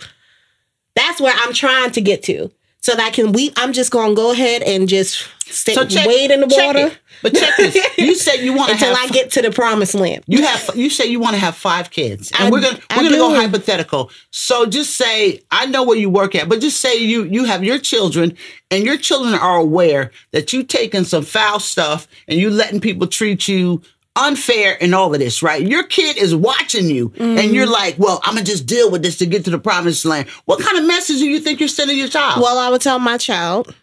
That's 0.95 1.21
where 1.21 1.35
I'm 1.37 1.53
trying 1.53 1.91
to 1.93 2.01
get 2.01 2.23
to. 2.25 2.51
So 2.87 2.95
that 2.95 3.07
I 3.09 3.11
can 3.11 3.33
we 3.33 3.53
I'm 3.57 3.73
just 3.73 3.91
gonna 3.91 4.15
go 4.15 4.31
ahead 4.31 4.63
and 4.63 4.89
just 4.89 5.29
stay 5.47 5.75
So 5.75 5.85
check, 5.87 6.07
wade 6.07 6.31
in 6.31 6.39
the 6.39 6.47
water 6.47 6.87
it. 6.87 6.99
But 7.21 7.35
check 7.35 7.57
this. 7.57 7.77
You 7.99 8.15
said 8.15 8.37
you 8.37 8.53
want 8.53 8.71
until 8.71 8.95
have 8.95 9.11
I 9.11 9.13
get 9.13 9.33
to 9.33 9.43
the 9.43 9.51
promised 9.51 9.97
land. 9.97 10.23
you 10.29 10.45
have 10.47 10.71
you 10.77 10.89
say 10.89 11.07
you 11.07 11.19
want 11.19 11.35
to 11.35 11.41
have 11.41 11.57
five 11.57 11.91
kids, 11.91 12.31
and 12.31 12.47
I- 12.47 12.51
we're 12.51 12.61
gonna 12.61 12.79
we're 12.97 13.03
gonna 13.03 13.17
go 13.17 13.35
hypothetical. 13.35 14.13
So 14.31 14.67
just 14.67 14.97
say 14.97 15.41
I 15.51 15.67
know 15.67 15.83
where 15.83 15.99
you 15.99 16.09
work 16.11 16.37
at, 16.37 16.49
but 16.49 16.61
just 16.61 16.81
say 16.81 16.95
you 16.97 17.25
you 17.25 17.43
have 17.43 17.65
your 17.65 17.79
children, 17.79 18.37
and 18.71 18.85
your 18.85 18.99
children 18.99 19.35
are 19.35 19.57
aware 19.57 20.13
that 20.31 20.53
you 20.53 20.63
taking 20.63 21.03
some 21.03 21.25
foul 21.25 21.59
stuff 21.59 22.07
and 22.29 22.39
you 22.39 22.51
letting 22.51 22.81
people 22.81 23.09
treat 23.09 23.49
you 23.49 23.83
unfair 24.17 24.77
and 24.83 24.95
all 24.95 25.13
of 25.15 25.21
this, 25.21 25.43
right? 25.43 25.65
Your 25.67 25.83
kid 25.85 26.17
is 26.17 26.35
watching 26.35 26.89
you, 26.91 27.13
and 27.19 27.39
Mm-hmm. 27.39 27.55
you're 27.55 27.67
like, 27.67 27.97
well, 27.99 28.21
I'm 28.25 28.35
gonna 28.35 28.45
just 28.45 28.67
deal 28.67 28.91
with 28.91 29.03
this 29.03 29.19
to 29.19 29.27
get 29.27 29.45
to 29.45 29.51
the 29.51 29.59
promised 29.59 30.05
land. 30.05 30.29
What 30.47 30.61
kind 30.61 30.79
of 30.79 30.85
message 30.87 31.19
do 31.19 31.27
you 31.27 31.39
think 31.41 31.61
you're 31.61 31.69
sending 31.69 31.99
your 31.99 32.09
child? 32.09 32.43
Well, 32.43 32.59
I 32.59 32.71
would 32.71 32.81
tell 32.81 32.99
my 32.99 33.19
child 33.19 33.75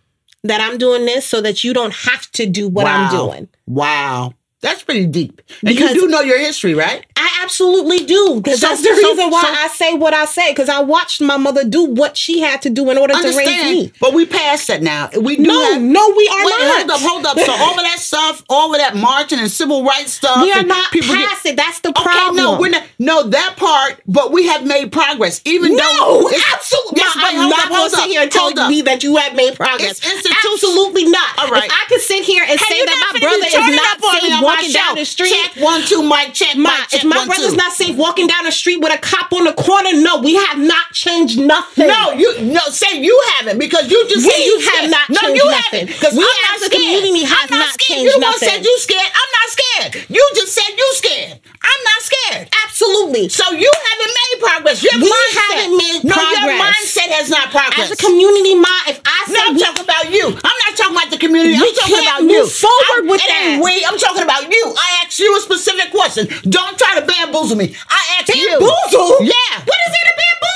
that 0.43 0.59
I'm 0.59 0.77
doing 0.77 1.05
this 1.05 1.25
so 1.25 1.39
that 1.41 1.63
you 1.63 1.73
don't 1.73 1.93
have 1.93 2.29
to 2.33 2.45
do 2.45 2.67
what 2.67 2.85
I'm 2.87 3.09
doing. 3.11 3.47
Wow. 3.65 4.33
That's 4.63 4.81
pretty 4.81 5.05
deep. 5.05 5.41
And 5.61 5.67
Because- 5.75 5.93
you 5.93 6.01
do 6.03 6.07
know 6.07 6.21
your 6.21 6.39
history, 6.39 6.73
right? 6.73 7.05
I 7.17 7.29
absolutely 7.43 7.99
do. 8.05 8.39
Because 8.41 8.61
So- 8.61 8.67
that's 8.69 8.81
the 8.81 8.95
so- 8.95 9.09
reason 9.09 9.29
why 9.29 9.41
so- 9.41 9.47
I 9.49 9.67
say 9.67 9.93
what 9.93 10.13
I 10.13 10.23
say. 10.23 10.51
Because 10.51 10.69
I 10.69 10.79
watched 10.79 11.19
my 11.19 11.35
mother 11.35 11.65
do 11.65 11.83
what 11.83 12.15
she 12.17 12.39
had 12.39 12.61
to 12.61 12.69
do 12.69 12.89
in 12.89 12.97
order 12.97 13.13
to 13.13 13.27
raise 13.37 13.63
me. 13.65 13.91
but 13.99 14.13
we 14.13 14.25
passed 14.25 14.67
that 14.67 14.81
now. 14.81 15.09
We 15.19 15.35
do 15.35 15.43
No, 15.43 15.59
have- 15.73 15.81
no, 15.81 16.13
we 16.15 16.27
are 16.29 16.45
Wait, 16.45 16.55
not. 16.59 16.61
hold 16.61 16.91
up, 16.91 17.01
hold 17.01 17.25
up. 17.25 17.39
So 17.45 17.51
all 17.51 17.73
of 17.77 17.83
that 17.83 17.99
stuff, 17.99 18.41
all 18.49 18.73
of 18.73 18.79
that 18.79 18.95
marching 18.95 19.37
and 19.39 19.51
civil 19.51 19.83
rights 19.83 20.13
stuff. 20.13 20.41
We 20.41 20.51
are 20.53 20.63
not 20.63 20.91
people 20.91 21.13
get- 21.13 21.27
past 21.27 21.45
it. 21.45 21.57
That's 21.57 21.79
the 21.79 21.89
Okay, 21.89 22.01
problem. 22.01 22.35
no, 22.37 22.53
we're 22.57 22.69
not. 22.69 22.83
No, 22.99 23.23
that 23.23 23.57
part, 23.57 23.99
but 24.07 24.31
we 24.31 24.47
have 24.47 24.65
made 24.65 24.93
progress. 24.93 25.41
Even 25.43 25.75
No, 25.75 25.83
though 25.83 26.31
absolutely. 26.53 27.01
Yes, 27.03 27.15
not. 27.17 27.33
I'm 27.33 27.49
not 27.49 27.67
going 27.69 27.89
to 27.89 27.95
sit 27.97 28.05
here 28.05 28.21
and 28.21 28.31
tell 28.31 28.53
me 28.69 28.81
that 28.83 29.03
you 29.03 29.17
have 29.17 29.33
made 29.35 29.55
progress. 29.55 29.99
It's 30.01 30.27
Absolutely 30.45 31.05
not. 31.05 31.27
All 31.39 31.47
right. 31.49 31.65
If 31.65 31.71
I 31.71 31.85
could 31.89 32.01
sit 32.01 32.23
here 32.23 32.43
and 32.47 32.59
Hey, 32.59 32.65
say 32.75 32.85
that 32.85 33.11
my 33.13 33.19
brother 33.19 33.45
is 33.47 33.53
not 33.75 33.97
up 33.97 34.52
on 34.53 34.63
me 34.63 34.69
safe 34.69 34.81
on 34.81 34.93
my 34.93 34.93
walking 34.93 34.93
down 34.93 34.95
the 34.95 35.05
street, 35.05 35.33
Check 35.33 35.51
one, 35.63 35.81
two, 35.83 36.01
mic 36.07 36.33
check, 36.33 36.55
Ma, 36.57 36.69
mic 36.69 36.87
check 36.89 37.03
if 37.03 37.05
my 37.09 37.17
one, 37.17 37.27
brother's 37.27 37.51
two. 37.51 37.57
not 37.57 37.71
safe 37.73 37.95
walking 37.95 38.27
down 38.27 38.43
the 38.45 38.51
street 38.51 38.79
with 38.81 38.93
a 38.93 38.97
cop 38.97 39.31
on 39.33 39.45
the 39.45 39.53
corner, 39.53 39.93
no, 39.93 40.19
we 40.21 40.35
have 40.35 40.59
not 40.59 40.91
changed 40.93 41.39
nothing. 41.39 41.87
No, 41.87 42.11
you 42.13 42.41
no 42.41 42.61
say 42.69 43.01
you 43.01 43.15
haven't 43.37 43.57
because 43.59 43.89
you 43.89 43.99
just 44.07 44.25
We 44.25 44.31
said 44.31 44.43
you 44.45 44.59
have 44.59 44.85
scared. 44.87 44.91
not 44.91 45.09
No, 45.09 45.29
you 45.29 45.45
nothing. 45.49 45.87
haven't 45.87 45.87
because 45.87 46.13
We 46.13 46.23
I'm 46.23 46.55
as 46.55 46.61
not 46.61 46.61
a 46.61 46.65
scared. 46.65 46.71
community 47.01 47.23
have 47.25 47.49
not 47.49 47.59
not 47.59 47.79
changed 47.79 48.13
You 48.13 48.19
nothing. 48.19 48.49
said 48.49 48.63
you 48.63 48.75
scared. 48.79 49.11
I'm 49.11 49.31
not 49.39 49.47
scared. 49.55 50.05
You 50.09 50.23
just 50.35 50.53
said 50.53 50.71
you 50.77 50.89
scared. 50.95 51.39
I'm 51.63 51.81
not 51.83 52.01
scared. 52.03 52.49
Absolutely. 52.65 53.29
So 53.29 53.51
you 53.51 53.71
haven't 53.71 54.13
made 54.19 54.35
progress. 54.43 54.83
Your 54.83 54.99
We 54.99 55.07
mindset, 55.09 55.39
haven't 55.39 55.77
made 55.77 56.03
no, 56.03 56.15
your 56.15 56.39
progress. 56.43 56.61
mindset 56.75 56.92
has 57.13 57.29
not 57.29 57.49
progressed. 57.53 57.91
As 57.91 57.91
a 57.93 57.99
community 58.01 58.55
mind, 58.55 58.85
if 58.89 59.01
I 59.05 59.17
no, 59.29 59.39
I'm 59.47 59.55
we- 59.55 59.61
talking 59.61 59.83
about 59.85 60.05
you. 60.11 60.25
I'm 60.33 60.57
not 60.65 60.73
talking 60.77 60.95
about 60.97 61.09
the 61.13 61.17
community. 61.21 61.55
I'm 61.55 61.73
talking 61.77 62.01
about 62.03 62.21
you. 62.25 62.45
forward 62.49 63.05
I'm, 63.05 63.07
with 63.07 63.21
that. 63.27 63.61
we. 63.63 63.85
I'm 63.85 63.97
talking 63.97 64.23
about 64.23 64.49
you. 64.49 64.63
I 64.77 65.05
asked 65.05 65.19
you 65.19 65.29
a 65.37 65.41
specific 65.41 65.91
question. 65.91 66.27
Don't 66.49 66.77
try 66.77 66.99
to 66.99 67.05
bamboozle 67.05 67.55
me. 67.57 67.75
I 67.89 68.01
asked 68.19 68.33
you. 68.35 68.49
Bamboozle? 68.57 69.25
Yeah. 69.25 69.53
What 69.63 69.79
is 69.87 69.93
it 69.93 70.07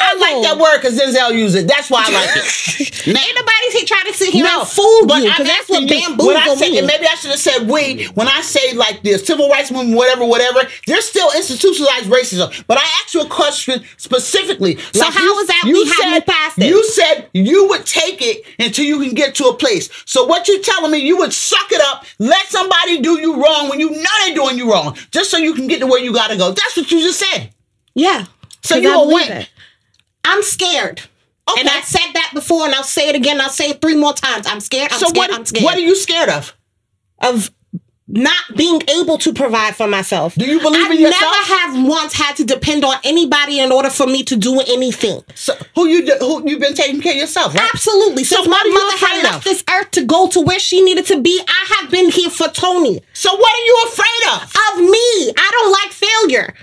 I 0.02 0.16
like 0.20 0.44
that 0.44 0.58
word 0.60 0.78
because 0.82 1.00
Denzel 1.00 1.34
used 1.34 1.56
it. 1.56 1.68
That's 1.68 1.90
why 1.90 2.06
I 2.08 2.12
like 2.12 2.30
it. 2.36 2.94
Now- 3.08 3.22
Ain't 3.22 3.36
nobody 3.36 3.72
here 3.72 3.86
trying 3.86 4.06
to 4.06 4.14
sit 4.14 4.34
here 4.34 4.44
no, 4.44 4.60
and 4.62 4.68
fool 4.70 5.08
but 5.08 5.24
you 5.24 5.30
I'm 5.34 5.46
that's 5.46 5.70
what 5.70 5.82
you, 5.84 5.88
bamboozle 5.88 6.28
when 6.28 6.38
I 6.38 6.56
say, 6.56 6.78
and 6.78 6.88
maybe 6.88 7.08
I 7.08 7.16
should 7.16 7.32
have 7.32 7.40
said 7.40 7.70
we. 7.70 8.06
When 8.16 8.28
I 8.28 8.42
say 8.42 8.74
like 8.74 9.02
the 9.02 9.18
civil 9.18 9.50
rights 9.50 9.72
movement, 9.72 9.96
whatever, 9.96 10.26
whatever, 10.26 10.62
there's 10.88 11.06
still 11.06 11.30
institutionalized 11.36 12.06
racism. 12.10 12.52
But 12.68 12.78
I 12.80 12.82
asked 13.02 13.14
you 13.14 13.22
a 13.22 13.28
question 13.30 13.84
specifically. 13.96 14.78
So 14.94 15.06
how 15.06 15.40
is 15.40 15.48
that 15.48 15.62
we 15.66 15.86
have 15.88 16.14
moved 16.14 16.26
past 16.28 16.58
it? 16.60 16.68
You 16.68 16.84
said 16.90 17.30
you 17.34 17.68
would 17.70 17.86
take 17.86 18.22
it 18.22 18.44
until 18.60 18.86
you 18.86 19.00
can 19.02 19.14
get 19.14 19.36
to 19.36 19.46
a 19.46 19.54
place. 19.54 19.90
So 20.06 20.26
what 20.26 20.48
you 20.48 20.62
telling 20.62 20.92
me? 20.92 20.98
You 21.00 21.18
would 21.20 21.34
suck 21.34 21.72
it 21.72 21.82
up, 21.82 22.06
let 22.20 22.46
somebody 22.48 23.00
do 23.02 23.20
you 23.20 23.42
wrong 23.42 23.70
when 23.70 23.80
you 23.80 23.90
know 23.92 24.10
they're 24.26 24.36
doing 24.36 24.58
you 24.58 24.72
wrong, 24.72 24.98
just 25.12 25.30
so 25.32 25.38
you 25.38 25.54
can 25.54 25.68
get 25.68 25.80
to 25.80 25.88
where 25.88 26.02
you 26.04 26.14
got 26.14 26.30
to 26.30 26.38
go. 26.38 26.50
That's 26.52 26.76
what 26.76 26.92
you 26.92 27.02
just 27.02 27.20
said. 27.20 27.52
yeah. 27.96 28.26
So 28.64 28.76
you 28.76 28.90
I 28.90 28.96
a 28.96 29.40
it. 29.42 29.50
I'm 30.28 30.44
scared. 30.44 31.02
Okay. 31.50 31.62
And 31.62 31.70
I 31.70 31.80
said 31.82 32.12
that 32.14 32.32
before, 32.34 32.66
and 32.66 32.76
I'll 32.76 32.84
say 32.84 33.08
it 33.10 33.16
again. 33.16 33.40
I'll 33.40 33.50
say 33.50 33.70
it 33.70 33.82
three 33.82 33.96
more 33.96 34.14
times. 34.14 34.46
I'm 34.48 34.60
scared. 34.60 34.92
I'm 34.92 35.00
so 35.00 35.08
scared. 35.08 35.30
what? 35.30 35.40
I'm 35.40 35.46
scared. 35.46 35.64
What 35.64 35.78
are 35.78 35.82
you 35.82 35.96
scared 35.96 36.30
of? 36.30 36.54
of 37.20 37.50
not 38.10 38.56
being 38.56 38.82
able 39.00 39.18
to 39.18 39.34
provide 39.34 39.76
for 39.76 39.88
myself. 39.88 40.34
Do 40.36 40.46
you 40.46 40.62
believe 40.62 40.90
I 40.90 40.94
in 40.94 41.02
yourself? 41.02 41.24
I 41.36 41.66
never 41.66 41.82
have 41.82 41.88
once 41.90 42.14
had 42.14 42.36
to 42.38 42.46
depend 42.46 42.86
on 42.86 42.96
anybody 43.04 43.60
in 43.60 43.72
order 43.72 43.90
for 43.90 44.08
me 44.08 44.24
to 44.24 44.36
do 44.38 44.62
anything. 44.62 45.22
So 45.36 45.56
who 45.76 45.88
you 45.88 46.06
who 46.20 46.48
you've 46.50 46.62
been 46.62 46.74
taking 46.74 47.02
care 47.02 47.14
of 47.14 47.18
yourself, 47.20 47.54
right? 47.56 47.70
Absolutely. 47.74 48.24
So 48.24 48.38
Since 48.38 48.48
my 48.48 48.62
you 48.66 48.74
mother 48.74 48.98
had 49.06 49.18
of? 49.18 49.24
left 49.24 49.44
this 49.46 49.64
earth 49.74 49.92
to 49.92 50.06
go 50.06 50.28
to 50.30 50.40
where 50.42 50.60
she 50.60 50.82
needed 50.84 51.06
to 51.08 51.22
be, 51.22 51.42
I 51.48 51.76
have 51.82 51.92
been 51.92 52.10
here 52.10 52.30
for 52.30 52.48
Toni. 52.48 53.02
So 53.14 53.36
what 53.36 53.54
are 53.54 53.66
you 53.66 53.86
afraid 53.88 54.34
of? 54.36 54.44
Of 54.44 54.80
me. 54.90 55.34
I 55.38 55.50
don't 55.52 55.72
like 55.72 55.92
failure. 55.92 56.54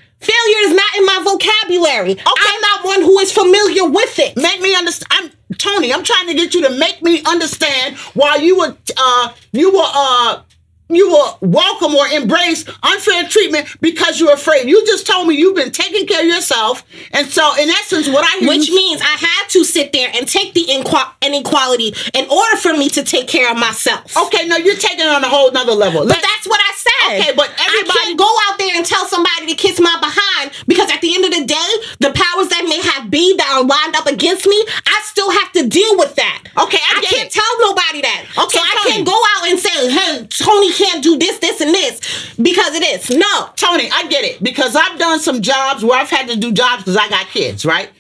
Failure 1.39 1.51
is 1.51 1.67
not 1.67 1.71
in 1.71 1.77
my 1.77 2.15
vocabulary. 2.15 2.17
I'm 2.27 2.61
not 2.61 2.85
one 2.85 3.03
who 3.03 3.19
is 3.19 3.33
familiar 3.33 3.87
with 3.91 4.19
it. 4.19 4.37
Make 4.37 4.61
me 4.61 4.75
understand. 4.75 5.09
I'm 5.51 5.57
Toni. 5.59 5.93
I'm 5.93 6.03
trying 6.05 6.27
to 6.29 6.35
get 6.35 6.55
you 6.55 6.63
to 6.63 6.71
make 6.71 7.03
me 7.03 7.23
understand 7.27 7.97
why 8.15 8.37
you 8.37 8.59
were 8.59 8.77
uh 8.97 9.33
you 9.53 9.73
were 9.73 9.87
uh 9.87 10.43
you 10.91 11.09
will 11.09 11.39
welcome 11.41 11.95
or 11.95 12.07
embrace 12.09 12.63
unfair 12.83 13.27
treatment 13.27 13.67
because 13.81 14.21
you're 14.21 14.35
afraid. 14.35 14.69
You 14.69 14.85
just 14.87 15.07
told 15.07 15.27
me 15.27 15.35
you've 15.35 15.55
been 15.57 15.71
taking 15.73 16.07
care 16.07 16.21
of 16.21 16.27
yourself, 16.27 16.85
and 17.13 17.27
so 17.27 17.55
in 17.59 17.71
essence, 17.71 18.07
what 18.09 18.23
I 18.25 18.47
Which 18.47 18.69
you- 18.69 18.77
means 18.77 19.01
I 19.01 19.17
had 19.17 19.49
to 19.51 19.65
sit 19.65 19.93
there 19.95 20.11
and 20.15 20.29
take 20.29 20.53
the 20.53 20.65
inqu- 20.67 21.11
inequality 21.23 21.95
in 22.13 22.29
order 22.29 22.57
for 22.59 22.75
me 22.75 22.91
to 22.91 23.03
take 23.03 23.29
care 23.29 23.51
of 23.51 23.57
myself. 23.59 24.15
okay, 24.27 24.47
no, 24.47 24.57
you're 24.57 24.77
taking 24.77 25.01
it 25.01 25.09
on 25.09 25.25
a 25.25 25.29
whole 25.29 25.51
nother 25.53 25.73
level. 25.73 26.03
But 26.07 26.21
that's 26.21 26.47
what 26.47 26.61
I 26.61 26.73
said. 26.77 26.93
Okay, 27.07 27.33
but 27.37 27.51
I 27.59 27.65
everybody- 27.67 27.99
can't 27.99 28.19
go 28.19 28.37
out 28.49 28.59
there 28.59 28.77
and 28.77 28.85
tell 28.85 29.07
somebody 29.07 29.47
to 29.49 29.55
kiss 29.55 29.79
my 29.81 29.97
behind 30.01 30.51
because 30.67 30.91
at 30.91 31.01
the 31.01 31.15
end 31.15 31.25
of 31.25 31.31
the 31.33 31.45
day, 31.45 31.71
the 32.01 32.11
powers 32.13 32.49
that 32.49 32.65
may 32.69 32.81
have 32.81 33.11
be 33.11 33.35
that 33.37 33.49
are 33.57 33.63
lined 33.65 33.97
up 33.97 34.07
against 34.07 34.47
me, 34.47 34.57
I 34.87 35.01
still 35.05 35.31
have 35.31 35.53
to 35.53 35.67
deal 35.69 35.97
with 35.99 36.15
that. 36.17 36.43
Okay, 36.59 36.79
I 36.79 37.01
get 37.01 37.11
can't 37.11 37.27
it. 37.29 37.33
tell 37.33 37.53
nobody 37.61 38.01
that. 38.03 38.25
Okay, 38.39 38.59
so 38.59 38.65
I 38.65 38.77
Toni. 38.83 38.95
can't 38.97 39.07
go 39.07 39.21
out 39.37 39.49
and 39.51 39.59
say, 39.61 39.91
"Hey, 39.91 40.27
Toni 40.29 40.73
can't 40.73 41.03
do 41.03 41.17
this, 41.19 41.39
this, 41.39 41.61
and 41.61 41.75
this," 41.75 42.01
because 42.41 42.75
it 42.75 42.83
is 42.83 43.11
no. 43.11 43.51
Toni, 43.57 43.91
I 43.93 44.07
get 44.09 44.25
it 44.25 44.43
because 44.43 44.75
I've 44.77 44.99
done 44.99 45.21
some 45.21 45.43
jobs 45.43 45.85
where 45.85 45.99
I've 45.99 46.11
had 46.11 46.29
to 46.29 46.37
do 46.37 46.53
jobs 46.53 46.85
because 46.85 46.97
I 46.97 47.09
got 47.09 47.29
kids, 47.29 47.65
right? 47.67 47.91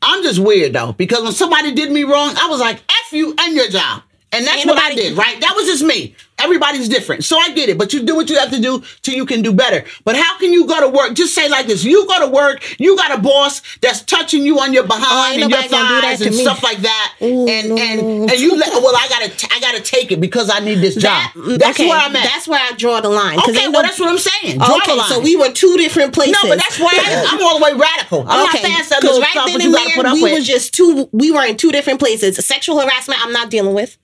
I'm 0.00 0.22
just 0.22 0.38
weird 0.40 0.72
though 0.72 0.92
because 0.92 1.22
when 1.22 1.32
somebody 1.32 1.72
did 1.72 1.90
me 1.92 2.02
wrong, 2.04 2.34
I 2.36 2.48
was 2.48 2.60
like, 2.60 2.78
"F 3.06 3.12
you 3.12 3.34
and 3.38 3.54
your 3.54 3.68
job," 3.68 4.02
and 4.32 4.46
that's 4.46 4.58
Ain't 4.60 4.66
what 4.68 4.78
I 4.78 4.94
did, 4.94 5.16
right? 5.16 5.40
That 5.40 5.54
was 5.54 5.66
just 5.66 5.82
me. 5.84 6.14
Everybody's 6.38 6.88
different, 6.88 7.22
so 7.24 7.38
I 7.38 7.52
get 7.52 7.68
it. 7.68 7.78
But 7.78 7.92
you 7.92 8.02
do 8.02 8.16
what 8.16 8.28
you 8.28 8.36
have 8.36 8.50
to 8.50 8.60
do 8.60 8.82
till 9.02 9.14
you 9.14 9.26
can 9.26 9.42
do 9.42 9.52
better. 9.52 9.84
But 10.04 10.16
how 10.16 10.38
can 10.38 10.52
you 10.52 10.66
go 10.66 10.80
to 10.80 10.88
work? 10.88 11.14
Just 11.14 11.34
say 11.36 11.48
like 11.48 11.66
this: 11.66 11.84
You 11.84 12.04
go 12.08 12.18
to 12.26 12.32
work, 12.32 12.64
you 12.80 12.96
got 12.96 13.16
a 13.16 13.20
boss 13.22 13.62
that's 13.80 14.00
touching 14.02 14.44
you 14.44 14.58
on 14.58 14.72
your 14.72 14.82
behind 14.82 15.04
Oh, 15.08 15.24
ain't 15.26 15.42
and 15.42 15.50
your 15.50 15.60
nobody 15.60 15.68
gonna 15.68 15.88
do 15.88 15.94
that 16.00 16.02
thighs 16.02 16.18
to 16.20 16.26
and 16.28 16.36
me. 16.36 16.42
stuff 16.42 16.62
like 16.64 16.78
that, 16.78 17.14
Ooh, 17.22 17.46
and 17.46 17.68
no. 17.68 17.76
and 17.78 18.30
and 18.30 18.40
you 18.40 18.56
let 18.56 18.72
well, 18.82 18.96
I 18.96 19.06
gotta 19.08 19.28
t- 19.28 19.46
I 19.54 19.60
gotta 19.60 19.80
take 19.82 20.10
it 20.10 20.20
because 20.20 20.50
I 20.50 20.58
need 20.60 20.76
this 20.80 20.94
job. 20.96 21.02
That- 21.04 21.32
mm, 21.36 21.58
that's 21.58 21.78
okay, 21.78 21.88
where 21.88 21.98
I'm 22.00 22.16
at. 22.16 22.24
That's 22.24 22.48
where 22.48 22.58
I 22.60 22.72
draw 22.76 23.00
the 23.00 23.10
line. 23.10 23.38
'cause 23.38 23.50
okay, 23.50 23.64
ain't 23.64 23.72
well 23.72 23.82
no- 23.82 23.88
that's 23.88 24.00
what 24.00 24.08
I'm 24.08 24.18
saying. 24.18 24.58
Draw 24.58 24.66
the 24.66 24.74
Okay, 24.82 24.96
line. 24.96 25.08
so 25.10 25.20
we 25.20 25.36
were 25.36 25.52
two 25.52 25.76
different 25.76 26.12
places. 26.12 26.36
No, 26.42 26.48
but 26.48 26.58
that's 26.58 26.78
why 26.80 26.90
I, 26.92 27.24
I'm 27.30 27.42
all 27.42 27.58
the 27.58 27.64
way 27.64 27.74
radical. 27.74 28.24
I'm 28.26 28.48
okay, 28.48 28.62
not 28.62 28.72
fast 28.78 28.90
that 28.90 29.00
because 29.02 29.16
little 29.18 29.20
right 29.20 29.30
stuff, 29.30 29.46
then 29.46 29.54
but 29.58 29.62
and 29.64 29.70
you 29.70 29.76
gotta 29.78 29.90
put 29.94 30.02
there, 30.02 30.06
up 30.10 30.14
we 30.14 30.22
with. 30.24 30.32
were 30.32 30.40
just 30.40 30.74
two. 30.74 31.08
We 31.12 31.30
were 31.30 31.44
in 31.44 31.56
two 31.56 31.70
different 31.70 32.00
places. 32.00 32.44
Sexual 32.44 32.80
harassment, 32.80 33.24
I'm 33.24 33.32
not 33.32 33.48
dealing 33.50 33.74
with. 33.74 33.96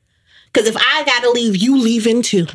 Because 0.53 0.69
if 0.69 0.77
I 0.77 1.05
gotta 1.05 1.31
leave, 1.31 1.57
you 1.57 1.79
leaving 1.79 2.23
too. 2.23 2.47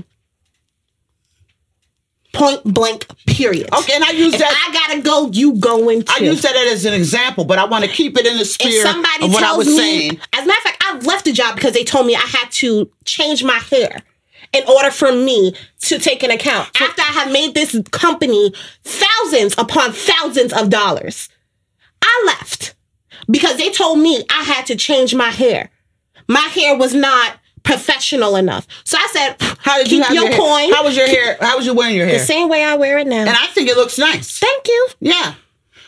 Point 2.34 2.64
blank. 2.64 3.06
Period. 3.28 3.70
okay, 3.74 3.94
and 3.94 4.04
I 4.04 4.10
use 4.12 4.34
If 4.34 4.40
that. 4.40 4.52
I 4.70 4.74
gotta 4.74 5.02
go, 5.02 5.30
you 5.32 5.54
going 5.60 6.02
too. 6.02 6.14
I 6.14 6.18
use 6.24 6.42
that 6.42 6.56
as 6.56 6.84
an 6.86 6.94
example, 6.94 7.46
but 7.46 7.60
I 7.60 7.66
want 7.66 7.84
to 7.86 7.90
keep 7.90 8.18
it 8.18 8.26
in 8.26 8.36
the 8.36 8.42
if 8.42 8.48
spirit 8.48 8.82
somebody 8.82 9.26
of 9.26 9.34
what 9.34 9.40
tells 9.42 9.54
I 9.54 9.58
was 9.58 9.68
me, 9.68 9.78
saying. 9.78 10.20
as 10.34 10.44
a 10.44 10.48
matter 10.48 10.58
of 10.58 10.64
fact, 10.64 10.84
I've 10.88 11.06
left 11.06 11.26
the 11.26 11.32
job 11.32 11.56
because 11.56 11.74
they 11.74 11.84
told 11.84 12.08
me 12.08 12.16
I 12.16 12.20
had 12.20 12.52
to 12.54 12.90
change 13.06 13.44
my 13.44 13.58
hair 13.60 14.02
in 14.52 14.64
order 14.68 14.90
for 14.90 15.12
me 15.12 15.56
to 15.82 16.00
take 16.00 16.24
an 16.24 16.32
account. 16.32 16.70
After 16.82 17.02
I 17.04 17.06
have 17.06 17.32
made 17.32 17.54
this 17.54 17.80
company 17.92 18.52
thousands 18.84 19.54
upon 19.58 19.92
thousands 19.94 20.54
of 20.54 20.70
dollars, 20.70 21.30
I 22.02 22.24
left 22.26 22.74
because 23.30 23.58
they 23.58 23.72
told 23.72 24.00
me 24.00 24.24
I 24.32 24.44
had 24.44 24.66
to 24.68 24.76
change 24.76 25.14
my 25.14 25.30
hair. 25.30 25.70
My 26.28 26.40
hair 26.42 26.76
was 26.76 26.94
not 26.96 27.38
professional 27.64 28.36
enough. 28.36 28.68
So 28.84 28.98
I 28.98 29.08
said, 29.12 29.36
How 29.60 29.78
did 29.78 29.88
keep 29.88 29.98
you 29.98 30.04
have 30.04 30.14
your 30.14 30.30
your 30.30 30.38
coin 30.38 30.72
How 30.72 30.84
was 30.84 30.96
your 30.96 31.08
hair? 31.08 31.38
How 31.40 31.58
was 31.58 31.66
you 31.66 31.74
wearing 31.74 31.96
your 31.96 32.06
hair? 32.06 32.20
the 32.20 32.26
same 32.26 32.50
way 32.50 32.64
I 32.64 32.76
wear 32.76 32.98
it 33.00 33.08
now. 33.08 33.22
And 33.22 33.30
I 33.30 33.48
think 33.48 33.70
it 33.70 33.76
looks 33.76 33.98
nice. 33.98 34.40
Thank 34.40 34.68
you. 34.68 34.88
Yeah. 35.00 35.36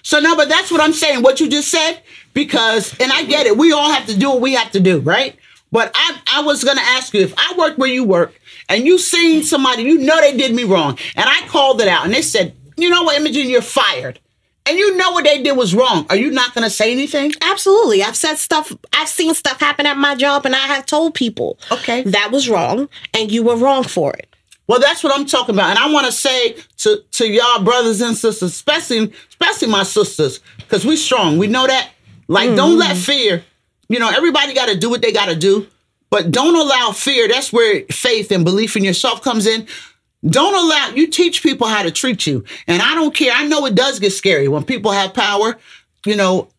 So 0.02 0.20
no, 0.20 0.36
but 0.36 0.50
that's 0.50 0.72
what 0.72 0.82
I'm 0.82 0.94
saying. 0.94 1.24
What 1.24 1.40
you 1.40 1.50
just 1.50 1.70
said, 1.70 2.02
because 2.34 2.98
and 3.00 3.12
I 3.12 3.24
get 3.26 3.46
it. 3.48 3.58
We 3.58 3.72
all 3.72 3.92
have 3.92 4.08
to 4.08 4.18
do 4.18 4.30
what 4.30 4.42
we 4.42 4.54
have 4.54 4.72
to 4.72 4.80
do, 4.80 5.00
right? 5.00 5.36
But 5.72 5.92
I 5.96 6.20
I 6.32 6.42
was 6.44 6.64
gonna 6.64 6.82
ask 6.82 7.14
you 7.14 7.22
if 7.22 7.34
I 7.38 7.56
work 7.58 7.78
where 7.78 7.90
you 7.90 8.04
work 8.04 8.34
and 8.70 8.86
you 8.86 8.98
seen 8.98 9.44
somebody, 9.44 9.84
you 9.84 9.98
know 9.98 10.20
they 10.22 10.38
did 10.38 10.56
me 10.56 10.64
wrong, 10.64 10.98
and 11.16 11.26
I 11.28 11.48
called 11.48 11.82
it 11.82 11.88
out 11.88 12.06
and 12.06 12.14
they 12.14 12.22
said, 12.22 12.56
you 12.78 12.90
know 12.90 13.04
what, 13.04 13.18
Imogene, 13.18 13.50
you're 13.50 13.62
fired. 13.62 14.20
And 14.68 14.78
you 14.78 14.98
know 14.98 15.12
what 15.12 15.26
they 15.26 15.44
did 15.44 15.56
was 15.56 15.76
wrong. 15.76 16.08
Are 16.10 16.16
you 16.16 16.32
not 16.32 16.54
gonna 16.56 16.70
say 16.70 16.92
anything? 16.92 17.34
Absolutely. 17.42 18.02
I've 18.04 18.16
said 18.16 18.36
stuff, 18.36 18.74
I've 18.94 19.10
seen 19.10 19.34
stuff 19.36 19.60
happen 19.60 19.86
at 19.86 19.98
my 19.98 20.16
job, 20.16 20.46
and 20.46 20.56
I 20.56 20.68
have 20.68 20.86
told 20.86 21.14
people 21.14 21.60
Okay. 21.72 22.02
that 22.04 22.32
was 22.32 22.50
wrong 22.50 22.90
and 23.14 23.32
you 23.32 23.44
were 23.44 23.56
wrong 23.56 23.84
for 23.84 24.14
it. 24.14 24.28
Well, 24.68 24.80
that's 24.80 25.04
what 25.04 25.14
I'm 25.14 25.28
talking 25.28 25.54
about, 25.54 25.70
and 25.70 25.80
I 25.80 25.92
want 25.92 26.08
to 26.08 26.12
say 26.12 26.56
to 26.78 27.04
to 27.12 27.28
y'all 27.28 27.64
brothers 27.64 28.02
and 28.02 28.16
sisters, 28.16 28.52
especially 28.52 29.14
especially 29.30 29.68
my 29.68 29.84
sisters, 29.84 30.40
because 30.58 30.86
we 30.86 30.96
strong. 30.96 31.38
We 31.38 31.48
know 31.48 31.68
that. 31.68 31.92
Like, 32.28 32.56
don't 32.56 32.72
mm-hmm. 32.72 32.80
let 32.80 32.98
fear. 32.98 33.44
You 33.90 34.00
know, 34.00 34.10
everybody 34.10 34.56
got 34.56 34.68
to 34.68 34.76
do 34.76 34.90
what 34.90 35.04
they 35.04 35.12
got 35.12 35.28
to 35.28 35.36
do, 35.36 35.68
but 36.10 36.32
don't 36.32 36.56
allow 36.56 36.92
fear. 36.92 37.28
That's 37.28 37.54
where 37.54 37.84
faith 37.92 38.32
and 38.32 38.44
belief 38.44 38.76
in 38.76 38.84
yourself 38.84 39.22
comes 39.22 39.46
in. 39.46 39.68
Don't 40.28 40.56
allow 40.56 40.90
you 40.96 41.08
teach 41.08 41.44
people 41.44 41.68
how 41.68 41.84
to 41.84 41.92
treat 41.92 42.26
you, 42.26 42.44
and 42.68 42.82
I 42.82 42.96
don't 42.96 43.14
care. 43.14 43.32
I 43.34 43.46
know 43.46 43.66
it 43.66 43.76
does 43.76 44.00
get 44.00 44.12
scary 44.12 44.48
when 44.48 44.64
people 44.64 44.92
have 44.92 45.14
power. 45.14 45.58
You 46.06 46.16
know, 46.16 46.50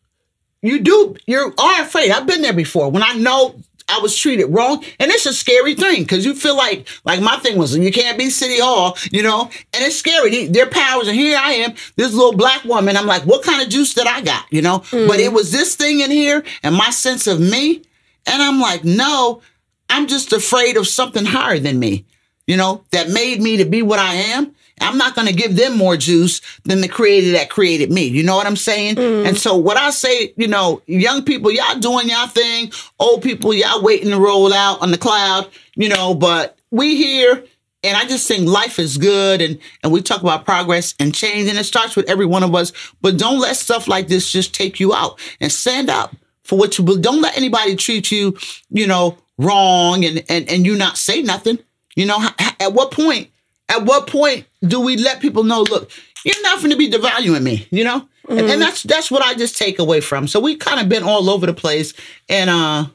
you 0.62 0.80
do 0.80 1.16
you 1.26 1.54
are 1.58 1.82
afraid. 1.82 2.10
I've 2.10 2.26
been 2.26 2.42
there 2.42 2.52
before 2.52 2.90
when 2.90 3.02
i 3.02 3.14
know 3.14 3.54
i 3.88 3.98
was 4.00 4.16
treated 4.16 4.46
wrong. 4.46 4.84
And 4.98 5.10
it's 5.10 5.26
a 5.26 5.32
scary 5.32 5.74
thing 5.74 6.02
because 6.02 6.24
you 6.24 6.34
feel 6.34 6.56
like 6.56 6.88
like 7.04 7.20
my 7.20 7.36
thing 7.36 7.56
was 7.56 7.76
you 7.76 7.92
can't 7.92 8.18
be 8.18 8.30
city 8.30 8.60
hall 8.60 8.96
you 9.12 9.22
know? 9.22 9.42
And 9.72 9.84
it's 9.84 9.96
scary. 9.96 10.46
Their 10.46 10.66
powers 10.66 11.08
and 11.08 11.16
here 11.16 11.38
i 11.40 11.52
am 11.52 11.74
this 11.96 12.12
little 12.12 12.36
black 12.36 12.64
woman. 12.64 12.96
I'm 12.96 13.06
like 13.06 13.22
what 13.22 13.44
kind 13.44 13.62
of 13.62 13.68
juice 13.68 13.94
that 13.94 14.06
i 14.06 14.20
got 14.20 14.44
you 14.50 14.62
know? 14.62 14.80
Mm. 14.90 15.08
But 15.08 15.20
it 15.20 15.32
was 15.32 15.52
this 15.52 15.76
thing 15.76 16.00
in 16.00 16.10
here 16.10 16.44
and 16.62 16.74
my 16.74 16.90
sense 16.90 17.26
of 17.26 17.40
me. 17.40 17.82
And 18.26 18.42
i'm 18.42 18.60
like 18.60 18.84
no 18.84 19.40
i'm 19.88 20.08
just 20.08 20.32
afraid 20.32 20.76
of 20.76 20.88
something 20.88 21.24
higher 21.24 21.60
than 21.60 21.78
me 21.78 22.04
you 22.46 22.56
know, 22.56 22.84
that 22.90 23.10
made 23.10 23.40
me 23.40 23.56
to 23.58 23.64
be 23.64 23.82
what 23.82 23.98
I 23.98 24.14
am. 24.14 24.54
I'm 24.80 24.98
not 24.98 25.14
going 25.14 25.26
to 25.26 25.32
give 25.32 25.56
them 25.56 25.76
more 25.76 25.96
juice 25.96 26.42
than 26.64 26.82
the 26.82 26.88
creator 26.88 27.32
that 27.32 27.48
created 27.48 27.90
me. 27.90 28.06
You 28.06 28.22
know 28.22 28.36
what 28.36 28.46
I'm 28.46 28.56
saying? 28.56 28.96
Mm. 28.96 29.26
And 29.26 29.38
so 29.38 29.56
what 29.56 29.78
I 29.78 29.88
say, 29.90 30.34
you 30.36 30.48
know, 30.48 30.82
young 30.86 31.24
people, 31.24 31.50
y'all 31.50 31.78
doing 31.78 32.10
y'all 32.10 32.26
thing. 32.26 32.70
Old 32.98 33.22
people, 33.22 33.54
y'all 33.54 33.82
waiting 33.82 34.10
to 34.10 34.20
roll 34.20 34.52
out 34.52 34.82
on 34.82 34.90
the 34.90 34.98
cloud, 34.98 35.48
you 35.76 35.88
know, 35.88 36.14
but 36.14 36.58
we 36.70 36.96
here 36.96 37.42
and 37.82 37.96
I 37.96 38.04
just 38.04 38.26
think 38.26 38.48
life 38.48 38.78
is 38.78 38.98
good 38.98 39.40
and 39.40 39.58
and 39.82 39.92
we 39.92 40.02
talk 40.02 40.20
about 40.20 40.44
progress 40.44 40.94
and 40.98 41.14
change 41.14 41.48
and 41.48 41.58
it 41.58 41.64
starts 41.64 41.96
with 41.96 42.08
every 42.08 42.26
one 42.26 42.42
of 42.42 42.54
us, 42.54 42.72
but 43.00 43.16
don't 43.16 43.38
let 43.38 43.56
stuff 43.56 43.88
like 43.88 44.08
this 44.08 44.30
just 44.30 44.54
take 44.54 44.80
you 44.80 44.92
out 44.92 45.20
and 45.40 45.52
stand 45.52 45.88
up 45.88 46.14
for 46.42 46.58
what 46.58 46.78
you. 46.78 46.98
Don't 46.98 47.22
let 47.22 47.36
anybody 47.36 47.76
treat 47.76 48.10
you, 48.10 48.36
you 48.70 48.86
know, 48.86 49.18
wrong 49.38 50.04
and 50.04 50.24
and 50.28 50.50
and 50.50 50.66
you 50.66 50.76
not 50.76 50.98
say 50.98 51.22
nothing. 51.22 51.58
You 51.96 52.06
know, 52.06 52.18
at 52.60 52.72
what 52.72 52.92
point? 52.92 53.30
At 53.68 53.84
what 53.84 54.06
point 54.06 54.46
do 54.62 54.80
we 54.80 54.96
let 54.96 55.20
people 55.20 55.42
know? 55.42 55.62
Look, 55.62 55.90
you're 56.24 56.40
not 56.42 56.58
going 56.58 56.70
to 56.70 56.76
be 56.76 56.88
devaluing 56.90 57.42
me. 57.42 57.66
You 57.72 57.82
know, 57.84 58.08
and, 58.28 58.40
and 58.40 58.62
that's 58.62 58.84
that's 58.84 59.10
what 59.10 59.22
I 59.22 59.34
just 59.34 59.56
take 59.58 59.78
away 59.80 60.00
from. 60.00 60.28
So 60.28 60.38
we 60.38 60.56
kind 60.56 60.78
of 60.80 60.88
been 60.88 61.02
all 61.02 61.28
over 61.28 61.46
the 61.46 61.54
place, 61.54 61.94
and 62.28 62.48
uh, 62.48 62.86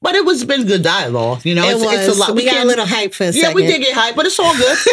but 0.00 0.14
it 0.14 0.24
was 0.24 0.44
been 0.44 0.66
good 0.66 0.82
dialogue. 0.82 1.44
You 1.44 1.54
know, 1.54 1.64
It 1.68 1.72
it's, 1.76 1.84
was. 1.84 1.94
it's 2.08 2.16
a 2.16 2.20
lot. 2.20 2.34
We, 2.34 2.44
got 2.44 2.62
a 2.64 2.66
little 2.66 2.86
hype 2.86 3.12
for 3.12 3.24
a 3.24 3.26
Yeah, 3.26 3.32
second. 3.42 3.54
we 3.56 3.66
did 3.66 3.80
get 3.82 3.94
hype, 3.94 4.14
but 4.16 4.24
it's 4.26 4.38
all 4.38 4.56
good. 4.56 4.78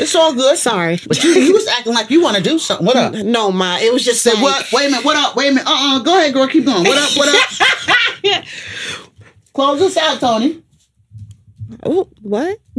it's 0.00 0.14
all 0.14 0.32
good. 0.34 0.56
Sorry. 0.58 0.98
But 1.06 1.22
you, 1.24 1.30
you 1.32 1.52
was 1.52 1.66
acting 1.66 1.94
like 1.94 2.10
you 2.10 2.22
want 2.22 2.36
to 2.36 2.42
do 2.42 2.58
something. 2.58 2.86
What 2.86 2.96
up? 2.96 3.12
No, 3.24 3.50
ma. 3.50 3.78
It 3.78 3.92
was 3.92 4.04
just 4.04 4.22
Say 4.22 4.32
like, 4.34 4.42
what? 4.42 4.72
Wait 4.72 4.86
a 4.86 4.90
minute. 4.90 5.04
What 5.04 5.16
up? 5.16 5.36
Wait 5.36 5.48
a 5.48 5.50
minute. 5.52 5.66
Uh 5.66 5.96
uh 5.96 5.98
Go 6.00 6.16
ahead, 6.18 6.32
girl. 6.32 6.46
Keep 6.48 6.66
going. 6.66 6.84
What 6.84 6.98
up? 6.98 7.16
What 7.16 7.28
up? 7.28 8.44
Close 9.52 9.82
us 9.82 9.96
out, 9.96 10.20
Toni. 10.20 10.62
Ooh, 11.86 12.08
what? 12.22 12.58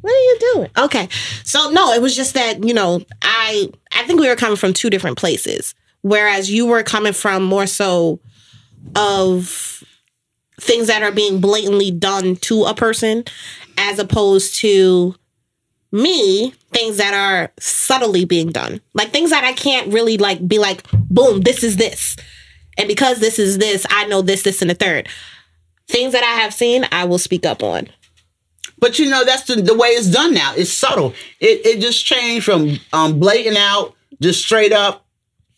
what 0.00 0.12
are 0.12 0.16
you 0.16 0.38
doing? 0.54 0.70
Okay. 0.78 1.08
So 1.44 1.70
no, 1.70 1.92
it 1.92 2.02
was 2.02 2.16
just 2.16 2.34
that, 2.34 2.64
you 2.64 2.74
know, 2.74 3.02
I 3.22 3.70
I 3.92 4.04
think 4.04 4.20
we 4.20 4.28
were 4.28 4.36
coming 4.36 4.56
from 4.56 4.72
two 4.72 4.90
different 4.90 5.18
places. 5.18 5.74
Whereas 6.02 6.50
you 6.50 6.66
were 6.66 6.82
coming 6.82 7.12
from 7.12 7.44
more 7.44 7.66
so 7.66 8.18
of 8.96 9.84
things 10.60 10.88
that 10.88 11.02
are 11.02 11.12
being 11.12 11.40
blatantly 11.40 11.90
done 11.90 12.36
to 12.36 12.64
a 12.64 12.74
person 12.74 13.24
as 13.78 13.98
opposed 13.98 14.56
to 14.60 15.14
me 15.90 16.52
things 16.72 16.96
that 16.96 17.12
are 17.12 17.52
subtly 17.60 18.24
being 18.24 18.50
done 18.50 18.80
like 18.94 19.10
things 19.10 19.30
that 19.30 19.44
i 19.44 19.52
can't 19.52 19.92
really 19.92 20.16
like 20.16 20.46
be 20.48 20.58
like 20.58 20.82
boom 20.92 21.40
this 21.42 21.62
is 21.62 21.76
this 21.76 22.16
and 22.78 22.88
because 22.88 23.20
this 23.20 23.38
is 23.38 23.58
this 23.58 23.86
i 23.90 24.06
know 24.06 24.22
this 24.22 24.42
this 24.42 24.62
and 24.62 24.70
the 24.70 24.74
third 24.74 25.06
things 25.88 26.12
that 26.12 26.22
i 26.24 26.40
have 26.40 26.52
seen 26.54 26.86
i 26.92 27.04
will 27.04 27.18
speak 27.18 27.44
up 27.46 27.62
on 27.62 27.88
But 28.78 28.98
you 28.98 29.08
know, 29.08 29.24
that's 29.24 29.44
the, 29.44 29.56
the 29.62 29.76
way 29.76 29.88
it's 29.90 30.10
done 30.10 30.34
now. 30.34 30.54
It's 30.56 30.72
subtle. 30.72 31.14
It 31.38 31.64
it 31.64 31.80
just 31.80 32.04
changed 32.04 32.44
from 32.44 32.78
um 32.92 33.20
blatant 33.20 33.56
out, 33.56 33.94
just 34.20 34.42
straight 34.44 34.72
up. 34.72 35.04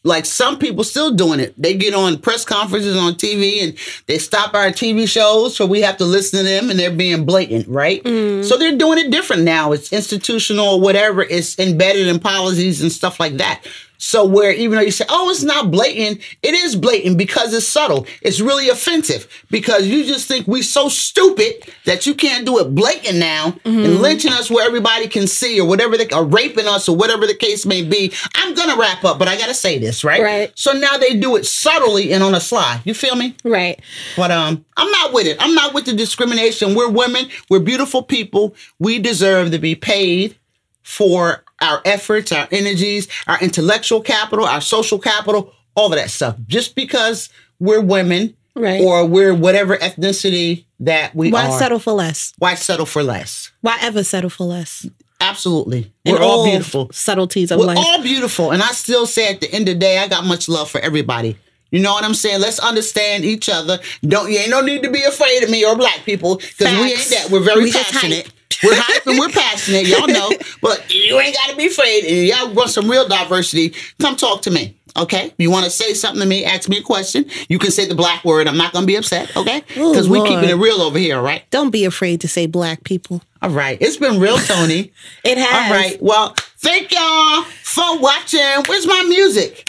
Like 0.07 0.27
some 0.27 0.59
people 0.59 0.85
still 0.85 1.11
doing 1.15 1.41
it. 1.41 1.55
They 1.57 1.73
get 1.75 1.95
on 1.95 2.19
press 2.19 2.45
conferences 2.45 2.95
on 2.95 3.15
TV 3.15 3.63
and 3.65 3.73
they 4.07 4.19
stop 4.19 4.53
our 4.53 4.69
TV 4.71 5.09
shows, 5.09 5.57
so 5.57 5.65
we 5.65 5.81
have 5.81 5.97
to 5.97 6.05
listen 6.05 6.41
to 6.41 6.45
them 6.45 6.69
and 6.69 6.79
they're 6.79 6.91
being 6.91 7.25
blatant, 7.25 7.67
right? 7.67 8.03
So 8.45 8.59
they're 8.59 8.77
doing 8.77 8.99
it 8.99 9.11
different 9.11 9.45
now. 9.45 9.73
It's 9.73 9.91
institutional, 9.91 10.81
whatever. 10.83 11.23
It's 11.23 11.59
embedded 11.59 12.07
in 12.09 12.19
policies 12.21 12.83
and 12.83 12.93
stuff 12.93 13.19
like 13.19 13.39
that. 13.39 13.65
So 14.05 14.27
where 14.27 14.53
even 14.53 14.77
though 14.77 14.85
you 14.85 14.91
say, 14.91 15.07
oh, 15.09 15.31
it's 15.31 15.43
not 15.43 15.71
blatant, 15.71 16.21
it 16.43 16.53
is 16.53 16.77
blatant 16.77 17.17
because 17.17 17.55
it's 17.55 17.67
subtle. 17.67 18.07
It's 18.21 18.39
really 18.39 18.69
offensive 18.69 19.27
because 19.51 19.87
you 19.87 20.05
just 20.05 20.29
think 20.29 20.47
we 20.47 20.61
so 20.61 20.91
stupid 20.91 21.73
that 21.87 22.05
you 22.05 22.15
can't 22.15 22.45
do 22.45 22.59
it 22.59 22.75
blatant 22.75 23.17
now 23.17 23.57
and 23.65 24.03
lynching 24.03 24.31
us 24.31 24.51
where 24.51 24.67
everybody 24.67 25.09
can 25.09 25.27
see 25.27 25.59
or 25.59 25.67
whatever 25.67 25.97
they 25.97 26.07
are 26.11 26.23
raping 26.23 26.67
us 26.67 26.87
or 26.87 26.95
whatever 26.95 27.27
the 27.27 27.35
case 27.35 27.65
may 27.65 27.83
be. 27.83 28.13
I'm 28.35 28.53
gonna 28.53 28.77
wrap 28.77 29.03
up, 29.05 29.19
but 29.19 29.27
I 29.27 29.39
gotta 29.39 29.55
say 29.55 29.79
this, 29.79 30.05
right? 30.05 30.21
Right. 30.23 30.53
So 30.55 30.73
now 30.73 30.99
they 30.99 31.17
do 31.17 31.37
it 31.37 31.47
subtly 31.47 32.13
and 32.13 32.23
on 32.23 32.35
a 32.35 32.41
sly. 32.41 32.83
You 32.85 32.93
feel 32.93 33.17
me? 33.17 33.35
Right. 33.43 33.81
But 34.19 34.31
um, 34.31 34.67
I'm 34.77 34.91
not 34.91 35.15
with 35.15 35.27
it. 35.27 35.39
I'm 35.41 35.55
not 35.55 35.73
with 35.73 35.87
the 35.87 35.95
discrimination. 35.95 36.75
We're 36.75 36.91
women. 36.91 37.31
We're 37.49 37.61
beautiful 37.61 38.03
people. 38.03 38.55
We 38.79 38.99
deserve 38.99 39.51
to 39.53 39.59
be 39.59 39.75
paid 39.75 40.37
for 40.83 41.44
our 41.61 41.81
efforts, 41.85 42.33
our 42.33 42.49
energies, 42.51 43.09
our 43.27 43.39
intellectual 43.41 44.01
capital, 44.01 44.45
our 44.45 44.61
social 44.61 44.99
capital, 44.99 45.53
all 45.75 45.87
of 45.93 45.99
that 45.99 46.11
stuff. 46.11 46.37
Just 46.47 46.75
because 46.75 47.29
we're 47.59 47.81
women 47.81 48.37
Right. 48.57 48.81
or 48.81 49.05
we're 49.05 49.35
whatever 49.35 49.77
ethnicity 49.77 50.65
that 50.81 51.13
we 51.15 51.33
Why 51.33 51.49
are, 51.49 51.59
settle 51.59 51.81
for 51.81 51.93
less? 51.93 52.33
why 52.39 52.55
settle 52.55 52.87
for 52.87 53.03
less? 53.03 53.51
Why 53.63 53.77
ever 53.81 54.05
settle 54.05 54.31
for 54.31 54.45
less? 54.45 54.87
Absolutely. 55.21 55.93
In 56.05 56.15
We're 56.15 56.23
all 56.23 56.45
beautiful. 56.45 56.89
Subtleties 56.93 57.51
of 57.51 57.59
We're 57.59 57.67
life. 57.67 57.79
all 57.79 58.03
beautiful. 58.03 58.51
And 58.53 58.63
I 58.63 58.69
still 58.69 59.07
say 59.07 59.33
at 59.33 59.41
the 59.41 59.51
end 59.53 59.69
of 59.69 59.75
the 59.75 59.81
day, 59.81 59.99
I 59.99 60.07
got 60.07 60.25
much 60.25 60.49
love 60.49 60.71
for 60.71 60.81
everybody. 60.81 61.37
You 61.71 61.81
know 61.81 61.93
what 61.95 62.05
I'm 62.05 62.15
saying? 62.15 62.41
Let's 62.41 62.61
understand 62.61 63.25
each 63.25 63.49
other. 63.49 63.81
Don't 64.07 64.31
you 64.31 64.39
ain't 64.39 64.51
no 64.51 64.61
need 64.61 64.83
to 64.85 64.91
be 64.91 65.03
afraid 65.03 65.43
of 65.43 65.51
me 65.51 65.65
or 65.65 65.75
black 65.75 66.03
people 66.05 66.37
because 66.37 66.73
we 66.79 66.93
ain't 66.93 67.09
that. 67.11 67.31
We're 67.33 67.41
very 67.41 67.65
We 67.65 67.73
passionate. 67.73 68.31
We're 68.63 68.75
hype 68.75 69.07
and 69.07 69.19
we're 69.19 69.29
passionate, 69.29 69.87
y'all 69.87 70.07
know. 70.07 70.31
But 70.63 70.93
you 70.93 71.19
ain't 71.19 71.35
got 71.35 71.51
to 71.51 71.57
be 71.57 71.67
afraid. 71.67 72.05
And 72.05 72.27
y'all 72.27 72.55
want 72.55 72.71
some 72.71 72.91
real 72.91 73.07
diversity? 73.07 73.75
Come 74.01 74.17
talk 74.17 74.43
to 74.43 74.51
me. 74.51 74.79
Okay, 74.97 75.35
you 75.39 75.51
want 75.51 75.65
to 75.65 75.71
say 75.73 75.93
something 75.93 76.21
to 76.21 76.27
me, 76.27 76.45
ask 76.45 76.69
me 76.69 76.79
a 76.79 76.83
question. 76.83 77.25
You 77.49 77.59
can 77.59 77.73
say 77.73 77.85
the 77.87 77.97
black 77.97 78.25
word. 78.25 78.47
I'm 78.47 78.57
not 78.57 78.73
gonna 78.73 78.87
be 78.87 78.95
upset. 78.95 79.37
Okay, 79.37 79.63
because 79.67 80.09
we 80.09 80.19
Lord. 80.19 80.31
keeping 80.31 80.49
it 80.49 80.55
real 80.55 80.81
over 80.81 80.99
here. 80.99 81.17
all 81.17 81.23
Right. 81.23 81.43
Don't 81.51 81.71
be 81.71 81.85
afraid 81.85 82.21
to 82.21 82.29
say 82.29 82.47
black 82.47 82.85
people. 82.85 83.21
All 83.43 83.51
right. 83.51 83.77
It's 83.81 83.97
been 83.97 84.21
real, 84.21 84.39
Toni. 84.39 84.93
It 85.25 85.37
has. 85.39 85.71
All 85.71 85.77
right. 85.77 86.01
Well, 86.01 86.37
thank 86.59 86.93
y'all 86.93 87.43
for 87.63 87.99
watching. 87.99 88.41
Where's 88.69 88.87
my 88.87 89.05
music? 89.09 89.69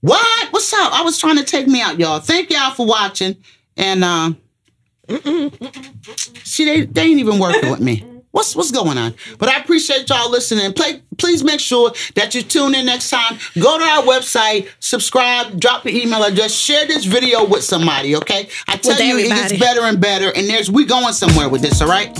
What? 0.00 0.52
What's 0.52 0.72
up? 0.72 0.92
I 0.92 1.02
was 1.02 1.18
trying 1.18 1.36
to 1.36 1.44
take 1.44 1.68
me 1.68 1.80
out, 1.80 1.98
y'all. 2.00 2.18
Thank 2.18 2.50
y'all 2.50 2.72
for 2.72 2.86
watching. 2.86 3.36
And 3.76 4.02
uh, 4.02 4.32
see, 6.44 6.64
they, 6.64 6.82
they 6.82 7.02
ain't 7.02 7.20
even 7.20 7.38
working 7.38 7.70
with 7.70 7.80
me. 7.80 8.04
What's 8.36 8.54
what's 8.54 8.70
going 8.70 8.98
on? 8.98 9.14
But 9.38 9.48
I 9.48 9.60
appreciate 9.60 10.10
y'all 10.10 10.30
listening. 10.30 10.74
Play, 10.74 11.00
please 11.16 11.42
make 11.42 11.58
sure 11.58 11.92
that 12.16 12.34
you 12.34 12.42
tune 12.42 12.74
in 12.74 12.84
next 12.84 13.08
time. 13.08 13.38
Go 13.54 13.78
to 13.78 13.84
our 13.84 14.02
website, 14.02 14.68
subscribe, 14.78 15.58
drop 15.58 15.84
the 15.84 16.02
email 16.02 16.22
address, 16.22 16.52
share 16.52 16.86
this 16.86 17.06
video 17.06 17.46
with 17.46 17.64
somebody. 17.64 18.14
Okay? 18.14 18.50
I 18.68 18.76
tell 18.76 18.92
With 18.92 19.06
you, 19.06 19.18
it 19.20 19.28
gets 19.28 19.58
better 19.58 19.80
and 19.84 19.98
better. 19.98 20.30
And 20.36 20.46
there's 20.50 20.70
we 20.70 20.84
going 20.84 21.14
somewhere 21.14 21.48
with 21.48 21.62
this. 21.62 21.80
All 21.80 21.88
right? 21.88 22.14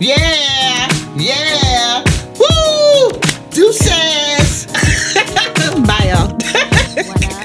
Yeah, 0.00 0.88
yeah. 1.14 2.04
Woo! 2.38 3.10
Deuces. 3.50 4.66
Bye, 5.86 6.14
y'all. 6.14 7.34